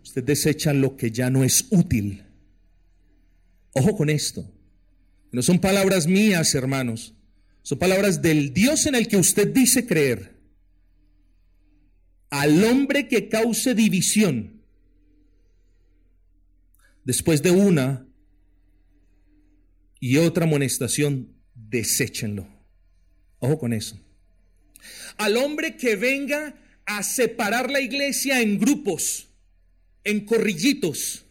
¿Usted 0.01 0.23
desecha 0.23 0.73
lo 0.73 0.97
que 0.97 1.11
ya 1.11 1.29
no 1.29 1.43
es 1.43 1.67
útil? 1.69 2.23
Ojo 3.73 3.95
con 3.95 4.09
esto. 4.09 4.51
No 5.31 5.43
son 5.43 5.59
palabras 5.59 6.07
mías, 6.07 6.55
hermanos. 6.55 7.13
Son 7.61 7.77
palabras 7.77 8.23
del 8.23 8.51
Dios 8.51 8.87
en 8.87 8.95
el 8.95 9.07
que 9.07 9.17
usted 9.17 9.53
dice 9.53 9.85
creer. 9.85 10.39
Al 12.31 12.63
hombre 12.63 13.07
que 13.07 13.29
cause 13.29 13.75
división, 13.75 14.63
después 17.03 17.43
de 17.43 17.51
una 17.51 18.08
y 19.99 20.17
otra 20.17 20.45
amonestación, 20.45 21.35
deséchenlo. 21.53 22.47
Ojo 23.39 23.57
con 23.57 23.73
eso. 23.73 23.99
Al 25.17 25.37
hombre 25.37 25.77
que 25.77 25.95
venga 25.95 26.55
a 26.85 27.03
separar 27.03 27.69
la 27.69 27.81
iglesia 27.81 28.41
en 28.41 28.59
grupos, 28.59 29.27
en 30.03 30.25
corrillitos, 30.25 31.25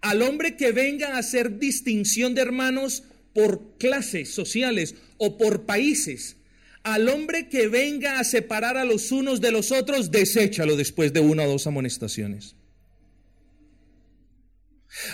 al 0.00 0.22
hombre 0.22 0.56
que 0.56 0.72
venga 0.72 1.14
a 1.14 1.18
hacer 1.18 1.58
distinción 1.58 2.34
de 2.34 2.42
hermanos 2.42 3.04
por 3.34 3.76
clases 3.78 4.30
sociales 4.30 4.94
o 5.18 5.36
por 5.36 5.66
países, 5.66 6.36
al 6.82 7.08
hombre 7.08 7.48
que 7.48 7.68
venga 7.68 8.20
a 8.20 8.24
separar 8.24 8.76
a 8.76 8.84
los 8.84 9.10
unos 9.10 9.40
de 9.40 9.50
los 9.50 9.72
otros, 9.72 10.10
deséchalo 10.10 10.76
después 10.76 11.12
de 11.12 11.20
una 11.20 11.42
o 11.42 11.48
dos 11.48 11.66
amonestaciones. 11.66 12.55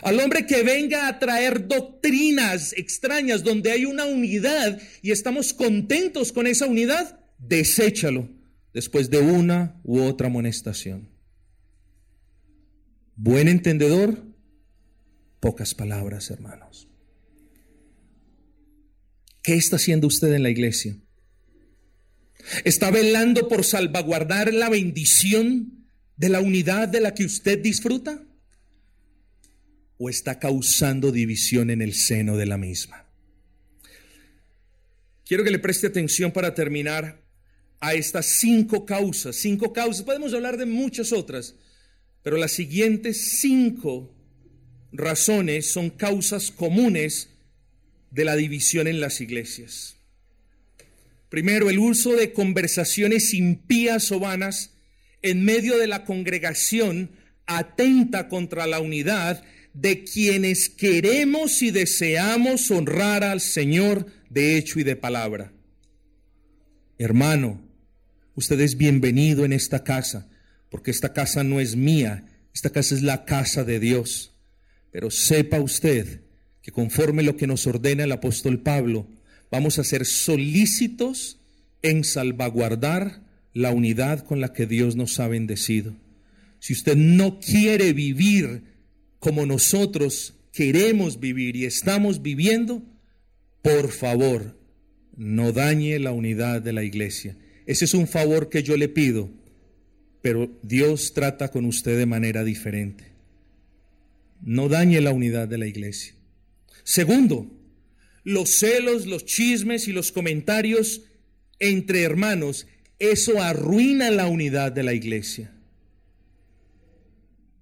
Al 0.03 0.21
hombre 0.21 0.47
que 0.47 0.63
venga 0.63 1.09
a 1.09 1.19
traer 1.19 1.67
doctrinas 1.67 2.73
extrañas 2.77 3.43
donde 3.43 3.73
hay 3.73 3.85
una 3.85 4.05
unidad 4.05 4.81
y 5.03 5.11
estamos 5.11 5.53
contentos 5.53 6.33
con 6.33 6.47
esa 6.47 6.67
unidad, 6.67 7.21
deséchalo 7.39 8.29
después 8.73 9.11
de 9.11 9.19
una 9.19 9.81
u 9.85 10.01
otra 10.01 10.29
amonestación. 10.29 11.09
Buen 13.17 13.49
entendedor, 13.49 14.25
pocas 15.41 15.75
palabras, 15.75 16.31
hermanos. 16.31 16.89
¿Qué 19.43 19.55
está 19.55 19.77
haciendo 19.77 20.07
usted 20.07 20.33
en 20.33 20.45
la 20.45 20.51
iglesia? 20.51 20.97
¿Está 22.65 22.91
velando 22.91 23.49
por 23.49 23.65
salvaguardar 23.65 24.53
la 24.53 24.69
bendición 24.69 25.87
de 26.17 26.29
la 26.29 26.41
unidad 26.41 26.89
de 26.89 27.01
la 27.01 27.15
que 27.15 27.25
usted 27.25 27.61
disfruta? 27.61 28.25
¿O 30.05 30.11
está 30.11 30.41
causando 30.41 31.13
división 31.13 31.71
en 31.71 31.81
el 31.81 31.95
seno 31.95 32.37
de 32.37 32.45
la 32.45 32.59
misma? 32.59 33.07
Quiero 35.25 35.45
que 35.45 35.53
le 35.53 35.61
preste 35.61 35.87
atención 35.87 36.33
para 36.33 36.55
terminar 36.55 37.23
a 37.79 37.95
estas 37.95 38.41
cinco 38.41 38.85
causas. 38.85 39.37
Cinco 39.37 39.73
causas, 39.73 40.03
podemos 40.03 40.35
hablar 40.35 40.57
de 40.57 40.67
muchas 40.67 41.13
otras, 41.13 41.55
pero 42.25 42.37
las 42.37 42.51
siguientes 42.51 43.39
cinco 43.39 44.13
razones 44.91 45.71
son 45.71 45.89
causas 45.89 46.51
comunes 46.51 47.29
de 48.11 48.25
la 48.25 48.35
división 48.35 48.89
en 48.89 48.99
las 48.99 49.21
iglesias. 49.21 49.95
Primero, 51.29 51.71
el 51.71 51.79
uso 51.79 52.17
de 52.17 52.33
conversaciones 52.33 53.35
impías 53.35 54.11
o 54.11 54.19
vanas 54.19 54.73
en 55.23 55.45
medio 55.45 55.79
de 55.79 55.87
la 55.87 56.05
congregación 56.05 57.13
atenta 57.47 58.27
contra 58.27 58.67
la 58.67 58.81
unidad 58.81 59.45
de 59.75 60.05
quienes 60.05 60.69
queremos 60.69 61.63
y 61.63 61.71
deseamos 61.71 62.71
honrar 62.71 63.25
al 63.25 63.41
Señor 63.41 64.07
de 64.29 64.57
hecho 64.57 64.81
y 64.81 64.83
de 64.83 64.97
palabra. 64.97 65.53
Hermano, 66.99 67.61
usted 68.35 68.61
es 68.61 68.77
bienvenido 68.77 69.45
en 69.45 69.53
esta 69.53 69.83
casa, 69.83 70.29
porque 70.71 70.91
esta 70.91 71.13
casa 71.13 71.43
no 71.43 71.61
es 71.61 71.77
mía, 71.77 72.27
esta 72.55 72.71
casa 72.71 72.95
es 72.95 73.03
la 73.03 73.25
casa 73.25 73.65
de 73.65 73.81
Dios. 73.81 74.33
Pero 74.91 75.11
sepa 75.11 75.59
usted 75.59 76.21
que 76.61 76.71
conforme 76.71 77.23
lo 77.23 77.37
que 77.37 77.47
nos 77.47 77.67
ordena 77.67 78.05
el 78.05 78.13
apóstol 78.13 78.61
Pablo, 78.61 79.09
vamos 79.51 79.79
a 79.79 79.85
ser 79.85 80.05
solícitos 80.05 81.41
en 81.83 82.05
salvaguardar 82.05 83.23
la 83.53 83.71
unidad 83.71 84.25
con 84.25 84.41
la 84.41 84.53
que 84.53 84.67
Dios 84.67 84.97
nos 84.97 85.19
ha 85.19 85.29
bendecido. 85.29 85.95
Si 86.61 86.73
usted 86.73 86.97
no 86.97 87.41
quiere 87.41 87.93
vivir 87.93 88.72
como 89.23 89.47
nosotros 89.47 90.35
queremos 90.53 91.21
vivir 91.21 91.55
y 91.55 91.65
estamos 91.65 92.23
viviendo, 92.23 92.83
por 93.63 93.93
favor, 93.93 94.59
no 95.17 95.53
dañe 95.53 96.01
la 96.01 96.11
unidad 96.11 96.61
de 96.61 96.73
la 96.73 96.83
iglesia. 96.83 97.39
Ese 97.65 97.85
es 97.85 97.95
un 97.95 98.09
favor 98.09 98.49
que 98.49 98.65
yo 98.65 98.77
le 98.77 98.89
pido, 98.89 99.31
pero 100.23 100.59
Dios 100.65 101.15
trata 101.15 101.53
con 101.53 101.67
usted 101.67 101.97
de 101.97 102.05
manera 102.07 102.43
diferente. 102.43 103.13
No 104.41 104.69
dañe 104.69 105.01
la 105.01 105.13
unidad 105.13 105.47
de 105.47 105.59
la 105.59 105.69
iglesia. 105.69 106.17
Segundo, 106.83 107.47
los 108.25 108.51
celos, 108.51 109.07
los 109.07 109.25
chismes 109.25 109.87
y 109.87 109.93
los 109.93 110.11
comentarios 110.11 111.03
entre 111.61 112.03
hermanos, 112.03 112.67
eso 112.99 113.41
arruina 113.41 114.11
la 114.11 114.27
unidad 114.27 114.73
de 114.73 114.83
la 114.83 114.95
iglesia. 114.95 115.55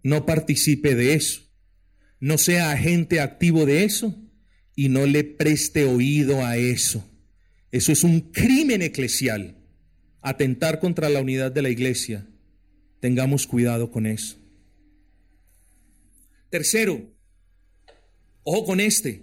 No 0.02 0.24
participe 0.24 0.94
de 0.94 1.12
eso, 1.12 1.49
no 2.21 2.39
sea 2.39 2.71
agente 2.71 3.21
activo 3.21 3.66
de 3.66 3.85
eso 3.85 4.14
y 4.77 4.89
no 4.89 5.07
le 5.07 5.25
preste 5.25 5.85
oído 5.85 6.45
a 6.45 6.57
eso. 6.57 7.05
Eso 7.73 7.93
es 7.93 8.05
un 8.05 8.21
crimen 8.21 8.83
eclesial, 8.83 9.57
atentar 10.21 10.81
contra 10.81 11.09
la 11.09 11.21
unidad 11.21 11.51
de 11.51 11.62
la 11.62 11.71
iglesia. 11.71 12.27
Tengamos 13.01 13.47
cuidado 13.47 13.91
con 13.91 14.07
eso. 14.07 14.37
Tercero, 16.51 17.11
Ojo 18.43 18.64
con 18.64 18.81
este. 18.81 19.23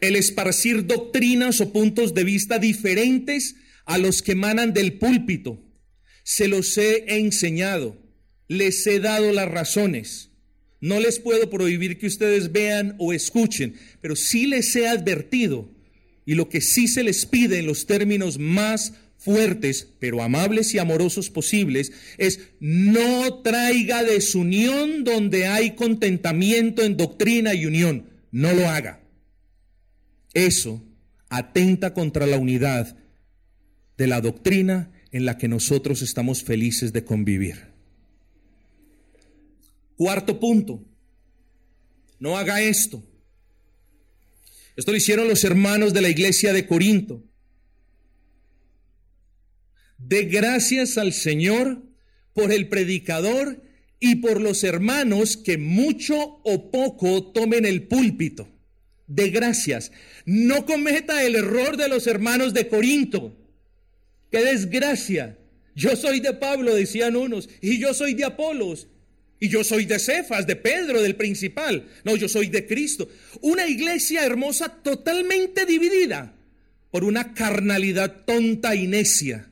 El 0.00 0.16
esparcir 0.16 0.86
doctrinas 0.86 1.60
o 1.60 1.72
puntos 1.72 2.14
de 2.14 2.24
vista 2.24 2.58
diferentes 2.58 3.56
a 3.84 3.98
los 3.98 4.22
que 4.22 4.32
emanan 4.32 4.72
del 4.72 4.98
púlpito. 4.98 5.60
Se 6.22 6.48
los 6.48 6.76
he 6.78 7.18
enseñado, 7.18 8.00
les 8.46 8.86
he 8.86 9.00
dado 9.00 9.32
las 9.32 9.48
razones. 9.48 10.30
No 10.82 10.98
les 10.98 11.20
puedo 11.20 11.48
prohibir 11.48 11.96
que 11.96 12.08
ustedes 12.08 12.50
vean 12.50 12.96
o 12.98 13.12
escuchen, 13.12 13.76
pero 14.00 14.16
sí 14.16 14.46
les 14.46 14.74
he 14.74 14.88
advertido 14.88 15.70
y 16.26 16.34
lo 16.34 16.48
que 16.48 16.60
sí 16.60 16.88
se 16.88 17.04
les 17.04 17.24
pide 17.24 17.60
en 17.60 17.66
los 17.66 17.86
términos 17.86 18.40
más 18.40 18.92
fuertes, 19.16 19.88
pero 20.00 20.22
amables 20.22 20.74
y 20.74 20.80
amorosos 20.80 21.30
posibles, 21.30 21.92
es 22.18 22.40
no 22.58 23.42
traiga 23.42 24.02
desunión 24.02 25.04
donde 25.04 25.46
hay 25.46 25.76
contentamiento 25.76 26.82
en 26.82 26.96
doctrina 26.96 27.54
y 27.54 27.66
unión. 27.66 28.10
No 28.32 28.52
lo 28.52 28.68
haga. 28.68 29.00
Eso 30.34 30.82
atenta 31.28 31.94
contra 31.94 32.26
la 32.26 32.38
unidad 32.38 32.96
de 33.96 34.08
la 34.08 34.20
doctrina 34.20 34.90
en 35.12 35.26
la 35.26 35.38
que 35.38 35.46
nosotros 35.46 36.02
estamos 36.02 36.42
felices 36.42 36.92
de 36.92 37.04
convivir. 37.04 37.71
Cuarto 40.02 40.40
punto, 40.40 40.84
no 42.18 42.36
haga 42.36 42.60
esto. 42.60 43.04
Esto 44.74 44.90
lo 44.90 44.96
hicieron 44.96 45.28
los 45.28 45.44
hermanos 45.44 45.94
de 45.94 46.00
la 46.00 46.08
iglesia 46.08 46.52
de 46.52 46.66
Corinto. 46.66 47.22
De 49.98 50.24
gracias 50.24 50.98
al 50.98 51.12
Señor 51.12 51.84
por 52.32 52.50
el 52.50 52.68
predicador 52.68 53.62
y 54.00 54.16
por 54.16 54.40
los 54.40 54.64
hermanos 54.64 55.36
que 55.36 55.56
mucho 55.56 56.16
o 56.42 56.72
poco 56.72 57.30
tomen 57.30 57.64
el 57.64 57.86
púlpito. 57.86 58.48
De 59.06 59.30
gracias. 59.30 59.92
No 60.24 60.66
cometa 60.66 61.22
el 61.22 61.36
error 61.36 61.76
de 61.76 61.88
los 61.88 62.08
hermanos 62.08 62.54
de 62.54 62.66
Corinto. 62.66 63.38
Qué 64.32 64.42
desgracia. 64.42 65.38
Yo 65.76 65.94
soy 65.94 66.18
de 66.18 66.32
Pablo, 66.32 66.74
decían 66.74 67.14
unos, 67.14 67.48
y 67.60 67.78
yo 67.78 67.94
soy 67.94 68.14
de 68.14 68.24
Apolos, 68.24 68.88
y 69.42 69.48
yo 69.48 69.64
soy 69.64 69.86
de 69.86 69.98
Cefas, 69.98 70.46
de 70.46 70.54
Pedro, 70.54 71.02
del 71.02 71.16
principal. 71.16 71.88
No, 72.04 72.14
yo 72.14 72.28
soy 72.28 72.46
de 72.46 72.64
Cristo. 72.64 73.08
Una 73.40 73.66
iglesia 73.66 74.24
hermosa 74.24 74.68
totalmente 74.68 75.66
dividida 75.66 76.36
por 76.92 77.02
una 77.02 77.34
carnalidad 77.34 78.24
tonta 78.24 78.76
y 78.76 78.86
necia 78.86 79.50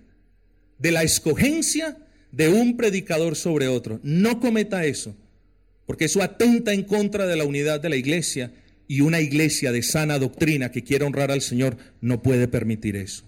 de 0.78 0.92
la 0.92 1.02
escogencia 1.02 1.98
de 2.30 2.48
un 2.48 2.76
predicador 2.76 3.34
sobre 3.34 3.66
otro. 3.66 3.98
No 4.04 4.38
cometa 4.38 4.84
eso, 4.84 5.16
porque 5.86 6.04
eso 6.04 6.22
atenta 6.22 6.72
en 6.72 6.84
contra 6.84 7.26
de 7.26 7.34
la 7.34 7.44
unidad 7.44 7.80
de 7.80 7.88
la 7.88 7.96
iglesia 7.96 8.52
y 8.86 9.00
una 9.00 9.20
iglesia 9.20 9.72
de 9.72 9.82
sana 9.82 10.20
doctrina 10.20 10.70
que 10.70 10.84
quiera 10.84 11.04
honrar 11.04 11.32
al 11.32 11.40
Señor 11.40 11.76
no 12.00 12.22
puede 12.22 12.46
permitir 12.46 12.94
eso. 12.94 13.24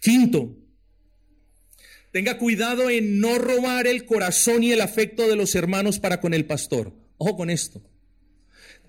Quinto, 0.00 0.56
tenga 2.14 2.38
cuidado 2.38 2.90
en 2.90 3.18
no 3.18 3.38
robar 3.38 3.88
el 3.88 4.04
corazón 4.04 4.62
y 4.62 4.70
el 4.70 4.80
afecto 4.82 5.26
de 5.26 5.34
los 5.34 5.56
hermanos 5.56 5.98
para 5.98 6.20
con 6.20 6.32
el 6.32 6.44
pastor. 6.44 6.92
Ojo 7.16 7.36
con 7.36 7.50
esto. 7.50 7.82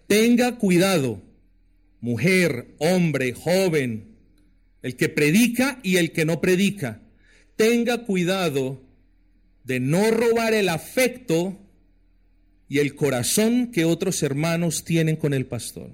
Tenga 0.06 0.60
cuidado, 0.60 1.24
mujer, 2.02 2.76
hombre, 2.78 3.34
joven, 3.34 4.16
el 4.84 4.96
que 4.96 5.10
predica 5.10 5.80
y 5.82 5.96
el 5.96 6.12
que 6.12 6.24
no 6.24 6.40
predica. 6.40 7.02
Tenga 7.56 8.06
cuidado 8.06 8.84
de 9.64 9.80
no 9.80 10.12
robar 10.12 10.54
el 10.54 10.70
afecto 10.70 11.58
y 12.70 12.78
el 12.78 12.94
corazón 12.94 13.72
que 13.72 13.86
otros 13.86 14.22
hermanos 14.22 14.84
tienen 14.86 15.16
con 15.16 15.34
el 15.34 15.48
pastor. 15.48 15.90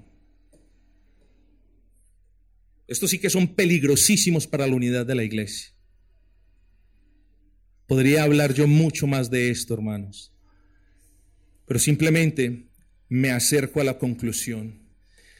Estos 2.86 3.08
sí 3.08 3.18
que 3.18 3.30
son 3.30 3.54
peligrosísimos 3.54 4.46
para 4.46 4.66
la 4.66 4.74
unidad 4.74 5.06
de 5.06 5.14
la 5.14 5.24
iglesia. 5.24 5.72
Podría 7.86 8.22
hablar 8.22 8.54
yo 8.54 8.66
mucho 8.66 9.06
más 9.06 9.30
de 9.30 9.50
esto, 9.50 9.74
hermanos, 9.74 10.32
pero 11.66 11.78
simplemente 11.78 12.68
me 13.08 13.30
acerco 13.30 13.80
a 13.80 13.84
la 13.84 13.98
conclusión 13.98 14.80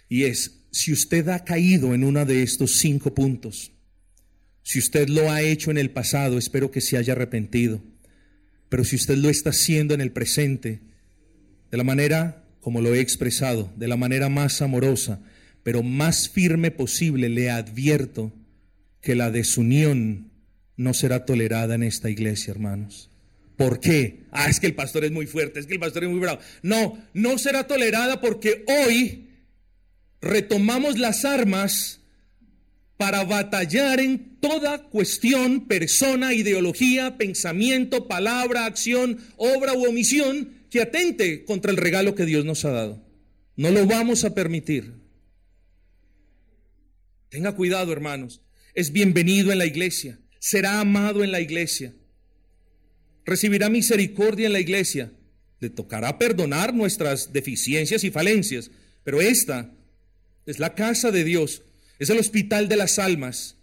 y 0.08 0.24
es 0.24 0.62
si 0.70 0.92
usted 0.92 1.28
ha 1.28 1.44
caído 1.44 1.94
en 1.94 2.04
uno 2.04 2.24
de 2.24 2.42
estos 2.42 2.76
cinco 2.76 3.14
puntos, 3.14 3.72
si 4.62 4.78
usted 4.78 5.08
lo 5.08 5.30
ha 5.30 5.42
hecho 5.42 5.70
en 5.70 5.78
el 5.78 5.90
pasado, 5.90 6.38
espero 6.38 6.70
que 6.70 6.80
se 6.80 6.96
haya 6.96 7.12
arrepentido. 7.12 7.82
Pero 8.68 8.84
si 8.84 8.96
usted 8.96 9.16
lo 9.16 9.28
está 9.28 9.50
haciendo 9.50 9.92
en 9.92 10.00
el 10.00 10.12
presente, 10.12 10.80
de 11.70 11.76
la 11.76 11.84
manera 11.84 12.42
como 12.60 12.80
lo 12.80 12.94
he 12.94 13.00
expresado, 13.00 13.72
de 13.76 13.88
la 13.88 13.96
manera 13.96 14.28
más 14.28 14.62
amorosa, 14.62 15.20
pero 15.62 15.82
más 15.82 16.28
firme 16.28 16.70
posible, 16.70 17.28
le 17.28 17.50
advierto 17.50 18.32
que 19.00 19.16
la 19.16 19.30
desunión 19.30 20.30
no 20.76 20.94
será 20.94 21.24
tolerada 21.24 21.74
en 21.74 21.82
esta 21.82 22.10
iglesia, 22.10 22.50
hermanos. 22.50 23.10
¿Por 23.56 23.80
qué? 23.80 24.24
Ah, 24.30 24.48
es 24.48 24.58
que 24.58 24.66
el 24.66 24.74
pastor 24.74 25.04
es 25.04 25.12
muy 25.12 25.26
fuerte, 25.26 25.60
es 25.60 25.66
que 25.66 25.74
el 25.74 25.80
pastor 25.80 26.04
es 26.04 26.10
muy 26.10 26.20
bravo. 26.20 26.40
No, 26.62 26.98
no 27.14 27.38
será 27.38 27.66
tolerada 27.66 28.20
porque 28.20 28.64
hoy 28.66 29.28
retomamos 30.20 30.98
las 30.98 31.24
armas 31.24 32.00
para 32.96 33.24
batallar 33.24 34.00
en 34.00 34.38
toda 34.40 34.84
cuestión, 34.88 35.66
persona, 35.66 36.34
ideología, 36.34 37.18
pensamiento, 37.18 38.06
palabra, 38.06 38.64
acción, 38.64 39.18
obra 39.36 39.74
u 39.74 39.86
omisión 39.88 40.62
que 40.70 40.80
atente 40.80 41.44
contra 41.44 41.70
el 41.70 41.76
regalo 41.76 42.14
que 42.14 42.24
Dios 42.24 42.44
nos 42.44 42.64
ha 42.64 42.70
dado. 42.70 43.04
No 43.56 43.70
lo 43.70 43.86
vamos 43.86 44.24
a 44.24 44.34
permitir. 44.34 44.94
Tenga 47.28 47.54
cuidado, 47.54 47.92
hermanos. 47.92 48.40
Es 48.74 48.92
bienvenido 48.92 49.52
en 49.52 49.58
la 49.58 49.66
iglesia. 49.66 50.18
Será 50.44 50.80
amado 50.80 51.22
en 51.22 51.30
la 51.30 51.40
iglesia. 51.40 51.94
Recibirá 53.24 53.68
misericordia 53.68 54.46
en 54.46 54.52
la 54.52 54.58
iglesia. 54.58 55.12
Le 55.60 55.70
tocará 55.70 56.18
perdonar 56.18 56.74
nuestras 56.74 57.32
deficiencias 57.32 58.02
y 58.02 58.10
falencias. 58.10 58.68
Pero 59.04 59.20
esta 59.20 59.72
es 60.44 60.58
la 60.58 60.74
casa 60.74 61.12
de 61.12 61.22
Dios, 61.22 61.62
es 62.00 62.10
el 62.10 62.18
hospital 62.18 62.68
de 62.68 62.74
las 62.74 62.98
almas, 62.98 63.54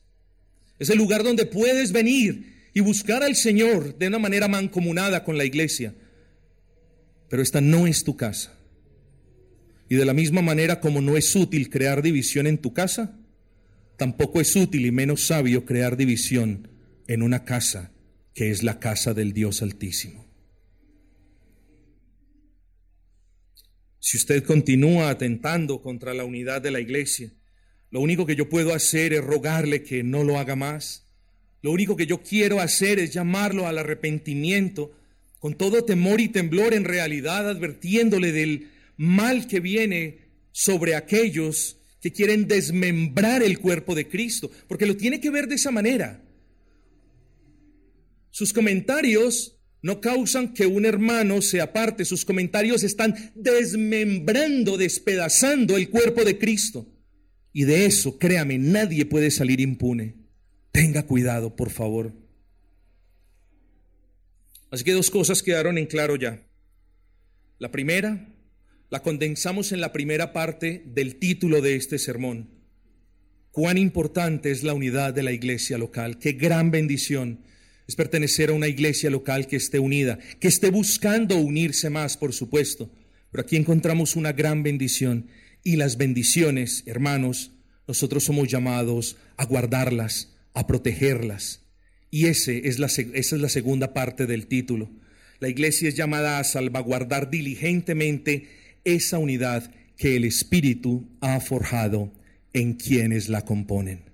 es 0.79 0.89
el 0.89 0.97
lugar 0.97 1.21
donde 1.23 1.45
puedes 1.45 1.91
venir 1.91 2.69
y 2.73 2.79
buscar 2.79 3.23
al 3.23 3.35
Señor 3.35 3.97
de 3.97 4.07
una 4.07 4.19
manera 4.19 4.47
mancomunada 4.47 5.25
con 5.25 5.37
la 5.37 5.43
iglesia. 5.43 5.93
Pero 7.27 7.43
esta 7.43 7.59
no 7.59 7.87
es 7.87 8.05
tu 8.05 8.15
casa. 8.15 8.57
Y 9.89 9.95
de 9.95 10.05
la 10.05 10.13
misma 10.13 10.41
manera 10.41 10.79
como 10.79 11.01
no 11.01 11.17
es 11.17 11.35
útil 11.35 11.69
crear 11.69 12.01
división 12.01 12.47
en 12.47 12.57
tu 12.57 12.71
casa, 12.71 13.19
tampoco 13.99 14.39
es 14.39 14.55
útil 14.55 14.85
y 14.85 14.91
menos 14.91 15.27
sabio 15.27 15.65
crear 15.65 15.97
división 15.97 16.69
en 17.07 17.21
una 17.21 17.43
casa 17.43 17.91
que 18.33 18.49
es 18.49 18.63
la 18.63 18.79
casa 18.79 19.13
del 19.13 19.33
Dios 19.33 19.61
Altísimo. 19.61 20.25
Si 23.99 24.15
usted 24.15 24.43
continúa 24.45 25.09
atentando 25.09 25.81
contra 25.81 26.13
la 26.13 26.23
unidad 26.23 26.61
de 26.61 26.71
la 26.71 26.79
iglesia, 26.79 27.33
lo 27.91 27.99
único 27.99 28.25
que 28.25 28.37
yo 28.37 28.47
puedo 28.47 28.73
hacer 28.73 29.11
es 29.11 29.21
rogarle 29.21 29.83
que 29.83 30.01
no 30.01 30.23
lo 30.23 30.39
haga 30.39 30.55
más. 30.55 31.05
Lo 31.61 31.71
único 31.71 31.97
que 31.97 32.07
yo 32.07 32.23
quiero 32.23 32.61
hacer 32.61 32.99
es 32.99 33.11
llamarlo 33.11 33.67
al 33.67 33.77
arrepentimiento 33.77 34.95
con 35.39 35.55
todo 35.55 35.83
temor 35.83 36.21
y 36.21 36.29
temblor 36.29 36.73
en 36.73 36.85
realidad, 36.85 37.49
advirtiéndole 37.49 38.31
del 38.31 38.71
mal 38.95 39.47
que 39.47 39.59
viene 39.59 40.29
sobre 40.53 40.95
aquellos 40.95 41.78
que 42.01 42.11
quieren 42.11 42.47
desmembrar 42.47 43.43
el 43.43 43.59
cuerpo 43.59 43.95
de 43.95 44.07
Cristo, 44.07 44.49
porque 44.67 44.85
lo 44.85 44.95
tiene 44.95 45.19
que 45.19 45.29
ver 45.29 45.47
de 45.47 45.55
esa 45.55 45.71
manera. 45.71 46.23
Sus 48.31 48.53
comentarios 48.53 49.57
no 49.81 50.01
causan 50.01 50.53
que 50.53 50.65
un 50.65 50.85
hermano 50.85 51.41
se 51.41 51.61
aparte, 51.61 52.05
sus 52.05 52.25
comentarios 52.25 52.83
están 52.83 53.31
desmembrando, 53.35 54.77
despedazando 54.77 55.77
el 55.77 55.89
cuerpo 55.89 56.23
de 56.23 56.37
Cristo. 56.37 56.87
Y 57.51 57.63
de 57.63 57.85
eso, 57.85 58.19
créame, 58.19 58.57
nadie 58.57 59.05
puede 59.05 59.31
salir 59.31 59.59
impune. 59.59 60.15
Tenga 60.71 61.05
cuidado, 61.05 61.55
por 61.55 61.71
favor. 61.71 62.13
Así 64.71 64.83
que 64.83 64.93
dos 64.93 65.09
cosas 65.09 65.41
quedaron 65.41 65.77
en 65.77 65.87
claro 65.87 66.15
ya. 66.15 66.45
La 67.57 67.71
primera, 67.71 68.29
la 68.89 69.01
condensamos 69.01 69.71
en 69.71 69.81
la 69.81 69.93
primera 69.93 70.33
parte 70.33 70.83
del 70.85 71.15
título 71.15 71.61
de 71.61 71.75
este 71.75 71.99
sermón. 71.99 72.49
Cuán 73.51 73.77
importante 73.77 74.51
es 74.51 74.63
la 74.63 74.73
unidad 74.73 75.13
de 75.13 75.23
la 75.23 75.31
iglesia 75.31 75.77
local. 75.77 76.17
Qué 76.19 76.33
gran 76.33 76.71
bendición 76.71 77.41
es 77.87 77.95
pertenecer 77.95 78.49
a 78.49 78.53
una 78.53 78.67
iglesia 78.67 79.09
local 79.09 79.47
que 79.47 79.55
esté 79.55 79.79
unida, 79.79 80.19
que 80.39 80.47
esté 80.47 80.69
buscando 80.69 81.35
unirse 81.37 81.89
más, 81.89 82.17
por 82.17 82.33
supuesto. 82.33 82.91
Pero 83.31 83.41
aquí 83.41 83.55
encontramos 83.55 84.15
una 84.15 84.31
gran 84.31 84.63
bendición 84.63 85.27
y 85.63 85.75
las 85.75 85.97
bendiciones, 85.97 86.83
hermanos, 86.85 87.51
nosotros 87.87 88.23
somos 88.23 88.47
llamados 88.47 89.17
a 89.37 89.45
guardarlas, 89.45 90.35
a 90.53 90.67
protegerlas. 90.67 91.65
Y 92.11 92.27
ese 92.27 92.67
es 92.67 92.79
la, 92.79 92.87
esa 92.87 93.13
es 93.13 93.33
la 93.33 93.49
segunda 93.49 93.93
parte 93.93 94.25
del 94.25 94.47
título. 94.47 94.91
La 95.39 95.49
iglesia 95.49 95.89
es 95.89 95.95
llamada 95.95 96.39
a 96.39 96.43
salvaguardar 96.43 97.29
diligentemente 97.29 98.47
esa 98.95 99.17
unidad 99.17 99.71
que 99.97 100.15
el 100.15 100.25
Espíritu 100.25 101.09
ha 101.21 101.39
forjado 101.39 102.11
en 102.53 102.73
quienes 102.73 103.29
la 103.29 103.43
componen. 103.43 104.09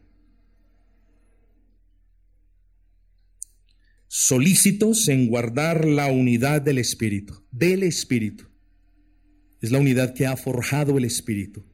solícitos 4.18 5.10
en 5.10 5.28
guardar 5.28 5.84
la 5.86 6.08
unidad 6.08 6.62
del 6.62 6.78
Espíritu, 6.78 7.44
del 7.52 7.84
Espíritu. 7.84 8.46
Es 9.62 9.72
la 9.72 9.80
unidad 9.80 10.14
que 10.14 10.26
ha 10.26 10.38
forjado 10.38 10.98
el 10.98 11.04
Espíritu. 11.04 11.66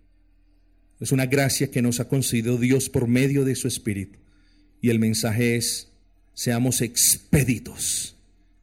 Es 0.99 1.11
una 1.11 1.27
gracia 1.27 1.69
que 1.69 1.83
nos 1.83 1.99
ha 1.99 2.07
concedido 2.07 2.57
Dios 2.57 2.89
por 2.89 3.07
medio 3.07 3.45
de 3.45 3.53
su 3.53 3.67
Espíritu. 3.67 4.17
Y 4.81 4.89
el 4.89 4.97
mensaje 4.97 5.55
es, 5.55 5.91
seamos 6.33 6.81
expéditos, 6.81 8.17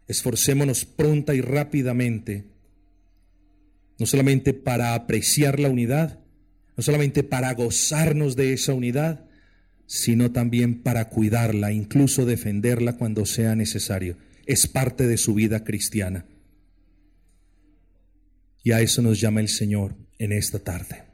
esforcémonos 0.08 0.84
pronta 0.84 1.36
y 1.36 1.40
rápidamente, 1.40 2.46
no 3.98 4.06
solamente 4.06 4.54
para 4.54 4.94
apreciar 4.94 5.58
la 5.58 5.68
unidad, 5.68 6.20
no 6.76 6.82
solamente 6.82 7.22
para 7.24 7.52
gozarnos 7.54 8.36
de 8.36 8.52
esa 8.52 8.72
unidad, 8.72 9.24
sino 9.86 10.30
también 10.30 10.82
para 10.82 11.08
cuidarla, 11.08 11.72
incluso 11.72 12.26
defenderla 12.26 12.94
cuando 12.94 13.26
sea 13.26 13.56
necesario. 13.56 14.16
Es 14.46 14.66
parte 14.66 15.06
de 15.06 15.16
su 15.16 15.34
vida 15.34 15.64
cristiana. 15.64 16.26
Y 18.62 18.72
a 18.72 18.80
eso 18.80 19.02
nos 19.02 19.20
llama 19.20 19.40
el 19.40 19.48
Señor 19.48 19.96
en 20.18 20.32
esta 20.32 20.58
tarde. 20.58 21.07